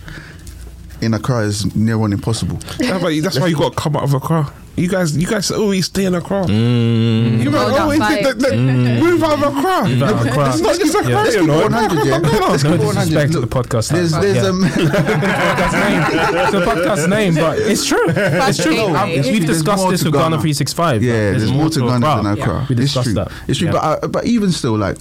in 1.07 1.15
Accra 1.15 1.41
is 1.47 1.75
near 1.75 1.99
on 2.01 2.13
impossible. 2.13 2.59
Yeah, 2.79 2.99
but 3.01 3.13
that's 3.23 3.39
why 3.41 3.47
you 3.47 3.57
got 3.57 3.73
to 3.73 3.79
come 3.79 3.97
out 3.97 4.03
of 4.05 4.13
Accra. 4.15 4.53
You 4.77 4.89
guys, 4.91 5.17
you 5.17 5.27
guys 5.27 5.51
always 5.51 5.87
stay 5.87 6.05
in 6.05 6.15
Accra. 6.15 6.43
Mm. 6.45 7.43
You 7.43 7.51
Hold 7.51 7.71
might 7.73 7.79
always 7.81 7.99
outside. 8.01 8.23
th- 8.25 8.39
th- 8.39 9.01
move 9.01 9.23
out 9.25 9.33
of 9.43 9.57
Accra. 9.57 9.89
Move 9.89 10.03
out 10.03 10.13
of 10.13 10.27
Accra. 10.27 10.49
It's 10.51 10.61
not 10.61 10.79
just 10.79 10.95
Accra, 10.95 11.11
Yeah. 11.11 11.31
you 11.41 11.47
know. 11.47 11.63
100, 11.63 12.05
yeah. 12.05 12.19
Let's 12.19 12.63
no 12.63 12.73
keep 12.73 12.81
it 12.81 12.85
100. 12.85 12.93
disrespect 13.09 13.33
to 13.33 13.41
the 13.41 13.47
podcast. 13.47 13.91
There's 13.91 14.13
but 14.13 14.21
there's 14.21 14.37
yeah. 14.37 14.51
um 14.51 14.61
podcast 14.67 15.73
name. 15.73 16.03
It's 16.37 16.55
a 16.55 16.61
podcast 16.61 17.09
name, 17.09 17.35
but 17.37 17.59
it's 17.59 17.87
true. 17.87 18.05
It's 18.09 18.63
true. 18.63 18.77
No, 18.77 18.97
Um, 18.97 19.09
We've 19.11 19.47
discussed 19.47 19.89
this 19.89 20.05
with 20.05 20.13
Ghana 20.13 20.37
Ghana. 20.37 20.43
365. 20.43 21.03
yeah, 21.03 21.33
but 21.33 21.39
there's, 21.39 21.53
more 21.53 21.71
to 21.71 21.81
Ghana 21.81 22.01
than 22.23 22.27
Accra. 22.39 22.55
Yeah, 22.61 22.67
we 22.69 22.75
discussed 22.75 23.15
that. 23.15 23.33
It's 23.49 23.59
true, 23.59 23.71
but 23.73 23.79
uh, 24.05 24.09
but 24.09 24.27
even 24.27 24.53
still, 24.53 24.77
like 24.77 24.99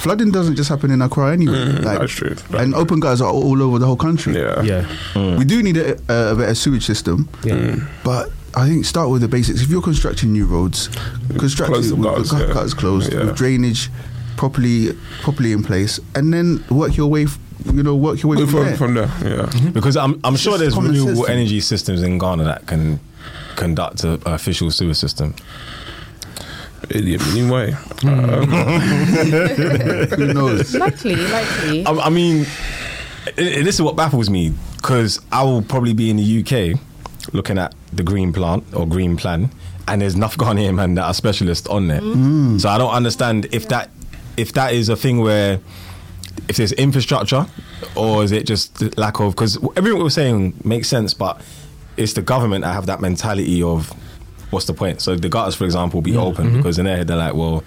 flooding 0.00 0.30
doesn't 0.30 0.56
just 0.56 0.68
happen 0.68 0.90
in 0.90 1.02
Accra 1.02 1.32
anyway. 1.32 1.54
Mm, 1.54 1.84
like, 1.84 1.98
that's 2.00 2.12
true. 2.12 2.34
And 2.58 2.74
open 2.74 3.00
gutters 3.00 3.20
are 3.20 3.30
all 3.32 3.62
over 3.62 3.78
the 3.78 3.86
whole 3.86 3.96
country. 3.96 4.34
Yeah. 4.34 4.62
yeah, 4.62 4.82
mm. 5.14 5.38
We 5.38 5.44
do 5.44 5.62
need 5.62 5.76
a, 5.76 5.94
a, 6.08 6.32
a 6.32 6.34
better 6.36 6.54
sewage 6.54 6.84
system, 6.86 7.28
yeah. 7.44 7.54
Mm. 7.54 7.88
but 8.04 8.30
I 8.54 8.66
think 8.68 8.84
start 8.84 9.10
with 9.10 9.20
the 9.22 9.28
basics. 9.28 9.62
If 9.62 9.68
you're 9.70 9.82
constructing 9.82 10.32
new 10.32 10.46
roads, 10.46 10.88
construct 11.38 11.72
Close 11.72 11.86
it 11.86 11.90
the 11.90 11.96
with 11.96 12.04
gutters, 12.04 12.30
the 12.30 12.36
gut- 12.38 12.48
yeah. 12.48 12.54
gutters 12.54 12.74
closed, 12.74 13.12
Yeah. 13.12 13.24
with 13.26 13.36
drainage 13.36 13.90
properly 14.36 14.92
properly 15.22 15.52
in 15.52 15.62
place, 15.62 16.00
and 16.14 16.32
then 16.34 16.64
work 16.70 16.96
your 16.96 17.08
way. 17.08 17.24
f- 17.24 17.38
You 17.74 17.82
know, 17.82 17.94
work 17.94 18.22
your 18.22 18.30
way 18.32 18.38
Move 18.38 18.50
from 18.50 18.64
there. 18.64 18.76
from 18.76 18.94
there. 18.94 19.10
Yeah. 19.22 19.46
Mm-hmm. 19.46 19.70
Because 19.72 19.94
I'm, 19.96 20.18
I'm 20.24 20.34
sure 20.36 20.56
there's 20.56 20.74
renewable 20.76 21.24
sense. 21.26 21.28
energy 21.28 21.60
systems 21.60 22.02
in 22.02 22.16
Ghana 22.18 22.44
that 22.44 22.66
can 22.66 22.98
conduct 23.56 24.02
a, 24.02 24.12
a 24.26 24.32
official 24.34 24.70
sewer 24.70 24.94
system. 24.94 25.34
Idiot. 26.90 27.22
Anyway. 27.28 27.72
Hmm. 27.72 28.08
Um, 28.08 28.48
Who 30.16 30.32
knows? 30.34 30.74
Likely, 30.74 31.16
likely. 31.16 31.86
I, 31.86 31.90
I 31.92 32.10
mean, 32.10 32.46
i- 33.26 33.30
i- 33.30 33.62
this 33.62 33.74
is 33.76 33.82
what 33.82 33.96
baffles 33.96 34.28
me 34.30 34.52
because 34.76 35.20
I 35.30 35.42
will 35.44 35.62
probably 35.62 35.92
be 35.92 36.10
in 36.10 36.16
the 36.16 36.40
UK 36.72 36.80
looking 37.32 37.58
at 37.58 37.74
the 37.92 38.02
green 38.02 38.32
plant 38.32 38.64
or 38.74 38.86
green 38.88 39.16
plan, 39.16 39.50
and 39.86 40.02
there's 40.02 40.14
enough 40.14 40.36
Ghanaian 40.36 40.74
men 40.74 40.94
that 40.94 41.04
are 41.04 41.14
specialists 41.14 41.68
on 41.68 41.88
there. 41.88 42.00
Hmm. 42.00 42.12
Hmm. 42.12 42.58
So 42.58 42.68
I 42.68 42.78
don't 42.78 42.92
understand 42.92 43.46
if 43.52 43.68
that 43.68 43.90
if 44.36 44.52
that 44.54 44.72
is 44.72 44.88
a 44.88 44.96
thing 44.96 45.20
where 45.20 45.60
if 46.48 46.56
there's 46.56 46.72
infrastructure 46.72 47.46
or 47.94 48.24
is 48.24 48.32
it 48.32 48.46
just 48.46 48.96
lack 48.98 49.20
of 49.20 49.34
because 49.34 49.58
everything 49.76 50.02
we're 50.02 50.10
saying 50.10 50.54
makes 50.64 50.88
sense, 50.88 51.14
but 51.14 51.40
it's 51.96 52.14
the 52.14 52.22
government 52.22 52.64
that 52.64 52.72
have 52.72 52.86
that 52.86 53.00
mentality 53.00 53.62
of 53.62 53.92
what's 54.50 54.66
the 54.66 54.74
point? 54.74 55.00
So 55.00 55.16
the 55.16 55.28
gutters, 55.28 55.54
for 55.54 55.64
example, 55.64 55.98
will 55.98 56.02
be 56.02 56.16
open 56.16 56.46
mm-hmm. 56.46 56.56
because 56.58 56.78
in 56.78 56.84
their 56.84 56.96
head 56.96 57.08
they're 57.08 57.16
like, 57.16 57.34
well. 57.34 57.64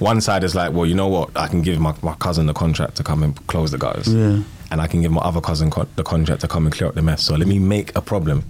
One 0.00 0.20
side 0.20 0.44
is 0.44 0.54
like, 0.54 0.72
well, 0.72 0.86
you 0.86 0.94
know 0.94 1.08
what? 1.08 1.30
I 1.34 1.48
can 1.48 1.60
give 1.60 1.80
my, 1.80 1.92
my 2.02 2.14
cousin 2.14 2.46
the 2.46 2.54
contract 2.54 2.94
to 2.98 3.02
come 3.02 3.24
and 3.24 3.34
close 3.48 3.72
the 3.72 3.78
gutters 3.78 4.06
Yeah. 4.06 4.44
and 4.70 4.80
I 4.80 4.86
can 4.86 5.02
give 5.02 5.10
my 5.10 5.22
other 5.22 5.40
cousin 5.40 5.72
co- 5.72 5.88
the 5.96 6.04
contract 6.04 6.42
to 6.42 6.46
come 6.46 6.66
and 6.66 6.72
clear 6.72 6.88
up 6.88 6.94
the 6.94 7.02
mess. 7.02 7.24
So 7.24 7.34
let 7.34 7.48
me 7.48 7.58
make 7.58 7.96
a 7.96 8.00
problem. 8.00 8.44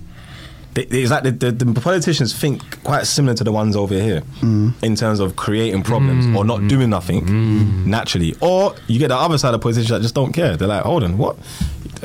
It's 0.76 1.10
like 1.10 1.22
the, 1.22 1.30
the, 1.32 1.50
the 1.50 1.80
politicians 1.80 2.38
think 2.38 2.82
quite 2.84 3.06
similar 3.06 3.34
to 3.34 3.44
the 3.44 3.50
ones 3.50 3.76
over 3.76 3.94
here 3.94 4.20
mm. 4.40 4.74
in 4.82 4.94
terms 4.94 5.20
of 5.20 5.36
creating 5.36 5.82
problems 5.82 6.26
or 6.36 6.44
not 6.44 6.60
mm. 6.60 6.68
doing 6.68 6.90
nothing 6.90 7.22
mm. 7.24 7.86
naturally. 7.86 8.36
Or 8.40 8.74
you 8.86 8.98
get 8.98 9.08
the 9.08 9.16
other 9.16 9.38
side 9.38 9.54
of 9.54 9.60
politicians 9.62 9.88
that 9.88 10.02
just 10.02 10.14
don't 10.14 10.32
care. 10.32 10.56
They're 10.56 10.68
like, 10.68 10.84
hold 10.84 11.02
on, 11.02 11.16
what? 11.16 11.38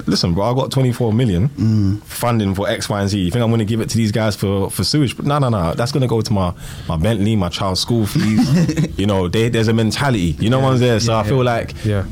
Listen, 0.06 0.34
bro, 0.34 0.44
I 0.52 0.54
got 0.54 0.72
24 0.72 1.14
million 1.14 1.50
Mm. 1.50 2.02
funding 2.04 2.56
for 2.56 2.68
X, 2.70 2.90
Y, 2.90 3.00
and 3.02 3.10
Z. 3.10 3.20
You 3.20 3.32
think 3.32 3.44
I'm 3.44 3.50
going 3.50 3.60
to 3.60 3.66
give 3.66 3.82
it 3.82 3.90
to 3.90 3.98
these 3.98 4.12
guys 4.12 4.36
for, 4.36 4.70
for 4.70 4.84
sewage? 4.84 5.18
No, 5.20 5.40
no, 5.40 5.50
no. 5.50 5.74
That's 5.74 5.92
going 5.92 6.02
to 6.02 6.08
go 6.08 6.22
to 6.22 6.34
my, 6.34 6.54
my 6.88 6.98
Bentley, 6.98 7.36
my 7.36 7.50
child's 7.50 7.82
school 7.82 8.06
fees. 8.06 8.98
you 9.00 9.06
know, 9.06 9.28
they, 9.28 9.50
there's 9.50 9.68
a 9.68 9.74
mentality. 9.74 10.36
You 10.40 10.50
know 10.50 10.60
what 10.60 10.74
I'm 10.74 10.78
saying? 10.80 11.00
So 11.02 11.16
I 11.16 11.24
feel 11.24 11.44
like, 11.44 11.74
Yeah. 11.86 12.06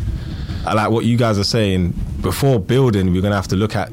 I 0.65 0.73
like 0.73 0.91
what 0.91 1.05
you 1.05 1.17
guys 1.17 1.39
are 1.39 1.43
saying. 1.43 1.93
Before 2.21 2.59
building, 2.59 3.07
we're 3.13 3.21
going 3.21 3.31
to 3.31 3.35
have 3.37 3.47
to 3.47 3.55
look 3.55 3.75
at 3.75 3.91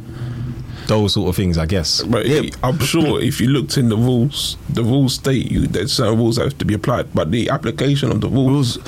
those 0.86 1.12
sort 1.14 1.28
of 1.28 1.36
things, 1.36 1.58
I 1.58 1.66
guess. 1.66 2.02
But 2.02 2.26
I'm 2.62 2.78
sure 2.78 3.20
if 3.20 3.40
you 3.40 3.48
looked 3.48 3.76
in 3.76 3.88
the 3.90 3.96
rules, 3.96 4.56
the 4.70 4.82
rules 4.82 5.14
state 5.14 5.50
you 5.50 5.66
that 5.68 5.88
certain 5.88 6.16
rules 6.18 6.38
have 6.38 6.56
to 6.58 6.64
be 6.64 6.72
applied, 6.74 7.12
but 7.14 7.30
the 7.30 7.50
application 7.50 8.10
of 8.10 8.20
the 8.22 8.28
rules, 8.28 8.78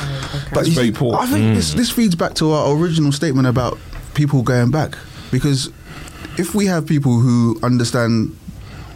But 0.52 0.62
is 0.62 0.68
you 0.68 0.74
very 0.74 0.86
see, 0.88 0.92
poor. 0.92 1.16
I 1.16 1.26
think 1.26 1.54
this, 1.54 1.74
this 1.74 1.90
feeds 1.90 2.14
back 2.14 2.34
to 2.34 2.52
our 2.52 2.74
original 2.74 3.12
statement 3.12 3.46
about 3.46 3.78
people 4.20 4.42
going 4.42 4.70
back. 4.70 4.96
Because 5.30 5.70
if 6.38 6.54
we 6.54 6.66
have 6.66 6.86
people 6.86 7.18
who 7.20 7.58
understand 7.62 8.36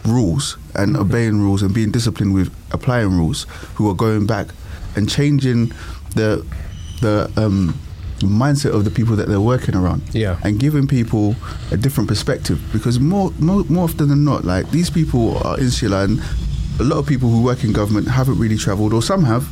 rules 0.05 0.55
and 0.75 0.95
obeying 0.95 1.41
rules 1.41 1.63
and 1.63 1.73
being 1.73 1.91
disciplined 1.91 2.33
with 2.33 2.53
applying 2.71 3.09
rules, 3.17 3.47
who 3.75 3.89
are 3.89 3.95
going 3.95 4.27
back 4.27 4.47
and 4.95 5.09
changing 5.09 5.71
the 6.15 6.45
the 7.01 7.29
um, 7.37 7.73
mindset 8.21 8.73
of 8.73 8.85
the 8.85 8.91
people 8.91 9.15
that 9.15 9.27
they're 9.27 9.41
working 9.41 9.75
around, 9.75 10.01
Yeah. 10.13 10.37
and 10.43 10.59
giving 10.59 10.87
people 10.87 11.35
a 11.71 11.77
different 11.77 12.07
perspective. 12.07 12.59
Because 12.71 12.99
more 12.99 13.31
more, 13.39 13.63
more 13.67 13.85
often 13.85 14.07
than 14.09 14.23
not, 14.23 14.45
like 14.45 14.69
these 14.71 14.89
people 14.91 15.37
are 15.39 15.59
insular, 15.59 16.03
and 16.03 16.21
a 16.79 16.83
lot 16.83 16.97
of 16.99 17.05
people 17.07 17.29
who 17.29 17.41
work 17.41 17.63
in 17.63 17.73
government 17.73 18.07
haven't 18.07 18.37
really 18.37 18.57
travelled, 18.57 18.93
or 18.93 19.01
some 19.01 19.23
have, 19.25 19.47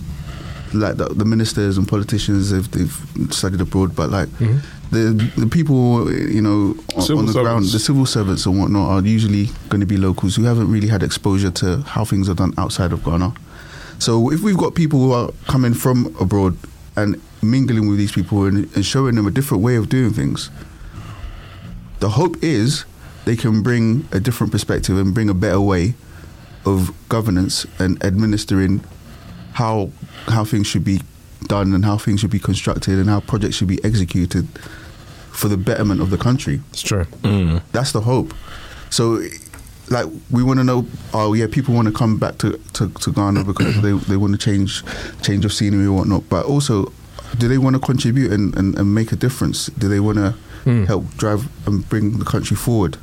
like 0.73 0.97
the, 0.97 1.05
the 1.05 1.25
ministers 1.25 1.77
and 1.77 1.87
politicians 1.87 2.51
they've, 2.51 2.69
they've 2.71 3.33
studied 3.33 3.61
abroad 3.61 3.95
but 3.95 4.09
like 4.09 4.27
mm-hmm. 4.29 4.57
the 4.95 5.31
the 5.37 5.47
people 5.47 6.11
you 6.11 6.41
know 6.41 6.75
on, 6.95 7.17
on 7.17 7.25
the 7.25 7.33
ground 7.33 7.65
the 7.65 7.79
civil 7.79 8.05
servants 8.05 8.45
and 8.45 8.59
whatnot 8.59 8.89
are 8.89 9.01
usually 9.05 9.45
going 9.69 9.81
to 9.81 9.87
be 9.87 9.97
locals 9.97 10.35
who 10.35 10.43
haven't 10.43 10.71
really 10.71 10.87
had 10.87 11.03
exposure 11.03 11.51
to 11.51 11.81
how 11.81 12.03
things 12.03 12.29
are 12.29 12.35
done 12.35 12.53
outside 12.57 12.91
of 12.91 13.03
Ghana. 13.03 13.33
So 13.99 14.31
if 14.31 14.41
we've 14.41 14.57
got 14.57 14.75
people 14.75 14.99
who 14.99 15.11
are 15.13 15.31
coming 15.47 15.73
from 15.73 16.15
abroad 16.19 16.57
and 16.95 17.21
mingling 17.41 17.89
with 17.89 17.97
these 17.97 18.11
people 18.11 18.45
and, 18.45 18.73
and 18.75 18.85
showing 18.85 19.15
them 19.15 19.27
a 19.27 19.31
different 19.31 19.63
way 19.63 19.75
of 19.75 19.89
doing 19.89 20.11
things 20.11 20.49
the 22.03 22.09
hope 22.09 22.35
is 22.43 22.83
they 23.23 23.37
can 23.37 23.63
bring 23.63 24.05
a 24.11 24.19
different 24.19 24.51
perspective 24.51 24.97
and 24.97 25.13
bring 25.13 25.29
a 25.29 25.33
better 25.33 25.61
way 25.61 25.93
of 26.65 26.91
governance 27.07 27.65
and 27.79 28.03
administering 28.03 28.83
how 29.53 29.91
how 30.27 30.43
things 30.43 30.67
should 30.67 30.83
be 30.83 31.01
done 31.47 31.73
and 31.73 31.85
how 31.85 31.97
things 31.97 32.21
should 32.21 32.31
be 32.31 32.39
constructed 32.39 32.97
and 32.99 33.09
how 33.09 33.19
projects 33.19 33.55
should 33.55 33.67
be 33.67 33.83
executed 33.83 34.47
for 35.31 35.47
the 35.47 35.57
betterment 35.57 36.01
of 36.01 36.09
the 36.09 36.17
country. 36.17 36.61
It's 36.71 36.81
true. 36.81 37.05
Mm. 37.21 37.61
That's 37.71 37.91
the 37.91 38.01
hope. 38.01 38.33
So, 38.89 39.21
like, 39.89 40.05
we 40.29 40.43
want 40.43 40.59
to 40.59 40.63
know. 40.63 40.85
Oh, 41.13 41.33
yeah, 41.33 41.47
people 41.49 41.73
want 41.73 41.87
to 41.87 41.93
come 41.93 42.17
back 42.17 42.37
to, 42.39 42.57
to, 42.73 42.89
to 42.89 43.11
Ghana 43.11 43.43
because 43.51 43.81
they, 43.81 43.91
they 43.91 44.17
want 44.17 44.33
to 44.33 44.37
change 44.37 44.83
change 45.21 45.45
of 45.45 45.53
scenery 45.53 45.85
or 45.85 45.93
whatnot. 45.93 46.29
But 46.29 46.45
also, 46.45 46.91
do 47.37 47.47
they 47.47 47.57
want 47.57 47.75
to 47.75 47.79
contribute 47.79 48.31
and, 48.31 48.55
and, 48.55 48.77
and 48.77 48.93
make 48.93 49.11
a 49.11 49.15
difference? 49.15 49.67
Do 49.67 49.87
they 49.87 49.99
want 49.99 50.17
to 50.17 50.35
mm. 50.65 50.85
help 50.85 51.09
drive 51.17 51.49
and 51.67 51.87
bring 51.89 52.19
the 52.19 52.25
country 52.25 52.55
forward? 52.55 52.97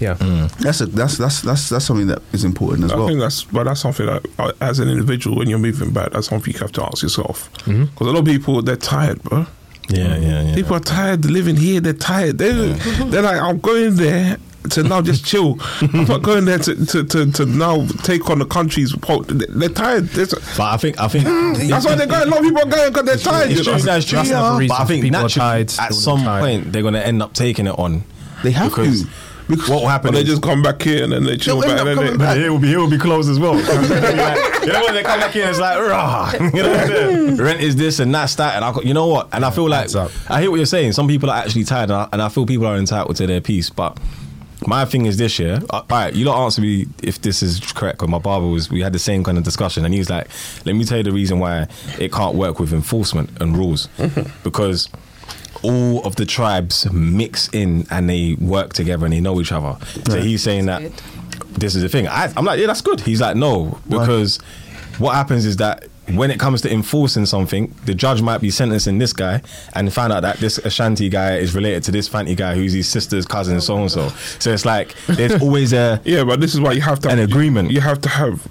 Yeah. 0.00 0.14
That's 0.60 0.80
a, 0.80 0.86
that's 0.86 1.16
that's 1.18 1.42
that's 1.42 1.68
that's 1.68 1.84
something 1.84 2.08
that 2.08 2.22
is 2.32 2.44
important 2.44 2.84
as 2.86 2.92
I 2.92 2.96
well. 2.96 3.06
think 3.08 3.20
that's, 3.20 3.44
but 3.44 3.64
that's 3.64 3.80
something 3.80 4.06
that, 4.06 4.26
uh, 4.38 4.52
as 4.60 4.78
an 4.80 4.88
individual, 4.88 5.36
when 5.36 5.48
you're 5.48 5.58
moving 5.60 5.92
back, 5.92 6.10
that's 6.12 6.28
something 6.28 6.52
you 6.52 6.58
have 6.60 6.72
to 6.72 6.84
ask 6.84 7.02
yourself. 7.02 7.50
Because 7.52 7.66
Mm-hmm. 7.74 8.04
a 8.04 8.06
lot 8.06 8.18
of 8.18 8.24
people, 8.24 8.62
they're 8.62 8.76
tired, 8.76 9.22
bro. 9.22 9.46
Yeah, 9.88 10.16
yeah, 10.16 10.42
yeah. 10.42 10.54
People 10.54 10.76
are 10.76 10.80
tired 10.80 11.24
living 11.24 11.56
here. 11.56 11.80
They're 11.80 11.92
tired. 11.92 12.38
They, 12.38 12.52
They're 12.72 13.22
like, 13.22 13.40
I'm 13.40 13.58
going 13.58 13.96
there 13.96 14.38
to 14.70 14.82
now 14.84 15.02
just 15.02 15.24
chill. 15.24 15.58
I'm 15.80 16.04
not 16.04 16.22
going 16.22 16.44
there 16.46 16.58
to, 16.58 16.86
to, 16.86 17.04
to, 17.04 17.32
to 17.32 17.46
now 17.46 17.86
take 18.04 18.30
on 18.30 18.38
the 18.38 18.46
country's. 18.46 18.94
po- 18.96 19.22
They're 19.24 19.68
tired. 19.68 20.04
There's- 20.10 20.32
But 20.56 20.60
I 20.72 20.76
think, 20.78 21.00
I 21.00 21.08
think 21.08 21.24
That's 21.68 21.84
why 21.84 21.96
they're 21.96 22.06
going. 22.06 22.22
A 22.28 22.30
lot 22.30 22.38
of 22.38 22.44
people 22.44 22.62
are 22.62 22.70
going 22.70 22.92
because 22.92 23.04
they're 23.06 23.16
tired. 23.32 23.50
It's 23.50 23.58
you 23.58 23.64
true, 23.64 23.72
know? 23.74 23.78
that's 23.80 24.06
true. 24.06 24.16
That's 24.18 24.30
another 24.30 24.58
reason 24.60 24.68
But 24.76 24.82
I 24.82 24.84
think 24.86 25.02
people 25.02 25.18
are 25.18 25.22
naturally, 25.22 25.64
tired, 25.66 25.74
at 25.80 25.94
some 25.94 26.22
tired. 26.22 26.40
point, 26.40 26.72
they're 26.72 26.82
going 26.82 26.94
to 26.94 27.06
end 27.06 27.20
up 27.22 27.34
taking 27.34 27.66
it 27.66 27.78
on. 27.78 28.04
They 28.44 28.52
have 28.52 28.74
to. 28.76 29.04
Because 29.52 29.68
what 29.68 29.82
will 29.82 29.88
happen 29.88 30.08
But 30.08 30.16
they 30.16 30.24
just 30.24 30.42
come 30.42 30.62
back 30.62 30.80
here 30.80 31.04
and 31.04 31.12
then 31.12 31.24
they 31.24 31.36
chill 31.36 31.60
back. 31.60 31.78
And 31.78 31.86
then 31.86 31.96
they, 31.96 32.10
back. 32.16 32.18
But 32.18 32.38
it 32.38 32.50
will 32.50 32.58
be 32.58 32.72
it 32.72 32.76
will 32.78 32.90
be 32.90 32.98
closed 32.98 33.30
as 33.30 33.38
well. 33.38 33.52
Like, 34.22 34.66
you 34.66 34.72
know 34.72 34.84
when 34.84 34.94
they 34.94 35.02
come 35.02 35.20
back 35.20 35.34
in, 35.34 35.48
it's 35.48 35.58
like 35.58 35.78
rah, 35.78 36.32
you 36.40 36.62
know 36.62 36.70
what 36.70 36.80
I'm 36.80 36.86
saying? 36.88 37.36
Rent 37.38 37.60
is 37.60 37.76
this 37.76 37.98
and 37.98 38.14
that's 38.14 38.36
that, 38.36 38.54
and 38.56 38.64
I, 38.64 38.80
you 38.82 38.94
know 38.94 39.08
what? 39.08 39.28
And 39.32 39.44
I 39.44 39.50
feel 39.50 39.68
like. 39.68 39.94
I 40.28 40.40
hear 40.40 40.50
what 40.50 40.56
you're 40.56 40.66
saying. 40.66 40.92
Some 40.92 41.08
people 41.08 41.30
are 41.30 41.36
actually 41.36 41.64
tired, 41.64 41.90
and 41.90 41.92
I, 41.92 42.08
and 42.12 42.22
I 42.22 42.28
feel 42.28 42.46
people 42.46 42.66
are 42.66 42.76
entitled 42.76 43.16
to 43.16 43.26
their 43.26 43.40
peace. 43.40 43.70
But 43.70 43.98
my 44.66 44.84
thing 44.84 45.06
is 45.06 45.16
this 45.16 45.38
year. 45.38 45.60
Uh, 45.70 45.76
all 45.78 45.84
right, 45.90 46.14
you 46.14 46.24
lot 46.24 46.44
answer 46.44 46.62
me 46.62 46.86
if 47.02 47.20
this 47.20 47.42
is 47.42 47.60
correct. 47.72 47.98
Because 47.98 48.10
my 48.10 48.18
barber 48.18 48.46
was, 48.46 48.70
we 48.70 48.80
had 48.80 48.92
the 48.92 48.98
same 48.98 49.24
kind 49.24 49.38
of 49.38 49.44
discussion, 49.44 49.84
and 49.84 49.92
he 49.92 49.98
was 49.98 50.10
like, 50.10 50.28
"Let 50.64 50.76
me 50.76 50.84
tell 50.84 50.98
you 50.98 51.04
the 51.04 51.12
reason 51.12 51.38
why 51.38 51.66
it 51.98 52.12
can't 52.12 52.34
work 52.34 52.58
with 52.60 52.72
enforcement 52.72 53.30
and 53.40 53.56
rules, 53.56 53.88
because." 54.42 54.88
All 55.62 56.04
of 56.04 56.16
the 56.16 56.26
tribes 56.26 56.90
mix 56.92 57.48
in 57.52 57.86
and 57.90 58.08
they 58.08 58.34
work 58.34 58.72
together 58.72 59.04
and 59.04 59.12
they 59.12 59.20
know 59.20 59.40
each 59.40 59.52
other. 59.52 59.78
So 60.08 60.20
he's 60.20 60.42
saying 60.42 60.66
that 60.66 60.82
Good. 60.82 60.92
this 61.60 61.74
is 61.74 61.82
the 61.82 61.88
thing. 61.88 62.08
I, 62.08 62.32
I'm 62.36 62.44
like, 62.44 62.58
yeah, 62.58 62.66
that's 62.66 62.80
good. 62.80 63.00
He's 63.00 63.20
like, 63.20 63.36
no, 63.36 63.78
because 63.88 64.38
what 64.98 65.14
happens 65.14 65.46
is 65.46 65.58
that 65.58 65.86
when 66.16 66.30
it 66.30 66.38
comes 66.40 66.60
to 66.62 66.72
enforcing 66.72 67.26
something, 67.26 67.74
the 67.84 67.94
judge 67.94 68.20
might 68.22 68.40
be 68.40 68.50
sentencing 68.50 68.98
this 68.98 69.12
guy 69.12 69.42
and 69.74 69.92
find 69.92 70.12
out 70.12 70.20
that 70.22 70.38
this 70.38 70.58
Ashanti 70.58 71.08
guy 71.08 71.36
is 71.36 71.54
related 71.54 71.82
to 71.84 71.90
this 71.92 72.08
Fanti 72.08 72.34
guy 72.34 72.54
who's 72.54 72.72
his 72.72 72.88
sister's 72.88 73.26
cousin, 73.26 73.60
so 73.60 73.76
and 73.78 73.90
so. 73.90 74.08
So 74.38 74.52
it's 74.52 74.64
like 74.64 74.94
there's 75.06 75.40
always 75.42 75.72
a 75.72 76.00
yeah, 76.04 76.24
but 76.24 76.40
this 76.40 76.54
is 76.54 76.60
why 76.60 76.72
you 76.72 76.80
have 76.82 77.00
to 77.00 77.08
An 77.10 77.18
have, 77.18 77.28
agreement. 77.28 77.70
You 77.70 77.80
have 77.80 78.00
to 78.02 78.08
have 78.08 78.46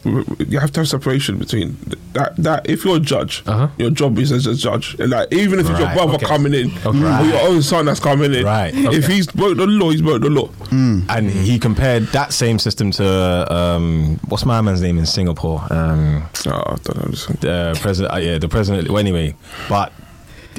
you 0.48 0.60
have 0.60 0.72
to 0.74 0.80
have 0.82 0.88
separation 0.90 1.38
between 1.38 1.78
that. 2.14 2.36
That 2.38 2.70
if 2.70 2.84
you're 2.86 2.98
a 2.98 3.00
judge, 3.00 3.44
Uh-huh. 3.48 3.68
your 3.78 3.92
job 3.92 4.18
is 4.20 4.32
as 4.32 4.48
a 4.48 4.56
judge. 4.56 4.96
And 5.00 5.10
like 5.12 5.32
even 5.34 5.60
if 5.60 5.70
it's 5.70 5.78
your 5.80 5.88
Right, 5.88 5.96
brother 5.98 6.14
okay. 6.16 6.26
coming 6.26 6.54
in 6.54 6.72
Okay. 6.86 6.98
or 7.22 7.26
your 7.26 7.42
own 7.50 7.62
son 7.62 7.86
that's 7.86 8.00
coming 8.00 8.34
in, 8.34 8.44
Right, 8.46 8.72
If 8.74 9.08
he's 9.08 9.28
broke 9.28 9.58
the 9.58 9.68
law, 9.68 9.90
he's 9.92 10.02
broke 10.02 10.22
the 10.22 10.30
law. 10.30 10.50
and 10.72 11.30
he 11.30 11.60
compared 11.60 12.04
that 12.08 12.34
same 12.34 12.58
system 12.60 12.92
to 12.92 13.54
um, 13.54 14.20
what's 14.30 14.46
my 14.46 14.62
man's 14.62 14.82
name 14.82 14.98
in 14.98 15.06
Singapore? 15.06 15.64
Um, 15.70 16.24
Oh, 16.48 16.52
I 16.52 16.76
don't 16.84 16.98
know. 16.98 17.51
The 17.74 17.80
president, 17.82 18.14
uh, 18.14 18.18
yeah, 18.18 18.38
the 18.38 18.48
president. 18.50 18.88
Well, 18.90 18.98
anyway, 19.00 19.36
but 19.70 19.92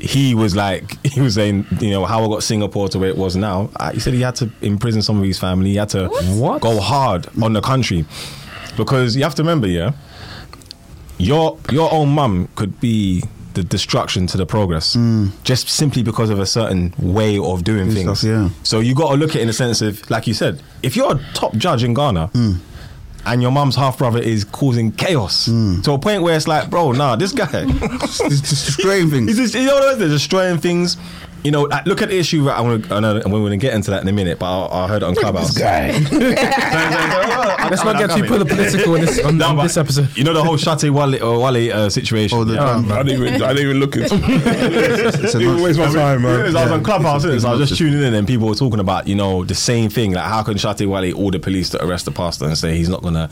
he 0.01 0.35
was 0.35 0.55
like, 0.57 0.85
he 1.15 1.21
was 1.21 1.35
saying, 1.35 1.67
you 1.81 1.91
know, 1.91 2.05
how 2.05 2.25
I 2.25 2.29
got 2.29 2.43
Singapore 2.43 2.89
to 2.91 2.99
where 2.99 3.09
it 3.11 3.17
was 3.17 3.37
now. 3.37 3.71
Uh, 3.77 3.93
he 3.93 4.01
said 4.01 4.15
he 4.15 4.21
had 4.23 4.35
to 4.37 4.51
imprison 4.61 5.03
some 5.03 5.19
of 5.19 5.25
his 5.25 5.39
family. 5.39 5.71
He 5.71 5.77
had 5.77 5.91
to 5.91 6.09
What? 6.09 6.61
go 6.63 6.81
hard 6.81 7.27
on 7.43 7.53
the 7.53 7.61
country 7.61 8.05
because 8.77 9.17
you 9.17 9.23
have 9.23 9.35
to 9.37 9.43
remember, 9.43 9.67
yeah, 9.69 9.93
your 11.19 11.59
your 11.71 11.93
own 11.93 12.09
mum 12.11 12.49
could 12.55 12.81
be 12.81 13.23
the 13.55 13.63
destruction 13.63 14.27
to 14.27 14.39
the 14.39 14.47
progress 14.47 14.97
just 15.45 15.69
simply 15.69 16.03
because 16.03 16.31
of 16.31 16.39
a 16.41 16.47
certain 16.47 16.95
way 16.99 17.39
of 17.39 17.63
doing 17.65 17.91
things. 17.91 18.25
yeah. 18.25 18.49
So 18.63 18.81
you 18.81 18.95
got 18.95 19.11
to 19.11 19.17
look 19.17 19.31
at 19.31 19.37
it 19.37 19.41
in 19.43 19.47
the 19.47 19.53
sense 19.53 19.83
of, 19.83 20.09
like 20.11 20.27
you 20.27 20.33
said, 20.33 20.63
if 20.83 20.97
you're 20.97 21.13
a 21.17 21.21
top 21.35 21.55
judge 21.57 21.85
in 21.85 21.93
Ghana 21.93 22.31
and 23.25 23.43
your 23.43 23.51
mum's 23.51 23.77
half 23.77 23.99
brother 23.99 24.19
is 24.19 24.45
causing 24.45 24.93
chaos 24.93 25.47
hmm. 25.47 25.81
to 25.83 25.93
a 25.93 25.99
point 25.99 26.23
where 26.23 26.37
it's 26.37 26.49
like, 26.49 26.69
bro, 26.71 26.93
nah, 26.93 27.17
this 27.17 27.33
guy, 27.33 27.65
just 28.01 28.45
destroying 28.45 29.11
things. 29.11 29.27
he's 29.37 29.53
just, 29.53 29.55
you 29.55 29.67
know, 29.67 29.75
what, 29.75 29.99
they're 29.99 30.09
destroying 30.09 30.59
things. 30.59 30.97
You 31.45 31.51
know, 31.51 31.63
look 31.87 32.03
at 32.03 32.11
the 32.11 32.17
issue. 32.19 32.49
I 32.49 32.61
want 32.61 32.85
to, 32.85 32.95
I 32.95 33.01
know, 33.01 33.15
we're 33.15 33.23
going 33.41 33.51
to 33.51 33.57
get 33.57 33.75
into 33.75 33.91
that 33.91 34.03
in 34.03 34.09
a 34.09 34.13
minute, 34.13 34.39
but 34.39 34.47
I, 34.69 34.85
I 34.85 34.89
heard 34.89 35.03
it 35.03 35.07
on 35.07 35.15
Clubhouse. 35.17 35.57
Let's 35.61 36.01
not 37.85 37.99
get 37.99 38.11
too 38.17 38.25
political 38.25 38.95
in 38.95 39.01
this, 39.03 39.19
on, 39.25 39.39
No, 39.43 39.49
on 39.49 39.57
this 39.59 39.77
episode. 39.77 40.17
You 40.17 40.25
know 40.25 40.33
the 40.35 40.43
whole 40.45 40.57
Shatta 40.57 40.91
Wale, 40.91 41.41
Wale 41.41 41.73
uh, 41.73 41.91
situation. 41.91 42.39
Oh, 42.39 42.45
the 42.45 42.55
yeah. 42.55 42.71
um, 42.71 42.91
I 42.93 43.03
didn't 43.03 43.27
even. 43.27 43.43
I 43.43 43.49
didn't 43.55 43.65
even 43.65 43.81
look 43.81 43.97
into. 43.97 44.15
it. 44.15 45.21
it's 45.25 45.35
a 45.35 45.39
Didn't 45.39 45.63
waste 45.63 45.79
my 45.79 45.87
time, 45.93 46.23
Yeah, 46.23 46.29
I 46.31 46.43
was 46.45 46.55
man. 46.55 46.73
on 46.73 46.85
Clubhouse, 46.85 47.25
innit? 47.25 47.41
so 47.41 47.49
I 47.49 47.55
was 47.55 47.69
just 47.69 47.79
tuning 47.79 48.03
in, 48.03 48.15
and 48.15 48.27
people 48.27 48.47
were 48.49 48.55
talking 48.55 48.81
about, 48.81 49.09
you 49.09 49.15
know, 49.17 49.45
the 49.45 49.55
same 49.55 49.91
thing. 49.91 50.13
Like, 50.13 50.25
how 50.25 50.43
can 50.43 50.55
Shatta 50.55 50.87
Wale 50.87 51.17
order 51.17 51.39
police 51.39 51.71
to 51.71 51.85
arrest 51.85 52.05
the 52.05 52.13
pastor 52.13 52.47
and 52.47 52.57
say 52.57 52.77
he's 52.77 52.89
not 52.89 53.03
gonna 53.03 53.29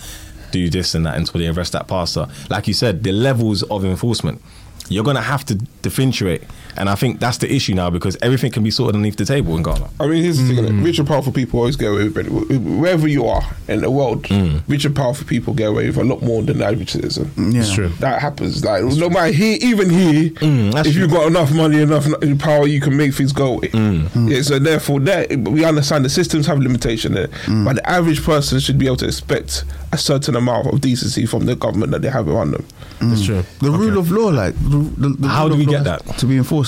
do 0.51 0.69
this 0.69 0.95
and 0.97 1.07
that 1.07 1.17
until 1.17 1.41
they 1.41 1.47
arrest 1.49 1.73
that 1.73 1.87
pastor? 1.87 2.27
Like 2.49 2.67
you 2.67 2.75
said, 2.75 3.05
the 3.05 3.13
levels 3.13 3.63
of 3.65 3.85
enforcement. 3.85 4.41
You're 4.89 5.05
gonna 5.05 5.23
have 5.23 5.45
to 5.47 5.55
differentiate, 5.55 6.43
and 6.77 6.89
I 6.89 6.95
think 6.95 7.21
that's 7.21 7.39
the 7.39 7.53
issue 7.53 7.75
now 7.75 7.91
because 7.91 8.17
everything 8.23 8.53
can 8.53 8.63
be 8.63 8.71
sorted 8.71 8.97
underneath 8.97 9.17
the 9.17 9.25
table 9.25 9.57
in 9.57 9.63
Ghana. 9.63 9.91
I 10.01 10.07
mean, 10.07 10.23
here's 10.23 10.39
the 10.39 10.47
thing: 10.47 10.65
like, 10.65 10.75
mm. 10.75 10.85
rich 10.85 10.99
and 10.99 11.07
powerful 11.07 11.33
people 11.33 11.61
always 11.61 11.77
get 11.77 11.91
away 11.91 12.09
with 12.09 12.19
it. 12.19 12.59
Wherever 12.61 13.09
you 13.09 13.27
are 13.27 13.43
in 13.69 13.81
the 13.81 13.91
world, 13.91 14.25
mm. 14.25 14.63
rich 14.69 14.85
and 14.85 14.95
powerful 14.95 15.27
people 15.27 15.55
get 15.55 15.69
away 15.69 15.87
with 15.87 15.97
a 15.97 16.05
lot 16.05 16.23
more 16.23 16.43
than 16.43 16.59
the 16.59 16.67
average 16.67 16.91
citizen. 16.91 17.31
yeah. 17.37 17.61
It's 17.61 17.73
true. 17.73 17.89
That 18.01 18.21
happens. 18.21 18.65
Like 18.65 18.85
no 18.85 19.09
matter 19.09 19.33
here, 19.33 19.59
even 19.61 19.91
here, 19.91 20.31
mm, 20.31 20.73
that's 20.73 20.89
if 20.89 20.95
true. 20.95 21.03
you've 21.03 21.11
got 21.11 21.27
enough 21.27 21.53
money, 21.53 21.81
enough 21.81 22.07
power, 22.39 22.67
you 22.67 22.81
can 22.81 22.97
make 22.97 23.15
things 23.15 23.33
go 23.33 23.55
away. 23.55 23.71
Yeah, 23.73 24.43
so 24.43 24.59
therefore, 24.59 25.01
that 25.01 25.31
we 25.31 25.65
understand 25.65 26.05
the 26.05 26.11
systems 26.11 26.47
have 26.47 26.59
limitation 26.59 27.15
there, 27.15 27.29
but 27.65 27.77
the 27.77 27.89
average 27.89 28.23
person 28.23 28.61
should 28.61 28.79
be 28.79 28.87
able 28.87 28.97
to 28.99 29.07
expect 29.07 29.65
a 29.93 29.99
certain 29.99 30.37
amount 30.37 30.69
of 30.69 30.81
decency 30.81 31.27
from 31.27 31.47
the 31.47 31.57
government 31.57 31.93
that 31.93 32.03
they 32.03 32.09
have 32.09 32.29
around 32.29 32.53
them. 32.53 32.67
It's 33.03 33.25
true. 33.25 33.43
The 33.61 33.71
rule 33.71 33.99
of 33.99 34.11
law, 34.11 34.29
like 34.29 34.55
the, 34.55 34.79
the, 34.97 35.09
the 35.09 35.29
How 35.29 35.49
do 35.49 35.57
we 35.57 35.65
get 35.65 35.85
that? 35.85 36.05
to 36.19 36.27
be 36.27 36.37
enforced? 36.37 36.60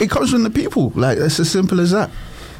It 0.00 0.10
comes 0.10 0.30
from 0.30 0.42
the 0.42 0.50
people. 0.50 0.92
Like 0.94 1.18
it's 1.18 1.38
as 1.40 1.50
simple 1.50 1.80
as 1.80 1.90
that. 1.92 2.10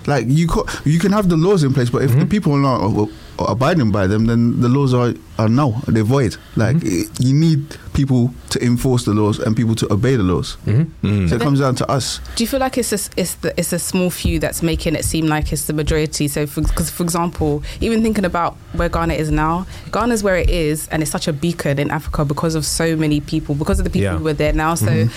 Like 0.06 0.26
you, 0.28 0.46
co- 0.48 0.66
you 0.84 0.98
can 0.98 1.12
have 1.12 1.28
the 1.30 1.36
laws 1.36 1.62
in 1.64 1.72
place, 1.72 1.88
but 1.90 2.02
if 2.02 2.10
Mm-hmm. 2.10 2.20
the 2.20 2.26
people 2.26 2.52
are 2.52 2.58
not 2.58 2.80
uh, 2.82 3.44
abiding 3.44 3.90
by 3.90 4.06
them, 4.06 4.26
then 4.26 4.60
the 4.60 4.68
laws 4.68 4.92
are 4.92 5.14
are 5.38 5.48
null. 5.48 5.80
They're 5.88 6.04
void. 6.04 6.36
Like 6.56 6.76
Mm-hmm. 6.76 7.22
i- 7.22 7.26
you 7.26 7.34
need 7.34 7.76
people 7.94 8.34
to 8.50 8.62
enforce 8.62 9.04
the 9.04 9.14
laws 9.14 9.38
and 9.38 9.56
people 9.56 9.74
to 9.76 9.90
obey 9.92 10.16
the 10.16 10.22
laws. 10.22 10.56
Mm-hmm. 10.66 11.28
So 11.28 11.36
it 11.36 11.40
comes 11.40 11.60
down 11.60 11.76
to 11.76 11.90
us. 11.90 12.20
Do 12.34 12.44
you 12.44 12.48
feel 12.48 12.60
like 12.60 12.76
it's 12.76 12.92
a, 12.92 13.10
it's 13.16 13.34
the, 13.36 13.54
it's 13.58 13.72
a 13.72 13.78
small 13.78 14.10
few 14.10 14.38
that's 14.38 14.62
making 14.62 14.94
it 14.96 15.04
seem 15.04 15.26
like 15.26 15.52
it's 15.52 15.66
the 15.66 15.72
majority? 15.72 16.28
So, 16.28 16.44
because 16.46 16.90
for, 16.90 17.02
example, 17.04 17.62
even 17.80 18.02
thinking 18.02 18.24
about 18.24 18.54
where 18.72 18.88
Ghana 18.88 19.14
is 19.14 19.30
now, 19.30 19.66
Ghana's 19.92 20.22
where 20.22 20.36
it 20.36 20.50
is, 20.50 20.88
and 20.88 21.02
it's 21.02 21.10
such 21.10 21.28
a 21.28 21.32
beacon 21.32 21.78
in 21.78 21.90
Africa 21.90 22.24
because 22.24 22.54
of 22.54 22.66
so 22.66 22.96
many 22.96 23.20
people, 23.20 23.54
because 23.54 23.78
of 23.78 23.84
the 23.84 23.90
people 23.90 24.04
Yeah. 24.12 24.18
who 24.18 24.26
are 24.26 24.32
there 24.34 24.52
now. 24.52 24.74
So, 24.74 25.08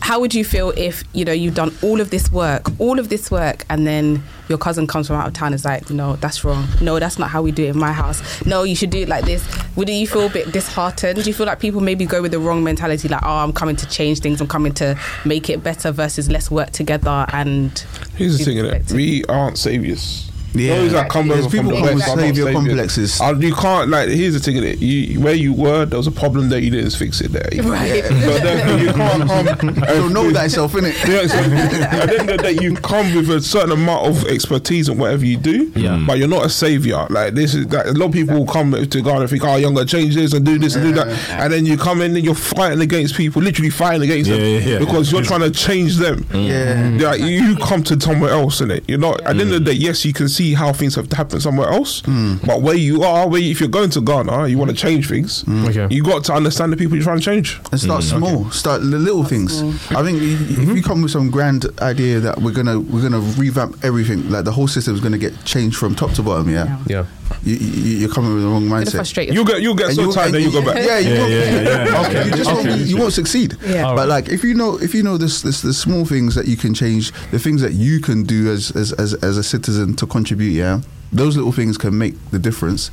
how 0.00 0.20
would 0.20 0.32
you 0.32 0.44
feel 0.44 0.72
if 0.76 1.02
you 1.12 1.24
know 1.24 1.32
you've 1.32 1.54
done 1.54 1.74
all 1.82 2.00
of 2.00 2.10
this 2.10 2.30
work, 2.30 2.70
all 2.78 2.98
of 2.98 3.08
this 3.08 3.30
work, 3.30 3.64
and 3.68 3.86
then 3.86 4.22
your 4.48 4.58
cousin 4.58 4.86
comes 4.86 5.06
from 5.06 5.16
out 5.16 5.26
of 5.26 5.34
town 5.34 5.48
and 5.48 5.56
is 5.56 5.64
like, 5.64 5.90
no, 5.90 6.16
that's 6.16 6.44
wrong. 6.44 6.66
No, 6.80 6.98
that's 6.98 7.18
not 7.18 7.28
how 7.30 7.42
we 7.42 7.52
do 7.52 7.64
it 7.64 7.70
in 7.70 7.78
my 7.78 7.92
house. 7.92 8.22
No, 8.46 8.62
you 8.62 8.74
should 8.74 8.90
do 8.90 8.98
it 8.98 9.08
like 9.08 9.24
this. 9.24 9.46
Would 9.76 9.88
you 9.90 10.06
feel 10.06 10.26
a 10.26 10.30
bit 10.30 10.50
disheartened? 10.52 11.22
Do 11.22 11.28
you 11.28 11.34
feel 11.34 11.46
like 11.46 11.60
people 11.60 11.80
maybe 11.80 12.06
go 12.06 12.17
with 12.22 12.32
the 12.32 12.38
wrong 12.38 12.64
mentality, 12.64 13.08
like, 13.08 13.22
oh, 13.24 13.38
I'm 13.38 13.52
coming 13.52 13.76
to 13.76 13.86
change 13.88 14.20
things, 14.20 14.40
I'm 14.40 14.48
coming 14.48 14.72
to 14.74 14.98
make 15.24 15.48
it 15.50 15.62
better, 15.62 15.92
versus 15.92 16.28
let's 16.28 16.50
work 16.50 16.70
together 16.70 17.26
and. 17.32 17.78
Here's 18.16 18.38
the 18.38 18.44
thing, 18.44 18.96
we 18.96 19.24
aren't 19.26 19.58
saviors. 19.58 20.27
Yeah. 20.54 20.76
Those 20.76 20.92
that 20.92 21.10
come 21.10 21.28
There's 21.28 21.46
over 21.46 21.56
people 21.56 21.70
the 21.70 21.76
come 21.76 21.84
with 21.86 21.94
west 21.96 22.14
saviour 22.14 22.52
complexes. 22.52 23.20
And 23.20 23.36
uh, 23.42 23.46
you 23.46 23.54
can't 23.54 23.90
like. 23.90 24.08
Here's 24.08 24.34
the 24.34 24.40
thing, 24.40 24.56
innit? 24.56 24.80
You 24.80 25.20
where 25.20 25.34
you 25.34 25.52
were, 25.52 25.84
there 25.84 25.98
was 25.98 26.06
a 26.06 26.12
problem 26.12 26.48
there. 26.48 26.58
You 26.58 26.70
didn't 26.70 26.90
fix 26.92 27.20
it 27.20 27.32
there. 27.32 27.48
Right. 27.62 28.04
So 28.04 28.38
therefore, 28.38 28.78
you 28.78 28.92
can't 28.92 29.28
come. 29.60 29.74
So 29.84 30.08
know 30.08 30.30
thyself, 30.32 30.72
innit? 30.72 30.94
Yeah, 31.08 31.26
so 31.26 31.38
at 31.38 32.08
the 32.10 32.18
end 32.20 32.30
of 32.30 32.36
the 32.38 32.42
day, 32.42 32.52
you 32.52 32.74
come 32.76 33.14
with 33.14 33.30
a 33.30 33.40
certain 33.40 33.72
amount 33.72 34.06
of 34.06 34.24
expertise 34.26 34.88
in 34.88 34.98
whatever 34.98 35.24
you 35.24 35.36
do, 35.36 35.72
Yeah. 35.74 36.02
but 36.06 36.18
you're 36.18 36.28
not 36.28 36.44
a 36.44 36.50
savior. 36.50 37.06
Like 37.10 37.34
this 37.34 37.54
is 37.54 37.66
like, 37.72 37.86
a 37.86 37.92
lot 37.92 38.06
of 38.06 38.12
people 38.12 38.36
will 38.38 38.46
come 38.46 38.72
to 38.72 39.02
Ghana 39.02 39.20
and 39.20 39.30
think, 39.30 39.44
"Oh, 39.44 39.56
you're 39.56 39.70
gonna 39.72 39.86
change 39.86 40.14
this 40.14 40.32
and 40.32 40.44
do 40.44 40.58
this 40.58 40.74
and 40.74 40.84
do 40.84 40.92
that," 40.94 41.08
and 41.30 41.52
then 41.52 41.66
you 41.66 41.76
come 41.76 42.02
in 42.02 42.14
and 42.16 42.24
you're 42.24 42.34
fighting 42.34 42.80
against 42.80 43.14
people, 43.16 43.42
literally 43.42 43.70
fighting 43.70 44.02
against 44.02 44.30
them 44.30 44.40
Yeah, 44.40 44.46
yeah, 44.46 44.68
yeah. 44.72 44.78
because 44.78 45.10
you're 45.12 45.22
trying 45.22 45.40
to 45.40 45.50
change 45.50 45.96
them. 45.96 46.26
Yeah. 46.32 46.88
Yeah, 46.90 47.14
you 47.14 47.56
come 47.56 47.82
to 47.84 48.00
somewhere 48.00 48.30
else 48.30 48.60
in 48.60 48.70
it. 48.70 48.84
You're 48.88 48.98
not. 48.98 49.20
At 49.22 49.36
the 49.36 49.42
end 49.42 49.52
of 49.54 49.64
the 49.64 49.72
day, 49.72 49.78
yes, 49.78 50.04
you 50.04 50.12
can 50.12 50.28
see 50.38 50.54
how 50.54 50.72
things 50.72 50.94
have 50.94 51.10
happened 51.12 51.42
somewhere 51.42 51.68
else, 51.68 52.00
hmm. 52.02 52.36
but 52.46 52.62
where 52.62 52.76
you 52.76 53.02
are, 53.02 53.28
where 53.28 53.40
you, 53.40 53.50
if 53.50 53.60
you're 53.60 53.68
going 53.68 53.90
to 53.90 54.00
Ghana, 54.00 54.48
you 54.48 54.56
want 54.56 54.70
to 54.70 54.76
hmm. 54.76 54.86
change 54.88 55.08
things. 55.08 55.42
Hmm. 55.42 55.66
Okay. 55.66 55.86
You 55.90 56.02
got 56.02 56.24
to 56.24 56.32
understand 56.32 56.72
the 56.72 56.76
people 56.76 56.96
you're 56.96 57.04
trying 57.04 57.18
to 57.18 57.24
change. 57.24 57.60
And 57.72 57.80
start 57.80 58.02
small. 58.04 58.50
Start 58.50 58.80
the 58.82 58.98
little 58.98 59.24
things. 59.24 59.62
I 59.90 60.02
think 60.02 60.22
i- 60.22 60.24
if 60.24 60.50
you 60.50 60.56
mm-hmm. 60.56 60.80
come 60.88 61.02
with 61.02 61.10
some 61.10 61.30
grand 61.30 61.66
idea 61.80 62.20
that 62.20 62.40
we're 62.40 62.52
gonna 62.52 62.78
we're 62.80 63.02
gonna 63.02 63.20
revamp 63.20 63.84
everything, 63.84 64.30
like 64.30 64.44
the 64.44 64.52
whole 64.52 64.68
system 64.68 64.94
is 64.94 65.00
gonna 65.00 65.18
get 65.18 65.34
changed 65.44 65.76
from 65.76 65.94
top 65.94 66.12
to 66.12 66.22
bottom. 66.22 66.48
Yeah, 66.48 66.78
Yeah. 66.86 67.04
You, 67.42 67.54
you, 67.56 67.96
you're 67.98 68.08
coming 68.12 68.34
with 68.34 68.42
the 68.42 68.48
wrong 68.48 68.64
mindset. 68.64 68.92
frustrate 68.92 69.32
You 69.32 69.44
get 69.44 69.62
you 69.62 69.74
get 69.76 69.88
And 69.88 69.96
so 69.96 70.02
you- 70.02 70.12
tired, 70.12 70.32
that 70.32 70.40
you 70.42 70.50
go 70.52 70.62
back. 70.64 70.76
Yeah, 70.76 70.98
you 70.98 71.10
Yeah, 71.14 71.18
won't, 71.20 71.30
yeah, 71.32 71.50
yeah, 71.60 71.84
yeah. 71.86 72.00
Okay, 72.08 72.24
you 72.26 72.30
just 72.36 72.50
won't, 72.52 72.80
you 72.80 72.96
won't 72.96 73.12
succeed. 73.12 73.56
Yeah. 73.66 73.94
But 73.94 74.08
like 74.08 74.28
if 74.28 74.42
you 74.44 74.54
know 74.54 74.78
if 74.80 74.94
you 74.94 75.02
know 75.02 75.16
this, 75.18 75.42
this 75.42 75.62
the 75.62 75.72
small 75.72 76.04
things 76.04 76.34
that 76.34 76.46
you 76.46 76.56
can 76.56 76.74
change, 76.74 77.12
the 77.30 77.38
things 77.38 77.60
that 77.62 77.72
you 77.72 78.00
can 78.00 78.22
do 78.24 78.50
as 78.50 78.70
as 78.76 78.92
as, 78.92 79.14
as 79.14 79.36
a 79.38 79.42
citizen 79.42 79.94
to 79.96 80.06
contribute. 80.06 80.50
Yeah, 80.52 80.80
those 81.12 81.36
little 81.36 81.52
things 81.52 81.76
can 81.78 81.96
make 81.96 82.14
the 82.30 82.38
difference, 82.38 82.90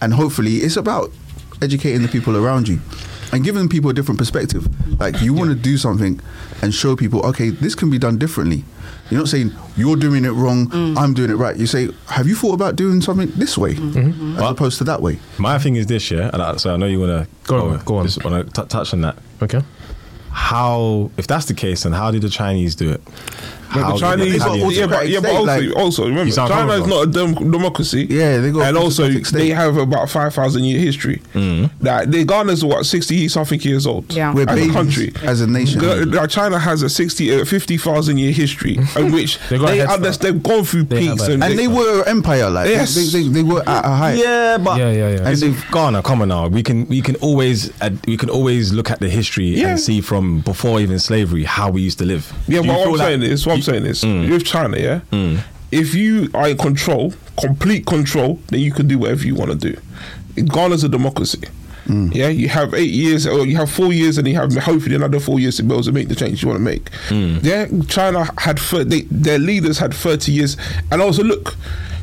and 0.00 0.14
hopefully 0.14 0.56
it's 0.56 0.76
about 0.76 1.10
educating 1.62 2.02
the 2.02 2.08
people 2.08 2.36
around 2.36 2.68
you. 2.68 2.80
And 3.30 3.44
giving 3.44 3.68
people 3.68 3.90
a 3.90 3.92
different 3.92 4.18
perspective. 4.18 4.66
Like 4.98 5.20
you 5.20 5.34
want 5.34 5.50
to 5.50 5.54
do 5.54 5.76
something 5.76 6.18
and 6.62 6.72
show 6.72 6.96
people, 6.96 7.20
okay, 7.26 7.50
this 7.50 7.74
can 7.74 7.90
be 7.90 7.98
done 7.98 8.16
differently. 8.16 8.64
You're 9.10 9.20
not 9.20 9.28
saying 9.28 9.52
you're 9.76 9.96
doing 9.96 10.24
it 10.24 10.30
wrong, 10.30 10.66
mm. 10.68 10.96
I'm 10.98 11.14
doing 11.14 11.30
it 11.30 11.36
right. 11.36 11.56
You 11.56 11.66
say, 11.66 11.88
have 12.08 12.26
you 12.26 12.34
thought 12.34 12.54
about 12.54 12.76
doing 12.76 13.00
something 13.00 13.30
this 13.36 13.56
way 13.56 13.74
mm-hmm. 13.74 13.98
Mm-hmm. 13.98 14.10
Mm-hmm. 14.10 14.36
as 14.36 14.50
opposed 14.50 14.78
to 14.78 14.84
that 14.84 15.00
way? 15.00 15.18
My 15.38 15.58
thing 15.58 15.76
is 15.76 15.86
this, 15.86 16.10
yeah, 16.10 16.30
and 16.32 16.42
I, 16.42 16.56
so 16.56 16.74
I 16.74 16.76
know 16.76 16.86
you 16.86 17.00
want 17.00 17.24
to 17.24 17.38
Go 17.48 17.68
on, 17.68 17.74
oh, 17.76 17.82
go 17.84 17.96
on. 17.96 18.04
Just 18.04 18.22
want 18.22 18.54
to 18.54 18.62
touch 18.66 18.92
on 18.92 19.00
that. 19.00 19.16
Okay. 19.42 19.62
How, 20.30 21.10
if 21.16 21.26
that's 21.26 21.46
the 21.46 21.54
case, 21.54 21.84
then 21.84 21.92
how 21.92 22.10
did 22.10 22.22
the 22.22 22.28
Chinese 22.28 22.74
do 22.74 22.90
it? 22.90 23.02
But 23.74 23.82
How 23.82 23.92
the 23.92 23.98
Chinese, 23.98 24.38
got 24.38 24.54
yeah, 24.72 24.86
but, 24.86 25.08
yeah, 25.08 25.20
but 25.20 25.30
also, 25.30 25.44
like- 25.60 25.76
also 25.76 26.06
remember, 26.08 26.32
China 26.34 26.72
is 26.72 26.86
not 26.86 27.02
a 27.02 27.06
dem- 27.10 27.50
democracy. 27.50 28.06
Yeah, 28.08 28.38
they 28.38 28.50
got 28.50 28.68
and 28.68 28.76
also 28.78 29.10
state. 29.10 29.26
they 29.32 29.48
have 29.50 29.76
about 29.76 30.08
five 30.08 30.32
thousand 30.34 30.64
year 30.64 30.78
history. 30.80 31.20
Mm. 31.34 31.70
Like 31.80 32.10
the 32.10 32.24
Ghana's 32.24 32.64
what 32.64 32.84
sixty 32.86 33.28
something 33.28 33.60
years 33.60 33.86
old. 33.86 34.10
Yeah. 34.12 34.32
We're 34.32 34.42
as 34.48 34.54
babies 34.56 34.70
a 34.70 34.72
country. 34.72 35.12
as 35.22 35.40
a 35.42 35.46
nation. 35.46 35.80
G- 35.80 35.86
like 36.04 36.30
China 36.30 36.58
has 36.58 36.82
a 36.82 36.88
60, 36.88 37.40
uh, 37.40 37.44
50,000 37.44 38.18
year 38.18 38.32
history 38.32 38.78
in 38.96 39.12
which 39.12 39.38
they, 39.48 39.58
they 39.58 39.80
understand, 39.86 40.36
they've 40.36 40.42
gone 40.42 40.64
through 40.64 40.84
They 40.84 41.00
peaks 41.08 41.28
and, 41.28 41.42
and 41.44 41.58
they 41.58 41.68
were 41.68 42.02
an 42.02 42.08
empire, 42.08 42.48
like 42.50 42.68
Yes. 42.70 42.94
they, 42.94 43.22
they, 43.22 43.28
they 43.28 43.42
were 43.42 43.60
at 43.68 43.84
a 43.84 43.88
height. 43.90 44.18
Yeah, 44.18 44.56
but 44.58 44.78
Yeah, 44.78 44.90
yeah, 44.90 45.08
yeah. 45.10 45.28
It's 45.30 45.42
Ghana. 45.70 46.02
Come 46.02 46.22
on 46.22 46.28
now, 46.28 46.48
we 46.48 46.62
can 46.62 46.86
we 46.88 47.02
can 47.02 47.16
always 47.16 47.70
uh, 47.82 47.90
we 48.06 48.16
can 48.16 48.30
always 48.30 48.72
look 48.72 48.90
at 48.90 48.98
the 49.00 49.08
history 49.10 49.48
Yeah. 49.48 49.68
and 49.70 49.80
see 49.80 50.00
from 50.00 50.40
before 50.40 50.80
even 50.80 50.98
slavery 50.98 51.44
how 51.44 51.70
we 51.70 51.82
used 51.82 51.98
to 51.98 52.04
live. 52.04 52.32
Yeah, 52.46 52.62
Do 52.62 52.68
but 52.68 52.72
you 52.84 52.90
what 52.90 53.00
I'm 53.00 53.06
saying 53.06 53.22
is, 53.22 53.46
what 53.46 53.57
I'm 53.58 53.62
saying 53.74 53.86
is, 53.86 54.02
Mm. 54.04 54.30
with 54.30 54.44
China, 54.44 54.76
yeah, 54.78 55.00
if 55.70 55.94
you 55.94 56.30
are 56.34 56.48
in 56.48 56.56
control, 56.58 57.12
complete 57.40 57.84
control, 57.86 58.38
then 58.48 58.60
you 58.60 58.72
can 58.72 58.86
do 58.88 58.98
whatever 58.98 59.26
you 59.26 59.34
want 59.34 59.50
to 59.50 59.56
do. 59.72 59.76
Ghana's 60.42 60.84
a 60.84 60.88
democracy. 60.88 61.40
Mm. 61.88 62.14
Yeah, 62.14 62.28
you 62.28 62.48
have 62.50 62.74
eight 62.74 62.90
years, 62.90 63.26
or 63.26 63.46
you 63.46 63.56
have 63.56 63.70
four 63.70 63.92
years, 63.94 64.18
and 64.18 64.28
you 64.28 64.34
have 64.34 64.52
hopefully 64.56 64.94
another 64.94 65.18
four 65.20 65.40
years 65.40 65.56
to 65.56 65.62
be 65.62 65.72
able 65.72 65.82
to 65.84 65.92
make 65.92 66.08
the 66.08 66.14
change 66.14 66.42
you 66.42 66.48
want 66.48 66.58
to 66.60 66.64
make. 66.64 66.90
Mm. 67.08 67.42
Yeah, 67.42 67.66
China 67.88 68.28
had 68.38 68.58
thir- 68.58 68.84
they, 68.84 69.02
their 69.10 69.38
leaders 69.38 69.78
had 69.78 69.94
thirty 69.94 70.32
years, 70.32 70.56
and 70.92 71.00
also 71.00 71.22
look, 71.24 71.56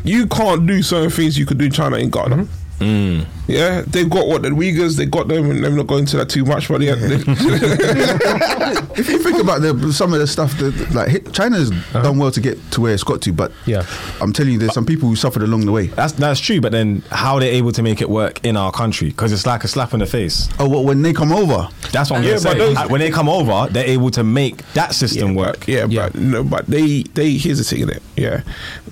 you 0.04 0.26
can't 0.28 0.66
do 0.66 0.82
certain 0.82 1.12
things 1.12 1.38
you 1.38 1.46
could 1.46 1.60
do 1.60 1.66
in 1.66 1.72
China 1.72 1.98
in 1.98 2.10
Ghana. 2.10 2.36
Mm-hmm. 2.38 2.84
Mm. 2.84 3.26
Yeah, 3.48 3.84
they've 3.86 4.10
got 4.10 4.28
what 4.28 4.42
the 4.42 4.50
Uyghurs, 4.50 4.98
they 4.98 5.06
got 5.06 5.28
them, 5.28 5.52
and 5.52 5.64
I'm 5.66 5.76
not 5.76 5.88
going 5.88 6.02
into 6.02 6.18
that 6.18 6.30
too 6.30 6.46
much, 6.46 6.68
but 6.68 6.82
yeah, 6.82 6.96
they, 6.96 7.16
If 8.98 9.10
you 9.10 9.20
think 9.20 9.40
about 9.40 9.62
the, 9.62 9.92
some 9.94 10.14
of 10.14 10.20
the 10.20 10.26
stuff 10.28 10.58
that 10.58 10.92
like 10.96 11.10
hit- 11.10 11.34
China's 11.34 11.70
done 11.92 12.18
well 12.18 12.32
to 12.32 12.40
get 12.42 12.58
to 12.72 12.82
where 12.82 12.94
it's 12.94 13.04
got 13.04 13.22
to, 13.24 13.34
but 13.34 13.52
Yeah. 13.66 13.86
I'm 14.22 14.34
telling 14.34 14.54
you, 14.54 14.60
there's 14.60 14.74
some 14.74 14.86
people 14.86 15.10
who 15.10 15.16
suffered 15.16 15.44
along 15.44 15.66
the 15.66 15.72
way. 15.72 15.88
That's 15.88 16.14
that's 16.14 16.40
true, 16.40 16.60
but 16.62 16.72
then 16.72 17.04
how 17.12 17.38
they're 17.40 17.52
able 17.54 17.72
to 17.74 17.84
make 17.84 18.02
it 18.02 18.10
work 18.10 18.44
in 18.46 18.56
our 18.58 18.72
country 18.72 19.10
because 19.10 19.32
it's 19.32 19.46
like 19.46 19.64
a 19.64 19.68
slap 19.68 19.94
in 19.94 20.00
the 20.00 20.06
face. 20.06 20.50
Oh, 20.60 20.68
well, 20.70 20.84
when 20.84 21.02
they 21.02 21.14
come 21.14 21.32
over, 21.32 21.68
That's 21.92 22.10
what 22.10 22.20
I'm 22.20 22.24
Yeah, 22.24 22.38
gonna 22.42 22.58
those- 22.58 22.78
Uh, 22.78 22.88
when 22.88 23.00
they 23.02 23.12
come 23.12 23.30
over, 23.30 23.72
they're 23.72 23.86
able 23.86 24.10
to 24.12 24.24
make 24.24 24.58
that 24.74 24.94
system 24.96 25.36
work. 25.36 25.68
Yeah, 25.68 25.86
Yeah. 25.88 26.10
but 26.10 26.16
no, 26.22 26.44
but 26.44 26.66
they 26.68 27.04
they 27.14 27.34
here's 27.34 27.58
the 27.60 27.64
thing 27.64 27.82
in 27.82 27.90
it. 27.90 28.02
Yeah, 28.16 28.42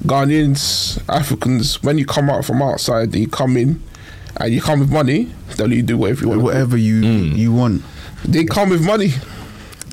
Ghanaians, 0.06 1.01
Africans, 1.10 1.82
when 1.82 1.97
you 1.97 2.06
come 2.06 2.30
out 2.30 2.45
from 2.45 2.62
outside, 2.62 3.12
then 3.14 3.22
you 3.22 3.28
come 3.30 3.58
in, 3.58 3.82
and 4.38 4.53
you 4.53 4.61
come 4.61 4.79
with 4.79 4.91
money, 4.91 5.31
then 5.57 5.71
you 5.71 5.84
do 5.84 5.97
whatever 5.97 6.21
you 6.23 6.29
want. 6.29 6.41
whatever 6.41 6.77
you 6.77 6.95
you 6.95 7.51
want. 7.53 7.81
They 8.25 8.45
come 8.45 8.69
with 8.69 8.84
money. 8.86 9.11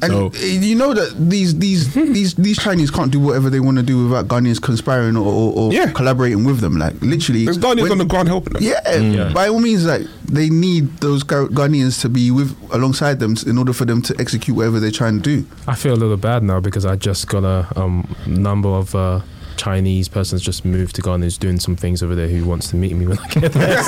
And 0.02 0.12
So- 0.12 0.26
uh, 0.28 0.46
you 0.46 0.76
know 0.76 0.94
that 0.94 1.14
these 1.28 1.58
these 1.58 1.92
these 1.92 2.32
these 2.34 2.56
Chinese 2.58 2.90
can't 2.90 3.10
do 3.12 3.20
whatever 3.20 3.50
they 3.50 3.60
want 3.60 3.76
to 3.76 3.82
do 3.82 4.08
without 4.08 4.28
Ghanaians 4.28 4.58
conspiring 4.58 5.14
or, 5.14 5.26
or, 5.26 5.52
or 5.54 5.72
Yeah. 5.74 5.90
collaborating 5.92 6.42
with 6.44 6.60
them. 6.60 6.78
Like 6.78 6.94
literally, 7.02 7.44
There's 7.44 7.58
Ghanaians 7.58 7.82
when- 7.82 7.92
on 7.92 7.98
the 7.98 8.06
ground 8.06 8.28
helping 8.28 8.54
them. 8.54 8.62
Yeah, 8.62 8.80
Yeah. 8.98 9.30
by 9.34 9.48
all 9.48 9.60
means, 9.60 9.84
like 9.84 10.06
they 10.24 10.48
need 10.48 10.88
those 11.00 11.22
Gha- 11.22 11.48
Ghanaians 11.52 12.00
to 12.00 12.08
be 12.08 12.30
with 12.30 12.56
alongside 12.72 13.20
them 13.20 13.36
in 13.46 13.58
order 13.58 13.74
for 13.74 13.84
them 13.84 14.00
to 14.02 14.14
execute 14.18 14.56
whatever 14.56 14.80
they're 14.80 14.90
trying 14.90 15.20
to 15.20 15.22
do. 15.36 15.44
I 15.68 15.74
feel 15.74 15.92
a 15.92 16.00
little 16.00 16.16
bad 16.16 16.42
now 16.44 16.60
because 16.60 16.86
I 16.86 16.96
just 16.96 17.28
got 17.28 17.44
a 17.44 17.66
um, 17.76 18.06
number 18.26 18.70
of 18.70 18.94
uh, 18.94 19.20
Chinese 19.60 20.08
persons 20.08 20.40
just 20.40 20.64
moved 20.64 20.96
to 20.96 21.02
Ghana 21.02 21.26
who's 21.26 21.36
doing 21.36 21.60
some 21.60 21.76
things 21.76 22.02
over 22.02 22.14
there 22.14 22.28
who 22.28 22.46
wants 22.46 22.70
to 22.70 22.76
meet 22.76 22.96
me 22.96 23.06
when 23.06 23.18
I 23.18 23.28
get 23.28 23.52
there. 23.52 23.66
Here's 23.66 23.86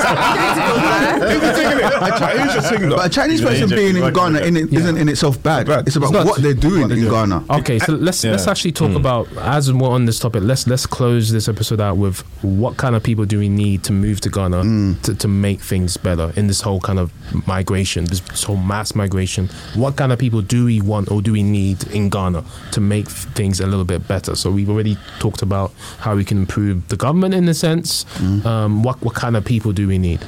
the 2.54 2.62
thing, 2.62 2.88
though. 2.90 2.96
But 2.96 3.06
a 3.06 3.08
Chinese 3.08 3.40
Yeah, 3.40 3.48
person 3.48 3.70
you 3.70 3.76
being 3.76 3.96
in 3.96 4.02
just- 4.02 4.14
Ghana 4.14 4.40
in 4.40 4.56
it, 4.58 4.70
isn't 4.70 4.98
in 4.98 5.08
itself 5.08 5.42
bad. 5.42 5.66
Bad. 5.66 5.86
It's 5.86 5.96
about 5.96 6.08
It's 6.08 6.14
not. 6.14 6.26
what 6.26 6.42
they're 6.42 6.52
doing 6.52 6.82
What 6.82 6.88
they're 6.88 6.98
in 6.98 7.04
doing. 7.04 7.30
Ghana. 7.30 7.44
Okay, 7.60 7.78
so 7.78 7.92
let's 7.94 8.22
let's 8.22 8.46
actually 8.46 8.72
talk 8.72 8.94
about 8.94 9.28
as 9.38 9.72
we're 9.72 9.88
on 9.88 10.04
this 10.04 10.18
topic. 10.18 10.42
Let's 10.42 10.66
let's 10.66 10.84
close 10.84 11.32
this 11.32 11.48
episode 11.48 11.80
out 11.80 11.96
with 11.96 12.20
what 12.42 12.76
kind 12.76 12.94
of 12.94 13.02
people 13.02 13.24
do 13.24 13.38
we 13.38 13.48
need 13.48 13.82
to 13.84 13.94
move 13.94 14.20
to 14.20 14.28
Ghana 14.28 14.62
hmm. 14.62 14.92
to, 15.04 15.14
to 15.14 15.28
make 15.28 15.60
things 15.62 15.96
better 15.96 16.34
in 16.36 16.48
this 16.48 16.60
whole 16.60 16.80
kind 16.80 16.98
of 16.98 17.10
migration, 17.46 18.04
this, 18.04 18.20
this 18.20 18.42
whole 18.42 18.56
mass 18.56 18.94
migration. 18.94 19.48
What 19.74 19.96
kind 19.96 20.12
of 20.12 20.18
people 20.18 20.42
do 20.42 20.66
we 20.66 20.82
want 20.82 21.10
or 21.10 21.22
do 21.22 21.32
we 21.32 21.42
need 21.42 21.84
in 21.94 22.10
Ghana 22.10 22.44
to 22.72 22.80
make 22.80 23.08
things 23.08 23.60
a 23.60 23.66
little 23.66 23.86
bit 23.86 24.06
better? 24.06 24.34
So 24.36 24.50
we've 24.50 24.68
already 24.68 24.98
talked 25.18 25.40
about 25.40 25.61
how 25.98 26.16
we 26.16 26.24
can 26.24 26.38
improve 26.38 26.88
the 26.88 26.96
government 26.96 27.34
in 27.34 27.48
a 27.48 27.54
sense. 27.54 28.04
Um, 28.20 28.82
what 28.82 29.00
what 29.02 29.14
kind 29.14 29.36
of 29.36 29.44
people 29.44 29.72
do 29.72 29.86
we 29.86 29.98
need? 29.98 30.20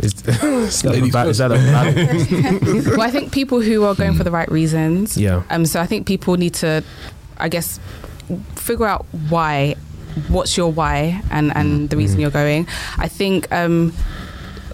Is, 0.00 0.12
is 0.26 0.82
that 0.82 0.94
a 0.94 1.10
bad, 1.10 1.28
is 1.28 1.38
that 1.38 1.52
a 1.52 1.54
bad, 1.54 2.86
well, 2.86 3.00
I 3.00 3.10
think 3.10 3.32
people 3.32 3.60
who 3.60 3.84
are 3.84 3.94
going 3.94 4.14
for 4.14 4.24
the 4.24 4.30
right 4.30 4.50
reasons. 4.50 5.16
Yeah. 5.16 5.42
Um. 5.50 5.64
So 5.66 5.80
I 5.80 5.86
think 5.86 6.06
people 6.06 6.36
need 6.36 6.54
to, 6.54 6.84
I 7.38 7.48
guess, 7.48 7.80
figure 8.54 8.86
out 8.86 9.06
why. 9.28 9.76
What's 10.28 10.56
your 10.56 10.72
why 10.72 11.22
and 11.30 11.54
and 11.54 11.90
the 11.90 11.96
reason 11.96 12.20
you're 12.20 12.30
going? 12.30 12.66
I 12.98 13.08
think. 13.08 13.50
Um, 13.52 13.92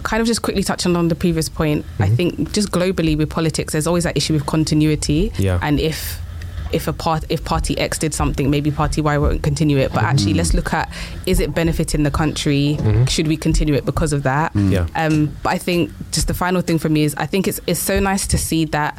kind 0.03 0.19
of 0.19 0.27
just 0.27 0.41
quickly 0.41 0.63
touching 0.63 0.95
on 0.95 1.07
the 1.07 1.15
previous 1.15 1.49
point. 1.49 1.85
I 1.99 2.09
think 2.09 2.51
just 2.51 2.71
globally 2.71 3.17
with 3.17 3.29
politics, 3.29 3.71
there's 3.71 3.87
always 3.87 4.03
that 4.03 4.17
issue 4.17 4.33
with 4.33 4.45
continuity. 4.45 5.31
Yeah. 5.37 5.59
And 5.61 5.79
if 5.79 6.19
if 6.73 6.87
a 6.87 6.93
part 6.93 7.23
if 7.29 7.43
party 7.45 7.77
X 7.77 7.97
did 7.99 8.13
something, 8.13 8.49
maybe 8.49 8.71
party 8.71 9.01
Y 9.01 9.17
won't 9.17 9.43
continue 9.43 9.77
it. 9.77 9.93
But 9.93 10.03
actually, 10.03 10.33
let's 10.33 10.53
look 10.53 10.73
at 10.73 10.91
is 11.25 11.39
it 11.39 11.53
benefiting 11.53 12.03
the 12.03 12.11
country? 12.11 12.77
Should 13.07 13.27
we 13.27 13.37
continue 13.37 13.73
it 13.75 13.85
because 13.85 14.13
of 14.13 14.23
that? 14.23 14.55
Yeah. 14.55 14.87
Um, 14.95 15.35
but 15.43 15.49
I 15.53 15.57
think 15.57 15.91
just 16.11 16.27
the 16.27 16.33
final 16.33 16.61
thing 16.61 16.79
for 16.79 16.89
me 16.89 17.03
is 17.03 17.13
I 17.15 17.25
think 17.25 17.47
it's 17.47 17.59
it's 17.67 17.79
so 17.79 17.99
nice 17.99 18.27
to 18.27 18.37
see 18.37 18.65
that 18.65 18.97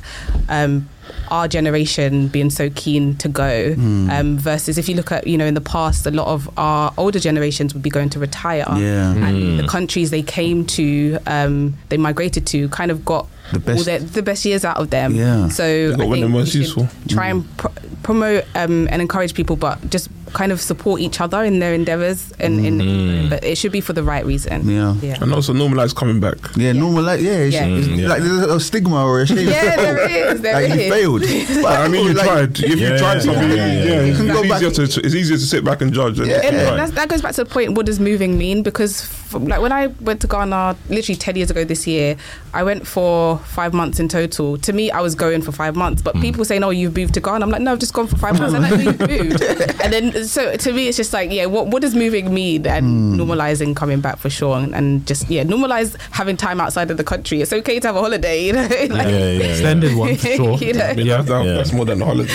um, 0.49 0.89
our 1.31 1.47
generation 1.49 2.29
being 2.29 2.51
so 2.51 2.71
keen 2.75 3.15
to 3.17 3.29
go 3.29 3.75
um, 4.11 4.39
versus 4.39 4.79
if 4.79 4.89
you 4.89 4.95
look 4.95 5.13
at 5.13 5.27
you 5.27 5.37
know 5.37 5.45
in 5.47 5.55
the 5.55 5.61
past 5.61 6.07
a 6.07 6.11
lot 6.11 6.27
of 6.29 6.49
our 6.59 6.93
older 6.97 7.19
generations 7.19 7.75
would 7.75 7.83
be 7.83 7.91
going 7.91 8.09
to 8.11 8.19
retire 8.19 8.65
Yeah. 8.77 9.13
and 9.15 9.59
the 9.59 9.67
countries 9.69 10.11
they 10.11 10.23
came 10.23 10.65
to 10.79 11.19
um, 11.27 11.75
they 11.91 11.97
migrated 11.99 12.47
to 12.49 12.69
kind 12.71 12.91
of 12.91 13.05
got 13.05 13.27
The 13.55 13.61
best- 13.61 13.79
all 13.79 13.85
their, 13.85 13.99
the 14.01 14.23
best 14.23 14.45
years 14.45 14.65
out 14.65 14.77
of 14.77 14.91
them 14.91 15.15
Yeah. 15.15 15.49
so 15.49 15.91
got 15.97 16.01
I 16.01 16.05
one 16.05 16.21
the 16.21 16.27
think 16.27 16.33
most 16.33 16.55
we 16.55 16.61
useful. 16.61 16.89
should 17.03 17.11
try 17.11 17.27
and 17.29 17.57
pr- 17.57 17.69
promote 18.03 18.45
um, 18.55 18.87
and 18.91 19.01
encourage 19.01 19.33
people 19.35 19.57
but 19.57 19.79
just 19.91 20.09
kind 20.35 20.51
of 20.51 20.61
support 20.61 21.01
each 21.01 21.21
other 21.21 21.45
in 21.45 21.61
their 21.61 21.73
endeavors 21.75 22.33
and 22.41 22.59
in, 22.67 23.29
but 23.31 23.45
it 23.45 23.57
should 23.57 23.71
be 23.71 23.81
for 23.81 23.93
the 23.93 24.03
right 24.03 24.27
reason 24.27 24.69
Yeah. 24.69 24.95
yeah 25.01 25.17
And 25.23 25.33
also 25.33 25.53
normalize 25.53 25.95
coming 25.95 26.19
back. 26.21 26.37
Yeah, 26.57 26.73
normal 26.73 27.05
like 27.05 27.21
yeah, 27.21 27.39
it's, 27.47 27.55
Yeah. 27.55 27.67
it's 27.67 27.87
Mm, 27.87 27.99
yeah. 28.01 28.09
like 28.09 28.23
there's 28.23 28.43
a 28.51 28.59
stigma 28.61 29.05
or 29.05 29.21
a 29.23 29.27
shame. 29.27 29.47
Yeah, 29.49 29.77
there 29.77 30.09
is, 30.35 30.41
there 30.41 30.55
like 30.55 30.69
you 30.81 30.91
failed. 30.91 31.23
But 31.63 31.81
I 31.81 31.89
mean, 31.89 32.07
you 32.09 32.15
like, 32.15 32.27
tried. 32.27 32.59
If 32.59 32.81
you 32.81 32.99
tried 32.99 33.15
yeah, 33.15 33.19
something, 33.21 33.51
yeah, 33.51 33.57
yeah, 33.57 33.73
yeah, 33.73 33.85
yeah. 33.85 34.01
it's, 34.01 34.19
You 34.19 34.25
can 34.25 34.35
go 34.35 34.43
easier 34.45 34.71
back- 34.71 34.75
to, 34.75 34.83
it's 35.07 35.15
easier 35.15 35.37
to 35.37 35.47
sit 35.47 35.63
back 35.65 35.81
and 35.83 35.93
judge. 35.93 36.19
Yeah. 36.19 36.35
Right. 36.79 36.91
that 36.95 37.09
goes 37.09 37.23
back 37.23 37.35
to 37.37 37.45
the 37.45 37.51
point. 37.51 37.73
What 37.77 37.87
does 37.87 38.01
moving 38.01 38.37
mean? 38.37 38.63
Because 38.65 39.07
from, 39.35 39.47
like 39.47 39.61
when 39.61 39.73
I 39.73 39.89
went 39.89 40.21
to 40.23 40.27
Ghana, 40.27 40.77
literally 40.89 41.17
ten 41.17 41.37
years 41.37 41.51
ago 41.51 41.65
this 41.65 41.87
year, 41.87 42.17
I 42.53 42.63
went 42.63 42.87
for 42.87 43.39
five 43.39 43.75
months 43.75 43.99
in 44.01 44.09
total. 44.09 44.57
To 44.59 44.73
me, 44.73 44.91
I 44.91 45.01
was 45.01 45.15
going 45.15 45.43
for 45.43 45.53
five 45.53 45.77
months, 45.77 46.03
but 46.03 46.15
mm. 46.15 46.23
people 46.23 46.45
say, 46.45 46.59
no, 46.59 46.71
you've 46.71 46.97
moved 46.97 47.15
to 47.15 47.21
Ghana." 47.21 47.45
I'm 47.45 47.51
like, 47.51 47.61
"No, 47.63 47.73
I've 47.73 47.79
just 47.79 47.93
gone 47.93 48.07
for 48.07 48.17
five 48.17 48.39
months." 48.39 48.55
I'm 48.55 48.63
like, 48.63 48.71
"No, 48.71 48.77
you've 48.77 49.01
moved." 49.01 49.43
and 49.83 49.93
then 49.93 50.25
so 50.25 50.57
to 50.57 50.73
me, 50.73 50.89
it's 50.89 50.97
just 50.97 51.13
like, 51.13 51.31
yeah, 51.31 51.47
what 51.47 51.67
what 51.67 51.83
does 51.83 51.95
moving 51.95 52.33
mean? 52.33 52.67
And 52.67 53.19
mm. 53.19 53.21
normalizing 53.21 53.75
coming 53.77 54.01
back 54.01 54.19
for 54.19 54.31
sure, 54.31 54.57
and, 54.57 54.75
and 54.75 55.07
just 55.07 55.29
yeah, 55.29 55.45
normalize 55.45 55.97
having 56.11 56.37
time 56.37 56.61
outside 56.61 56.91
of 56.91 56.97
the 56.97 57.05
country. 57.05 57.43
It's 57.43 57.53
okay 57.53 57.81
to 57.81 57.87
have 57.89 57.97
a 57.97 58.01
holiday, 58.01 58.47
you 58.47 58.53
know. 58.53 58.63
Like- 58.63 58.71
Yeah, 58.71 59.09
yeah, 59.09 59.31
yeah. 59.31 59.45
Extended 59.45 59.95
one 59.97 60.17
for 60.17 60.27
sure. 60.29 60.59
You 60.65 60.73
know. 60.73 60.93
Yeah. 60.97 61.23
Yeah. 61.23 61.43
that's 61.43 61.73
more 61.73 61.85
than 61.85 62.01
a 62.01 62.05
holiday. 62.05 62.33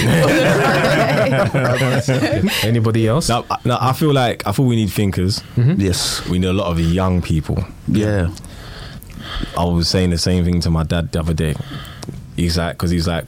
Anybody 2.63 3.07
else? 3.07 3.29
Now, 3.29 3.45
now, 3.65 3.77
I 3.79 3.93
feel 3.93 4.13
like 4.13 4.45
I 4.45 4.51
feel 4.51 4.65
we 4.65 4.75
need 4.75 4.91
thinkers. 4.91 5.39
Mm-hmm. 5.55 5.81
Yes. 5.81 6.27
We 6.27 6.39
need 6.39 6.47
a 6.47 6.53
lot 6.53 6.67
of 6.71 6.79
young 6.89 7.21
people. 7.21 7.63
Yeah. 7.87 8.29
I 9.57 9.63
was 9.65 9.87
saying 9.87 10.09
the 10.09 10.17
same 10.17 10.43
thing 10.43 10.59
to 10.61 10.69
my 10.69 10.83
dad 10.83 11.11
the 11.11 11.19
other 11.19 11.33
day. 11.33 11.55
He's 12.35 12.57
like, 12.57 12.75
because 12.75 12.89
he's 12.91 13.07
like, 13.07 13.25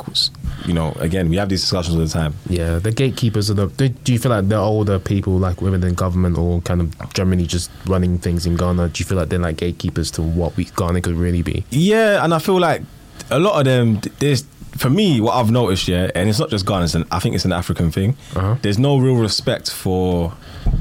you 0.65 0.73
know, 0.73 0.93
again, 0.99 1.29
we 1.29 1.35
have 1.35 1.49
these 1.49 1.61
discussions 1.61 1.95
all 1.95 2.01
the 2.01 2.07
time. 2.07 2.33
Yeah, 2.47 2.79
the 2.79 2.91
gatekeepers 2.91 3.49
are 3.49 3.55
the. 3.55 3.67
Do, 3.67 3.89
do 3.89 4.13
you 4.13 4.19
feel 4.19 4.31
like 4.31 4.47
the 4.47 4.57
older 4.57 4.99
people, 4.99 5.37
like 5.37 5.61
women 5.61 5.83
in 5.83 5.95
government, 5.95 6.37
or 6.37 6.61
kind 6.61 6.81
of 6.81 7.13
generally 7.13 7.45
just 7.45 7.69
running 7.87 8.19
things 8.19 8.45
in 8.45 8.55
Ghana? 8.55 8.89
Do 8.89 9.01
you 9.01 9.05
feel 9.05 9.17
like 9.17 9.29
they're 9.29 9.39
like 9.39 9.57
gatekeepers 9.57 10.11
to 10.11 10.21
what 10.21 10.55
we 10.55 10.65
Ghana 10.65 11.01
could 11.01 11.15
really 11.15 11.41
be? 11.41 11.65
Yeah, 11.71 12.23
and 12.23 12.33
I 12.33 12.39
feel 12.39 12.59
like 12.59 12.83
a 13.29 13.39
lot 13.39 13.59
of 13.59 13.65
them. 13.65 14.01
There's 14.19 14.45
for 14.77 14.89
me 14.89 15.19
what 15.19 15.35
I've 15.35 15.51
noticed, 15.51 15.87
yeah, 15.87 16.09
and 16.15 16.29
it's 16.29 16.39
not 16.39 16.49
just 16.49 16.65
Ghana. 16.65 16.85
It's 16.85 16.95
an, 16.95 17.05
I 17.11 17.19
think 17.19 17.35
it's 17.35 17.45
an 17.45 17.53
African 17.53 17.91
thing. 17.91 18.15
Uh-huh. 18.35 18.55
There's 18.61 18.79
no 18.79 18.97
real 18.97 19.15
respect 19.15 19.69
for 19.69 20.33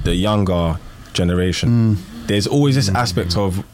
the 0.04 0.14
younger 0.14 0.78
generation. 1.12 1.96
There's 2.26 2.46
always 2.46 2.74
this 2.74 2.88
aspect 2.88 3.36
of, 3.36 3.64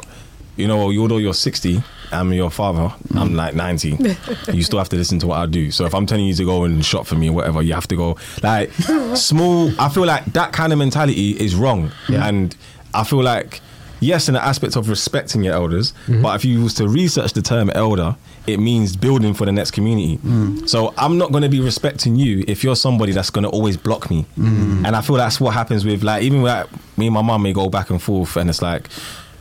you 0.57 0.66
know, 0.66 0.82
although 0.82 1.18
you're 1.18 1.34
60, 1.34 1.82
I'm 2.12 2.32
your 2.32 2.51
father. 2.51 2.94
I'm 3.14 3.34
like 3.34 3.55
90. 3.55 3.88
you 4.53 4.62
still 4.62 4.78
have 4.78 4.88
to 4.90 4.97
listen 4.97 5.18
to 5.20 5.26
what 5.26 5.38
I 5.38 5.47
do. 5.47 5.70
So 5.70 5.84
if 5.84 5.94
I'm 5.94 6.07
telling 6.07 6.26
you 6.26 6.34
to 6.34 6.44
go 6.44 6.64
and 6.64 6.84
shop 6.84 7.07
for 7.07 7.16
me 7.16 7.28
or 7.28 7.32
whatever, 7.32 7.62
you 7.62 7.74
have 7.74 7.88
to 7.88 7.97
go. 7.97 8.16
Like 8.42 8.72
small. 9.14 9.72
I 9.80 9.88
feel 9.88 10.07
like 10.07 10.24
that 10.26 10.53
kind 10.53 10.72
of 10.72 10.78
mentality 10.78 11.30
is 11.32 11.55
wrong, 11.55 11.90
and 12.09 12.57
I 12.94 13.05
feel 13.05 13.22
like 13.22 13.61
yes, 14.01 14.28
in 14.28 14.34
the 14.34 14.44
aspect 14.44 14.76
of 14.76 14.88
respecting 14.88 15.42
your 15.44 15.55
elders, 15.55 15.92
but 16.09 16.36
if 16.36 16.44
you 16.44 16.62
was 16.62 16.74
to 16.74 16.88
research 16.88 17.32
the 17.32 17.42
term 17.42 17.70
elder, 17.70 18.16
it 18.47 18.59
means 18.59 18.97
building 18.97 19.34
for 19.34 19.44
the 19.44 19.53
next 19.53 19.72
community. 19.72 20.18
Mm. 20.18 20.68
So 20.68 20.94
I'm 20.97 21.18
not 21.18 21.32
going 21.32 21.42
to 21.42 21.49
be 21.49 21.61
respecting 21.61 22.16
you 22.16 22.44
if 22.47 22.62
you're 22.62 22.76
somebody 22.76 23.12
that's 23.12 23.30
going 23.30 23.44
to 23.44 23.51
always 23.51 23.76
block 23.76 24.11
me. 24.11 24.24
Mm. 24.38 24.86
And 24.86 24.94
I 24.94 25.01
feel 25.01 25.16
that's 25.16 25.40
what 25.40 25.55
happens 25.55 25.84
with 25.84 26.03
like 26.03 26.22
even 26.22 26.42
like 26.42 26.68
me 26.97 27.07
and 27.07 27.14
my 27.14 27.22
mum 27.22 27.42
may 27.42 27.53
go 27.53 27.68
back 27.68 27.90
and 27.90 28.01
forth, 28.01 28.36
and 28.36 28.51
it's 28.51 28.62
like. 28.62 28.88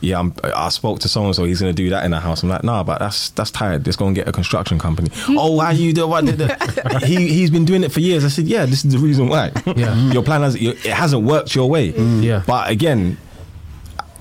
Yeah, 0.02 0.18
I'm, 0.18 0.34
I 0.44 0.68
spoke 0.68 1.00
to 1.00 1.08
someone, 1.08 1.32
so 1.32 1.44
he's 1.44 1.58
gonna 1.58 1.72
do 1.72 1.88
that 1.88 2.04
in 2.04 2.10
the 2.10 2.20
house. 2.20 2.42
I'm 2.42 2.50
like, 2.50 2.62
nah, 2.62 2.84
but 2.84 2.98
that's 2.98 3.30
that's 3.30 3.50
tired. 3.50 3.86
Let's 3.86 3.96
go 3.96 4.06
and 4.06 4.14
get 4.14 4.28
a 4.28 4.30
construction 4.30 4.78
company. 4.78 5.10
oh, 5.30 5.52
why 5.52 5.72
you 5.72 5.94
do 5.94 6.06
what? 6.06 6.26
did 6.26 6.36
the- 6.36 7.02
he 7.06 7.28
he's 7.28 7.50
been 7.50 7.64
doing 7.64 7.82
it 7.82 7.90
for 7.90 8.00
years. 8.00 8.22
I 8.22 8.28
said, 8.28 8.44
yeah, 8.44 8.66
this 8.66 8.84
is 8.84 8.92
the 8.92 8.98
reason 8.98 9.26
why. 9.26 9.52
Yeah. 9.74 9.96
your 10.12 10.22
plan 10.22 10.42
has 10.42 10.54
it 10.54 10.76
hasn't 10.84 11.24
worked 11.24 11.54
your 11.54 11.70
way. 11.70 11.92
Mm. 11.92 12.22
Yeah. 12.22 12.42
but 12.46 12.70
again, 12.70 13.16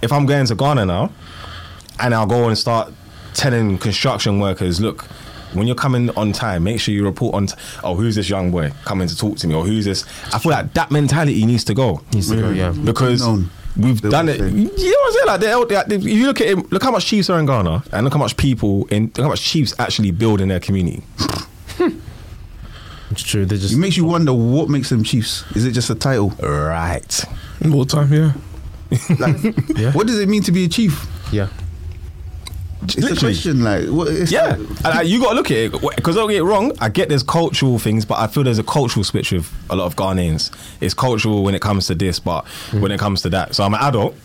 if 0.05 0.11
I'm 0.13 0.25
going 0.25 0.45
to 0.45 0.55
Ghana 0.55 0.85
now, 0.85 1.11
and 1.99 2.13
I'll 2.13 2.25
go 2.27 2.47
and 2.47 2.57
start 2.57 2.93
telling 3.33 3.77
construction 3.77 4.39
workers, 4.39 4.79
look, 4.79 5.03
when 5.53 5.67
you're 5.67 5.75
coming 5.75 6.09
on 6.11 6.31
time, 6.31 6.63
make 6.63 6.79
sure 6.79 6.93
you 6.93 7.03
report 7.03 7.33
on. 7.35 7.47
T- 7.47 7.55
oh, 7.83 7.95
who's 7.95 8.15
this 8.15 8.29
young 8.29 8.51
boy 8.51 8.71
coming 8.85 9.07
to 9.07 9.17
talk 9.17 9.37
to 9.37 9.47
me, 9.47 9.55
or 9.55 9.65
who's 9.65 9.85
this? 9.85 10.05
I 10.33 10.39
feel 10.39 10.51
like 10.51 10.73
that 10.73 10.91
mentality 10.91 11.45
needs 11.45 11.63
to 11.65 11.73
go 11.73 12.01
Needs 12.13 12.29
to 12.29 12.35
go, 12.37 12.49
yeah. 12.51 12.71
because 12.71 13.25
we've 13.77 14.01
They 14.01 14.09
done 14.09 14.29
it. 14.29 14.39
say. 14.39 14.49
You 14.49 14.63
know 14.65 14.69
what 14.69 15.07
I'm 15.07 15.13
saying? 15.13 15.27
Like, 15.27 15.39
they're, 15.41 15.83
they're, 15.85 15.97
if 15.99 16.03
you 16.03 16.25
look 16.27 16.41
at 16.41 16.47
it, 16.47 16.71
look 16.71 16.83
how 16.83 16.91
much 16.91 17.05
chiefs 17.05 17.29
are 17.29 17.39
in 17.39 17.45
Ghana, 17.45 17.83
and 17.93 18.03
look 18.03 18.13
how 18.13 18.19
much 18.19 18.35
people 18.37 18.85
in, 18.87 19.05
look 19.05 19.19
how 19.23 19.29
much 19.29 19.41
chiefs 19.41 19.73
actually 19.79 20.11
build 20.11 20.41
in 20.41 20.49
their 20.49 20.59
community. 20.59 21.03
It's 23.11 23.21
true. 23.23 23.45
They 23.45 23.57
just 23.57 23.73
It 23.73 23.77
makes 23.77 23.95
you 23.95 24.03
wonder 24.05 24.33
what 24.33 24.67
makes 24.67 24.89
them 24.89 25.03
chiefs. 25.03 25.45
Is 25.55 25.63
it 25.65 25.71
just 25.71 25.89
a 25.89 25.95
title? 25.95 26.29
Right. 26.41 27.23
More 27.63 27.85
time, 27.85 28.11
yeah. 28.11 28.33
Like, 29.19 29.37
Yeah. 29.77 29.91
what 29.91 30.07
does 30.07 30.19
it 30.19 30.29
mean 30.29 30.43
to 30.43 30.51
be 30.51 30.65
a 30.65 30.67
chief? 30.67 31.05
yeah. 31.31 31.47
It's 32.83 32.97
a 32.97 33.15
question. 33.15 33.63
Like, 33.63 33.87
what, 33.87 34.07
it's 34.09 34.31
Yeah, 34.31 34.53
and 34.55 34.85
I, 34.85 35.01
you 35.01 35.19
got 35.19 35.29
to 35.29 35.35
look 35.35 35.49
at 35.49 35.57
it 35.57 35.71
because 35.95 36.15
don't 36.15 36.29
get 36.29 36.37
it 36.37 36.43
wrong. 36.43 36.71
I 36.79 36.89
get 36.89 37.09
there's 37.09 37.23
cultural 37.23 37.79
things, 37.79 38.05
but 38.05 38.19
I 38.19 38.27
feel 38.27 38.43
there's 38.43 38.59
a 38.59 38.63
cultural 38.63 39.03
switch 39.03 39.31
with 39.31 39.51
a 39.69 39.75
lot 39.75 39.85
of 39.85 39.95
Ghanaians. 39.95 40.51
It's 40.81 40.93
cultural 40.93 41.43
when 41.43 41.55
it 41.55 41.61
comes 41.61 41.87
to 41.87 41.95
this, 41.95 42.19
but 42.19 42.45
hmm. 42.69 42.81
when 42.81 42.91
it 42.91 42.99
comes 42.99 43.21
to 43.23 43.29
that. 43.29 43.55
So 43.55 43.63
I'm 43.63 43.73
an 43.73 43.81
adult. 43.81 44.15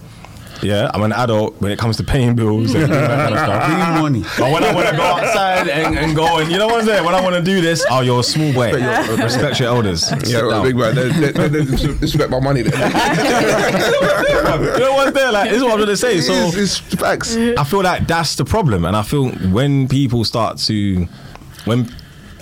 Yeah, 0.62 0.90
I'm 0.92 1.02
an 1.02 1.12
adult 1.12 1.60
when 1.60 1.72
it 1.72 1.78
comes 1.78 1.96
to 1.98 2.04
paying 2.04 2.34
bills 2.34 2.74
and 2.74 2.92
that 2.92 3.18
kind 3.18 3.34
of 3.34 3.40
stuff. 3.40 4.00
money. 4.00 4.22
But 4.38 4.52
when 4.52 4.64
I 4.64 4.74
want 4.74 4.88
to 4.88 4.96
go 4.96 5.02
outside 5.02 5.68
and, 5.68 5.98
and 5.98 6.16
go 6.16 6.38
and 6.38 6.50
you 6.50 6.58
know 6.58 6.66
what 6.66 6.80
I'm 6.80 6.86
saying, 6.86 7.04
when 7.04 7.14
I 7.14 7.20
want 7.20 7.36
to 7.36 7.42
do 7.42 7.60
this, 7.60 7.84
oh, 7.90 8.00
you're 8.00 8.20
a 8.20 8.22
small 8.22 8.52
boy. 8.52 8.72
Respect 9.22 9.60
your 9.60 9.68
elders. 9.68 10.10
Yeah, 10.28 10.40
right, 10.40 10.62
big 10.62 10.76
man. 10.76 10.94
They, 10.94 11.08
they, 11.32 11.48
they, 11.48 12.26
my 12.26 12.40
money. 12.40 12.60
You 14.50 14.78
know 14.78 14.94
what's 14.94 15.12
there? 15.12 15.32
Like, 15.32 15.50
this 15.50 15.58
is 15.58 15.62
what 15.64 15.72
I'm 15.74 15.78
gonna 15.78 15.96
say. 15.96 16.20
So 16.20 16.32
it's, 16.32 16.56
it's 16.56 16.78
facts. 16.94 17.36
I 17.36 17.64
feel 17.64 17.82
like 17.82 18.06
that's 18.06 18.36
the 18.36 18.44
problem, 18.44 18.84
and 18.84 18.96
I 18.96 19.02
feel 19.02 19.30
when 19.50 19.88
people 19.88 20.24
start 20.24 20.58
to, 20.58 21.06
when 21.64 21.88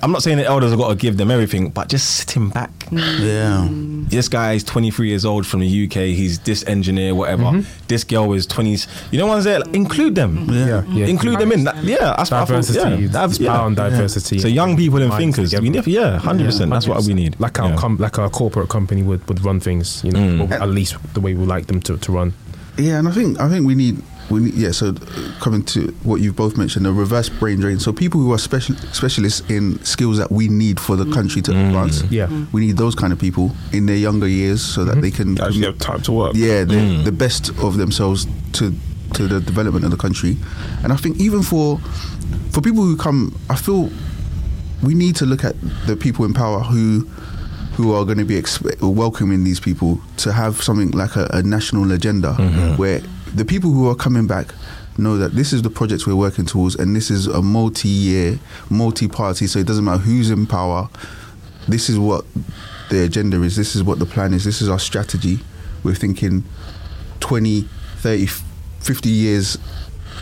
I'm 0.02 0.12
not 0.12 0.22
saying 0.22 0.38
the 0.38 0.44
elders 0.46 0.70
have 0.70 0.78
got 0.78 0.88
to 0.88 0.94
give 0.94 1.16
them 1.16 1.30
everything, 1.30 1.70
but 1.70 1.88
just 1.88 2.16
sitting 2.16 2.48
back. 2.50 2.70
Yeah. 2.92 3.68
This 3.70 4.28
guy 4.28 4.52
is 4.54 4.64
23 4.64 5.08
years 5.08 5.24
old 5.24 5.46
from 5.46 5.60
the 5.60 5.84
UK. 5.84 6.14
He's 6.16 6.38
this 6.40 6.64
engineer, 6.66 7.14
whatever. 7.14 7.42
Mm-hmm. 7.44 7.86
This 7.88 8.04
girl 8.04 8.32
is 8.32 8.46
20s. 8.46 8.86
You 9.12 9.18
know 9.18 9.26
what 9.26 9.36
I'm 9.36 9.42
saying? 9.42 9.60
Like, 9.66 9.74
include 9.74 10.14
them. 10.14 10.46
Yeah. 10.50 10.84
Yeah. 10.88 11.06
Include 11.06 11.38
them 11.40 11.52
in. 11.52 11.64
That, 11.64 11.82
yeah, 11.84 12.14
that's 12.16 12.30
what 12.30 12.38
I 12.42 12.44
thought. 12.44 12.48
Diversity. 12.48 13.02
Yeah, 13.02 13.08
That's 13.10 13.38
yeah. 13.40 13.52
power 13.52 13.66
and 13.66 13.76
diversity. 13.76 14.38
So 14.38 14.48
young 14.48 14.76
people 14.76 14.98
and 15.00 15.08
Minds 15.10 15.22
thinkers. 15.36 15.50
together. 15.50 15.62
We 15.62 15.70
need, 15.70 15.86
yeah, 15.86 16.18
hundred 16.18 16.44
percent. 16.46 16.70
That's 16.70 16.86
what 16.88 17.02
we 17.04 17.14
need. 17.14 17.38
Like 17.40 17.58
our 17.60 17.70
Yeah. 17.70 17.76
com- 17.76 17.98
like 17.98 18.18
our 18.18 18.30
corporate 18.30 18.68
company 18.68 19.02
would, 19.02 19.26
would 19.28 19.44
run 19.44 19.60
things, 19.60 20.02
you 20.04 20.12
know, 20.12 20.46
Mm. 20.46 20.50
at 20.52 20.68
least 20.68 20.96
the 21.14 21.20
way 21.20 21.34
we 21.34 21.44
like 21.44 21.66
them 21.66 21.80
to, 21.82 21.96
to 21.98 22.12
run. 22.12 22.32
Yeah, 22.78 22.98
and 22.98 23.08
I 23.08 23.10
think 23.10 23.40
I 23.40 23.48
think 23.48 23.66
we 23.66 23.74
need 23.74 24.02
we 24.30 24.40
need 24.40 24.54
yeah. 24.54 24.70
So 24.72 24.88
uh, 24.88 25.32
coming 25.40 25.64
to 25.66 25.88
what 26.02 26.20
you've 26.20 26.36
both 26.36 26.56
mentioned, 26.56 26.84
the 26.86 26.92
reverse 26.92 27.28
brain 27.28 27.60
drain. 27.60 27.78
So 27.78 27.92
people 27.92 28.20
who 28.20 28.32
are 28.32 28.38
special 28.38 28.76
specialists 28.92 29.48
in 29.50 29.82
skills 29.84 30.18
that 30.18 30.30
we 30.30 30.48
need 30.48 30.78
for 30.80 30.96
the 30.96 31.04
mm. 31.04 31.14
country 31.14 31.42
to 31.42 31.52
mm. 31.52 31.66
advance. 31.66 32.02
Yeah. 32.10 32.26
Mm. 32.26 32.52
we 32.52 32.66
need 32.66 32.76
those 32.76 32.94
kind 32.94 33.12
of 33.12 33.18
people 33.18 33.52
in 33.72 33.86
their 33.86 33.96
younger 33.96 34.28
years 34.28 34.62
so 34.62 34.84
that 34.84 35.00
they 35.00 35.10
mm-hmm. 35.10 35.36
can 35.36 35.44
Actually 35.44 35.66
have 35.66 35.78
time 35.78 36.02
to 36.02 36.12
work. 36.12 36.32
yeah 36.34 36.64
the, 36.64 37.02
the 37.04 37.12
best 37.12 37.50
of 37.58 37.76
themselves 37.76 38.26
to 38.52 38.74
to 39.14 39.26
the 39.26 39.40
development 39.40 39.84
of 39.84 39.90
the 39.90 39.96
country. 39.96 40.36
And 40.82 40.92
I 40.92 40.96
think 40.96 41.18
even 41.18 41.42
for 41.42 41.78
for 42.50 42.60
people 42.60 42.82
who 42.82 42.96
come, 42.96 43.38
I 43.48 43.56
feel 43.56 43.90
we 44.82 44.94
need 44.94 45.16
to 45.16 45.26
look 45.26 45.44
at 45.44 45.56
the 45.86 45.96
people 45.96 46.24
in 46.24 46.34
power 46.34 46.60
who 46.60 47.08
who 47.74 47.94
are 47.94 48.04
going 48.04 48.18
to 48.18 48.24
be 48.24 48.34
expe- 48.34 48.80
welcoming 48.82 49.44
these 49.44 49.60
people 49.60 50.00
to 50.16 50.32
have 50.32 50.60
something 50.60 50.90
like 50.90 51.14
a, 51.14 51.28
a 51.32 51.42
national 51.42 51.92
agenda 51.92 52.34
mm-hmm. 52.36 52.76
where 52.76 53.00
the 53.34 53.44
people 53.44 53.70
who 53.70 53.88
are 53.88 53.94
coming 53.94 54.26
back 54.26 54.54
know 54.96 55.16
that 55.16 55.32
this 55.32 55.52
is 55.52 55.62
the 55.62 55.70
project 55.70 56.06
we're 56.06 56.16
working 56.16 56.44
towards 56.44 56.74
and 56.74 56.94
this 56.94 57.10
is 57.10 57.26
a 57.26 57.40
multi-year 57.40 58.38
multi-party 58.68 59.46
so 59.46 59.58
it 59.58 59.66
doesn't 59.66 59.84
matter 59.84 60.02
who's 60.02 60.30
in 60.30 60.46
power 60.46 60.88
this 61.68 61.88
is 61.88 61.98
what 61.98 62.24
the 62.90 63.04
agenda 63.04 63.40
is 63.42 63.54
this 63.54 63.76
is 63.76 63.82
what 63.84 63.98
the 63.98 64.06
plan 64.06 64.32
is 64.34 64.44
this 64.44 64.60
is 64.60 64.68
our 64.68 64.78
strategy 64.78 65.38
we're 65.84 65.94
thinking 65.94 66.42
20 67.20 67.62
30 67.98 68.26
50 68.80 69.08
years 69.08 69.58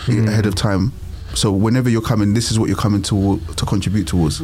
ahead 0.08 0.46
of 0.46 0.54
time 0.54 0.92
so 1.34 1.52
whenever 1.52 1.90
you're 1.90 2.00
coming, 2.00 2.32
this 2.32 2.50
is 2.50 2.58
what 2.58 2.68
you're 2.68 2.78
coming 2.78 3.02
to 3.02 3.38
to 3.56 3.66
contribute 3.66 4.06
towards. 4.06 4.40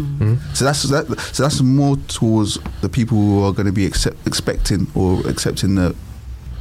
So 0.53 0.65
that's 0.65 0.83
that. 0.85 1.07
So 1.33 1.43
that's 1.45 1.63
more 1.63 1.97
towards 2.09 2.59
the 2.83 2.89
people 2.91 3.17
who 3.17 3.45
are 3.45 3.53
going 3.53 3.65
to 3.67 3.73
be 3.73 3.87
accept, 3.87 4.27
expecting 4.27 4.87
or 4.95 5.27
accepting 5.27 5.77
the 5.77 5.97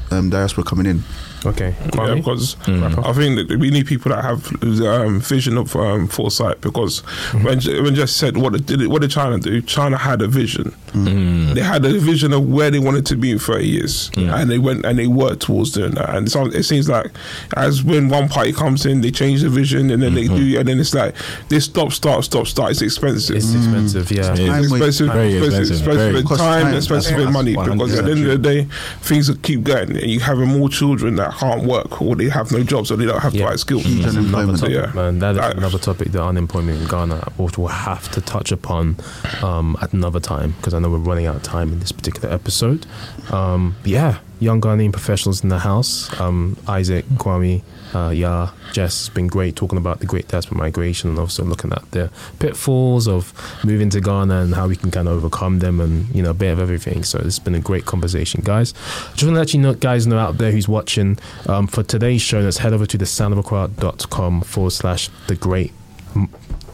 um, 0.09 0.29
diaspora 0.29 0.63
coming 0.63 0.85
in. 0.85 1.03
Okay. 1.45 1.73
Yeah, 1.95 2.15
because 2.15 2.55
Mm. 2.65 3.03
I 3.05 3.13
think 3.13 3.47
that 3.49 3.59
we 3.59 3.71
need 3.71 3.87
people 3.87 4.11
that 4.11 4.23
have 4.23 4.51
um, 4.83 5.19
vision 5.21 5.57
of 5.57 5.75
um, 5.75 6.07
foresight. 6.07 6.61
Because 6.61 7.01
Mm-hmm. 7.01 7.43
when 7.45 7.59
Je- 7.59 7.81
when 7.81 7.95
Jess 7.95 8.11
said 8.11 8.37
what 8.37 8.65
did 8.65 8.87
what 8.87 9.01
did 9.01 9.09
China 9.11 9.39
do? 9.39 9.61
China 9.61 9.97
had 9.97 10.21
a 10.21 10.27
vision. 10.27 10.73
Mm. 10.93 11.55
They 11.55 11.61
had 11.61 11.83
a 11.85 11.97
vision 11.97 12.33
of 12.33 12.47
where 12.47 12.69
they 12.69 12.79
wanted 12.79 13.05
to 13.07 13.15
be 13.15 13.31
in 13.31 13.39
thirty 13.39 13.67
years, 13.67 14.11
and 14.17 14.49
they 14.51 14.59
went 14.59 14.85
and 14.85 14.99
they 14.99 15.07
worked 15.07 15.41
towards 15.43 15.71
doing 15.71 15.91
that. 15.95 16.09
And 16.15 16.29
so 16.31 16.45
it 16.45 16.63
seems 16.63 16.87
like 16.89 17.09
as 17.57 17.81
when 17.83 18.09
one 18.09 18.27
party 18.29 18.53
comes 18.53 18.85
in, 18.85 19.01
they 19.01 19.09
change 19.11 19.41
the 19.41 19.49
vision, 19.49 19.89
and 19.89 20.03
then 20.03 20.11
Mm-hmm. 20.13 20.33
they 20.35 20.39
do, 20.53 20.59
and 20.59 20.67
then 20.67 20.79
it's 20.79 20.93
like 20.93 21.15
this 21.49 21.65
stop, 21.65 21.91
start, 21.91 22.23
stop, 22.25 22.45
start. 22.47 22.71
It's 22.71 22.81
expensive. 22.81 23.37
It's 23.37 23.53
expensive, 23.55 24.11
yeah. 24.11 24.33
It 24.33 24.39
is. 24.39 24.49
It's 24.49 24.71
expensive, 24.73 25.07
Very 25.07 25.33
expensive, 25.37 25.77
expensive. 25.77 25.77
expensive 25.77 26.11
Very- 26.11 26.37
time, 26.37 26.63
time. 26.65 26.75
expensive 26.75 27.17
That's 27.17 27.31
money. 27.31 27.55
Because 27.55 27.97
at 27.97 28.05
the 28.05 28.11
end 28.11 28.27
of 28.27 28.41
the 28.41 28.49
day, 28.49 28.67
things 29.01 29.31
keep 29.41 29.63
going, 29.63 29.91
and 29.97 30.05
you 30.11 30.19
having 30.19 30.49
more 30.49 30.69
children 30.69 31.15
that 31.15 31.30
can't 31.39 31.63
work, 31.63 32.01
or 32.01 32.15
they 32.15 32.29
have 32.29 32.51
no 32.51 32.63
jobs, 32.63 32.91
or 32.91 32.95
they 32.97 33.05
don't 33.05 33.19
have 33.21 33.33
the 33.33 33.43
right 33.43 33.59
skills. 33.59 33.83
Huge 33.83 33.99
Another 34.03 34.19
unemployment. 34.19 34.59
topic, 34.59 34.75
Yeah. 34.75 34.91
man. 34.93 35.19
That 35.19 35.31
is 35.31 35.37
Like- 35.37 35.57
another 35.57 35.77
topic, 35.79 36.11
the 36.11 36.23
unemployment 36.23 36.81
in 36.81 36.87
Ghana, 36.87 37.31
which 37.37 37.57
we'll 37.57 37.67
have 37.67 38.09
to 38.11 38.21
touch 38.21 38.51
upon 38.51 38.97
um, 39.41 39.77
at 39.81 39.93
another 39.93 40.19
time 40.19 40.53
because 40.57 40.73
I 40.73 40.79
know 40.79 40.89
we're 40.89 40.97
running 40.97 41.25
out 41.27 41.35
of 41.35 41.43
time 41.43 41.71
in 41.73 41.79
this 41.79 41.91
particular 41.91 42.33
episode. 42.33 42.85
Um, 43.31 43.75
yeah, 43.83 44.17
young 44.39 44.61
Ghanaian 44.61 44.91
professionals 44.91 45.43
in 45.43 45.49
the 45.49 45.59
house. 45.59 46.09
Um, 46.19 46.57
Isaac, 46.67 47.05
Kwame, 47.17 47.61
uh, 47.93 48.09
yeah, 48.09 48.51
Jess 48.71 49.09
been 49.09 49.27
great 49.27 49.55
talking 49.55 49.77
about 49.77 49.99
the 49.99 50.05
great 50.05 50.27
diaspora 50.27 50.57
migration 50.57 51.09
and 51.09 51.19
also 51.19 51.43
looking 51.43 51.71
at 51.71 51.89
the 51.91 52.09
pitfalls 52.39 53.07
of 53.07 53.33
moving 53.65 53.89
to 53.89 54.01
Ghana 54.01 54.41
and 54.41 54.55
how 54.55 54.67
we 54.67 54.75
can 54.75 54.91
kind 54.91 55.07
of 55.07 55.15
overcome 55.15 55.59
them 55.59 55.79
and, 55.79 56.13
you 56.15 56.23
know, 56.23 56.31
a 56.31 56.33
bit 56.33 56.51
of 56.51 56.59
everything. 56.59 57.03
So 57.03 57.19
it's 57.19 57.39
been 57.39 57.55
a 57.55 57.59
great 57.59 57.85
conversation, 57.85 58.41
guys. 58.43 58.71
Just 58.71 59.23
want 59.23 59.35
to 59.35 59.39
let 59.39 59.53
you 59.53 59.59
know, 59.59 59.73
guys 59.73 60.07
know 60.07 60.17
out 60.17 60.37
there 60.37 60.51
who's 60.51 60.67
watching, 60.67 61.17
um, 61.47 61.67
for 61.67 61.83
today's 61.83 62.21
show, 62.21 62.39
let's 62.39 62.57
head 62.59 62.73
over 62.73 62.85
to 62.85 62.97
the 62.97 63.05
soundofaccra.com 63.05 64.41
forward 64.41 64.71
slash 64.71 65.09
the 65.27 65.35
great 65.35 65.73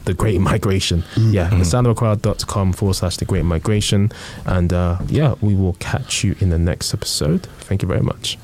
the 0.06 0.14
great 0.14 0.40
migration. 0.40 1.04
Yeah 1.18 1.50
the 1.50 1.58
soundofaccra.com 1.58 2.74
forward 2.74 2.94
slash 2.94 3.18
the 3.18 3.26
great 3.26 3.44
migration. 3.44 4.12
And 4.46 4.72
uh 4.72 5.00
yeah 5.08 5.36
we 5.42 5.54
will 5.54 5.74
catch 5.74 6.24
you 6.24 6.36
in 6.40 6.50
the 6.50 6.58
next 6.58 6.94
episode. 6.94 7.46
Thank 7.60 7.82
you 7.82 7.88
very 7.90 8.02
much 8.02 8.38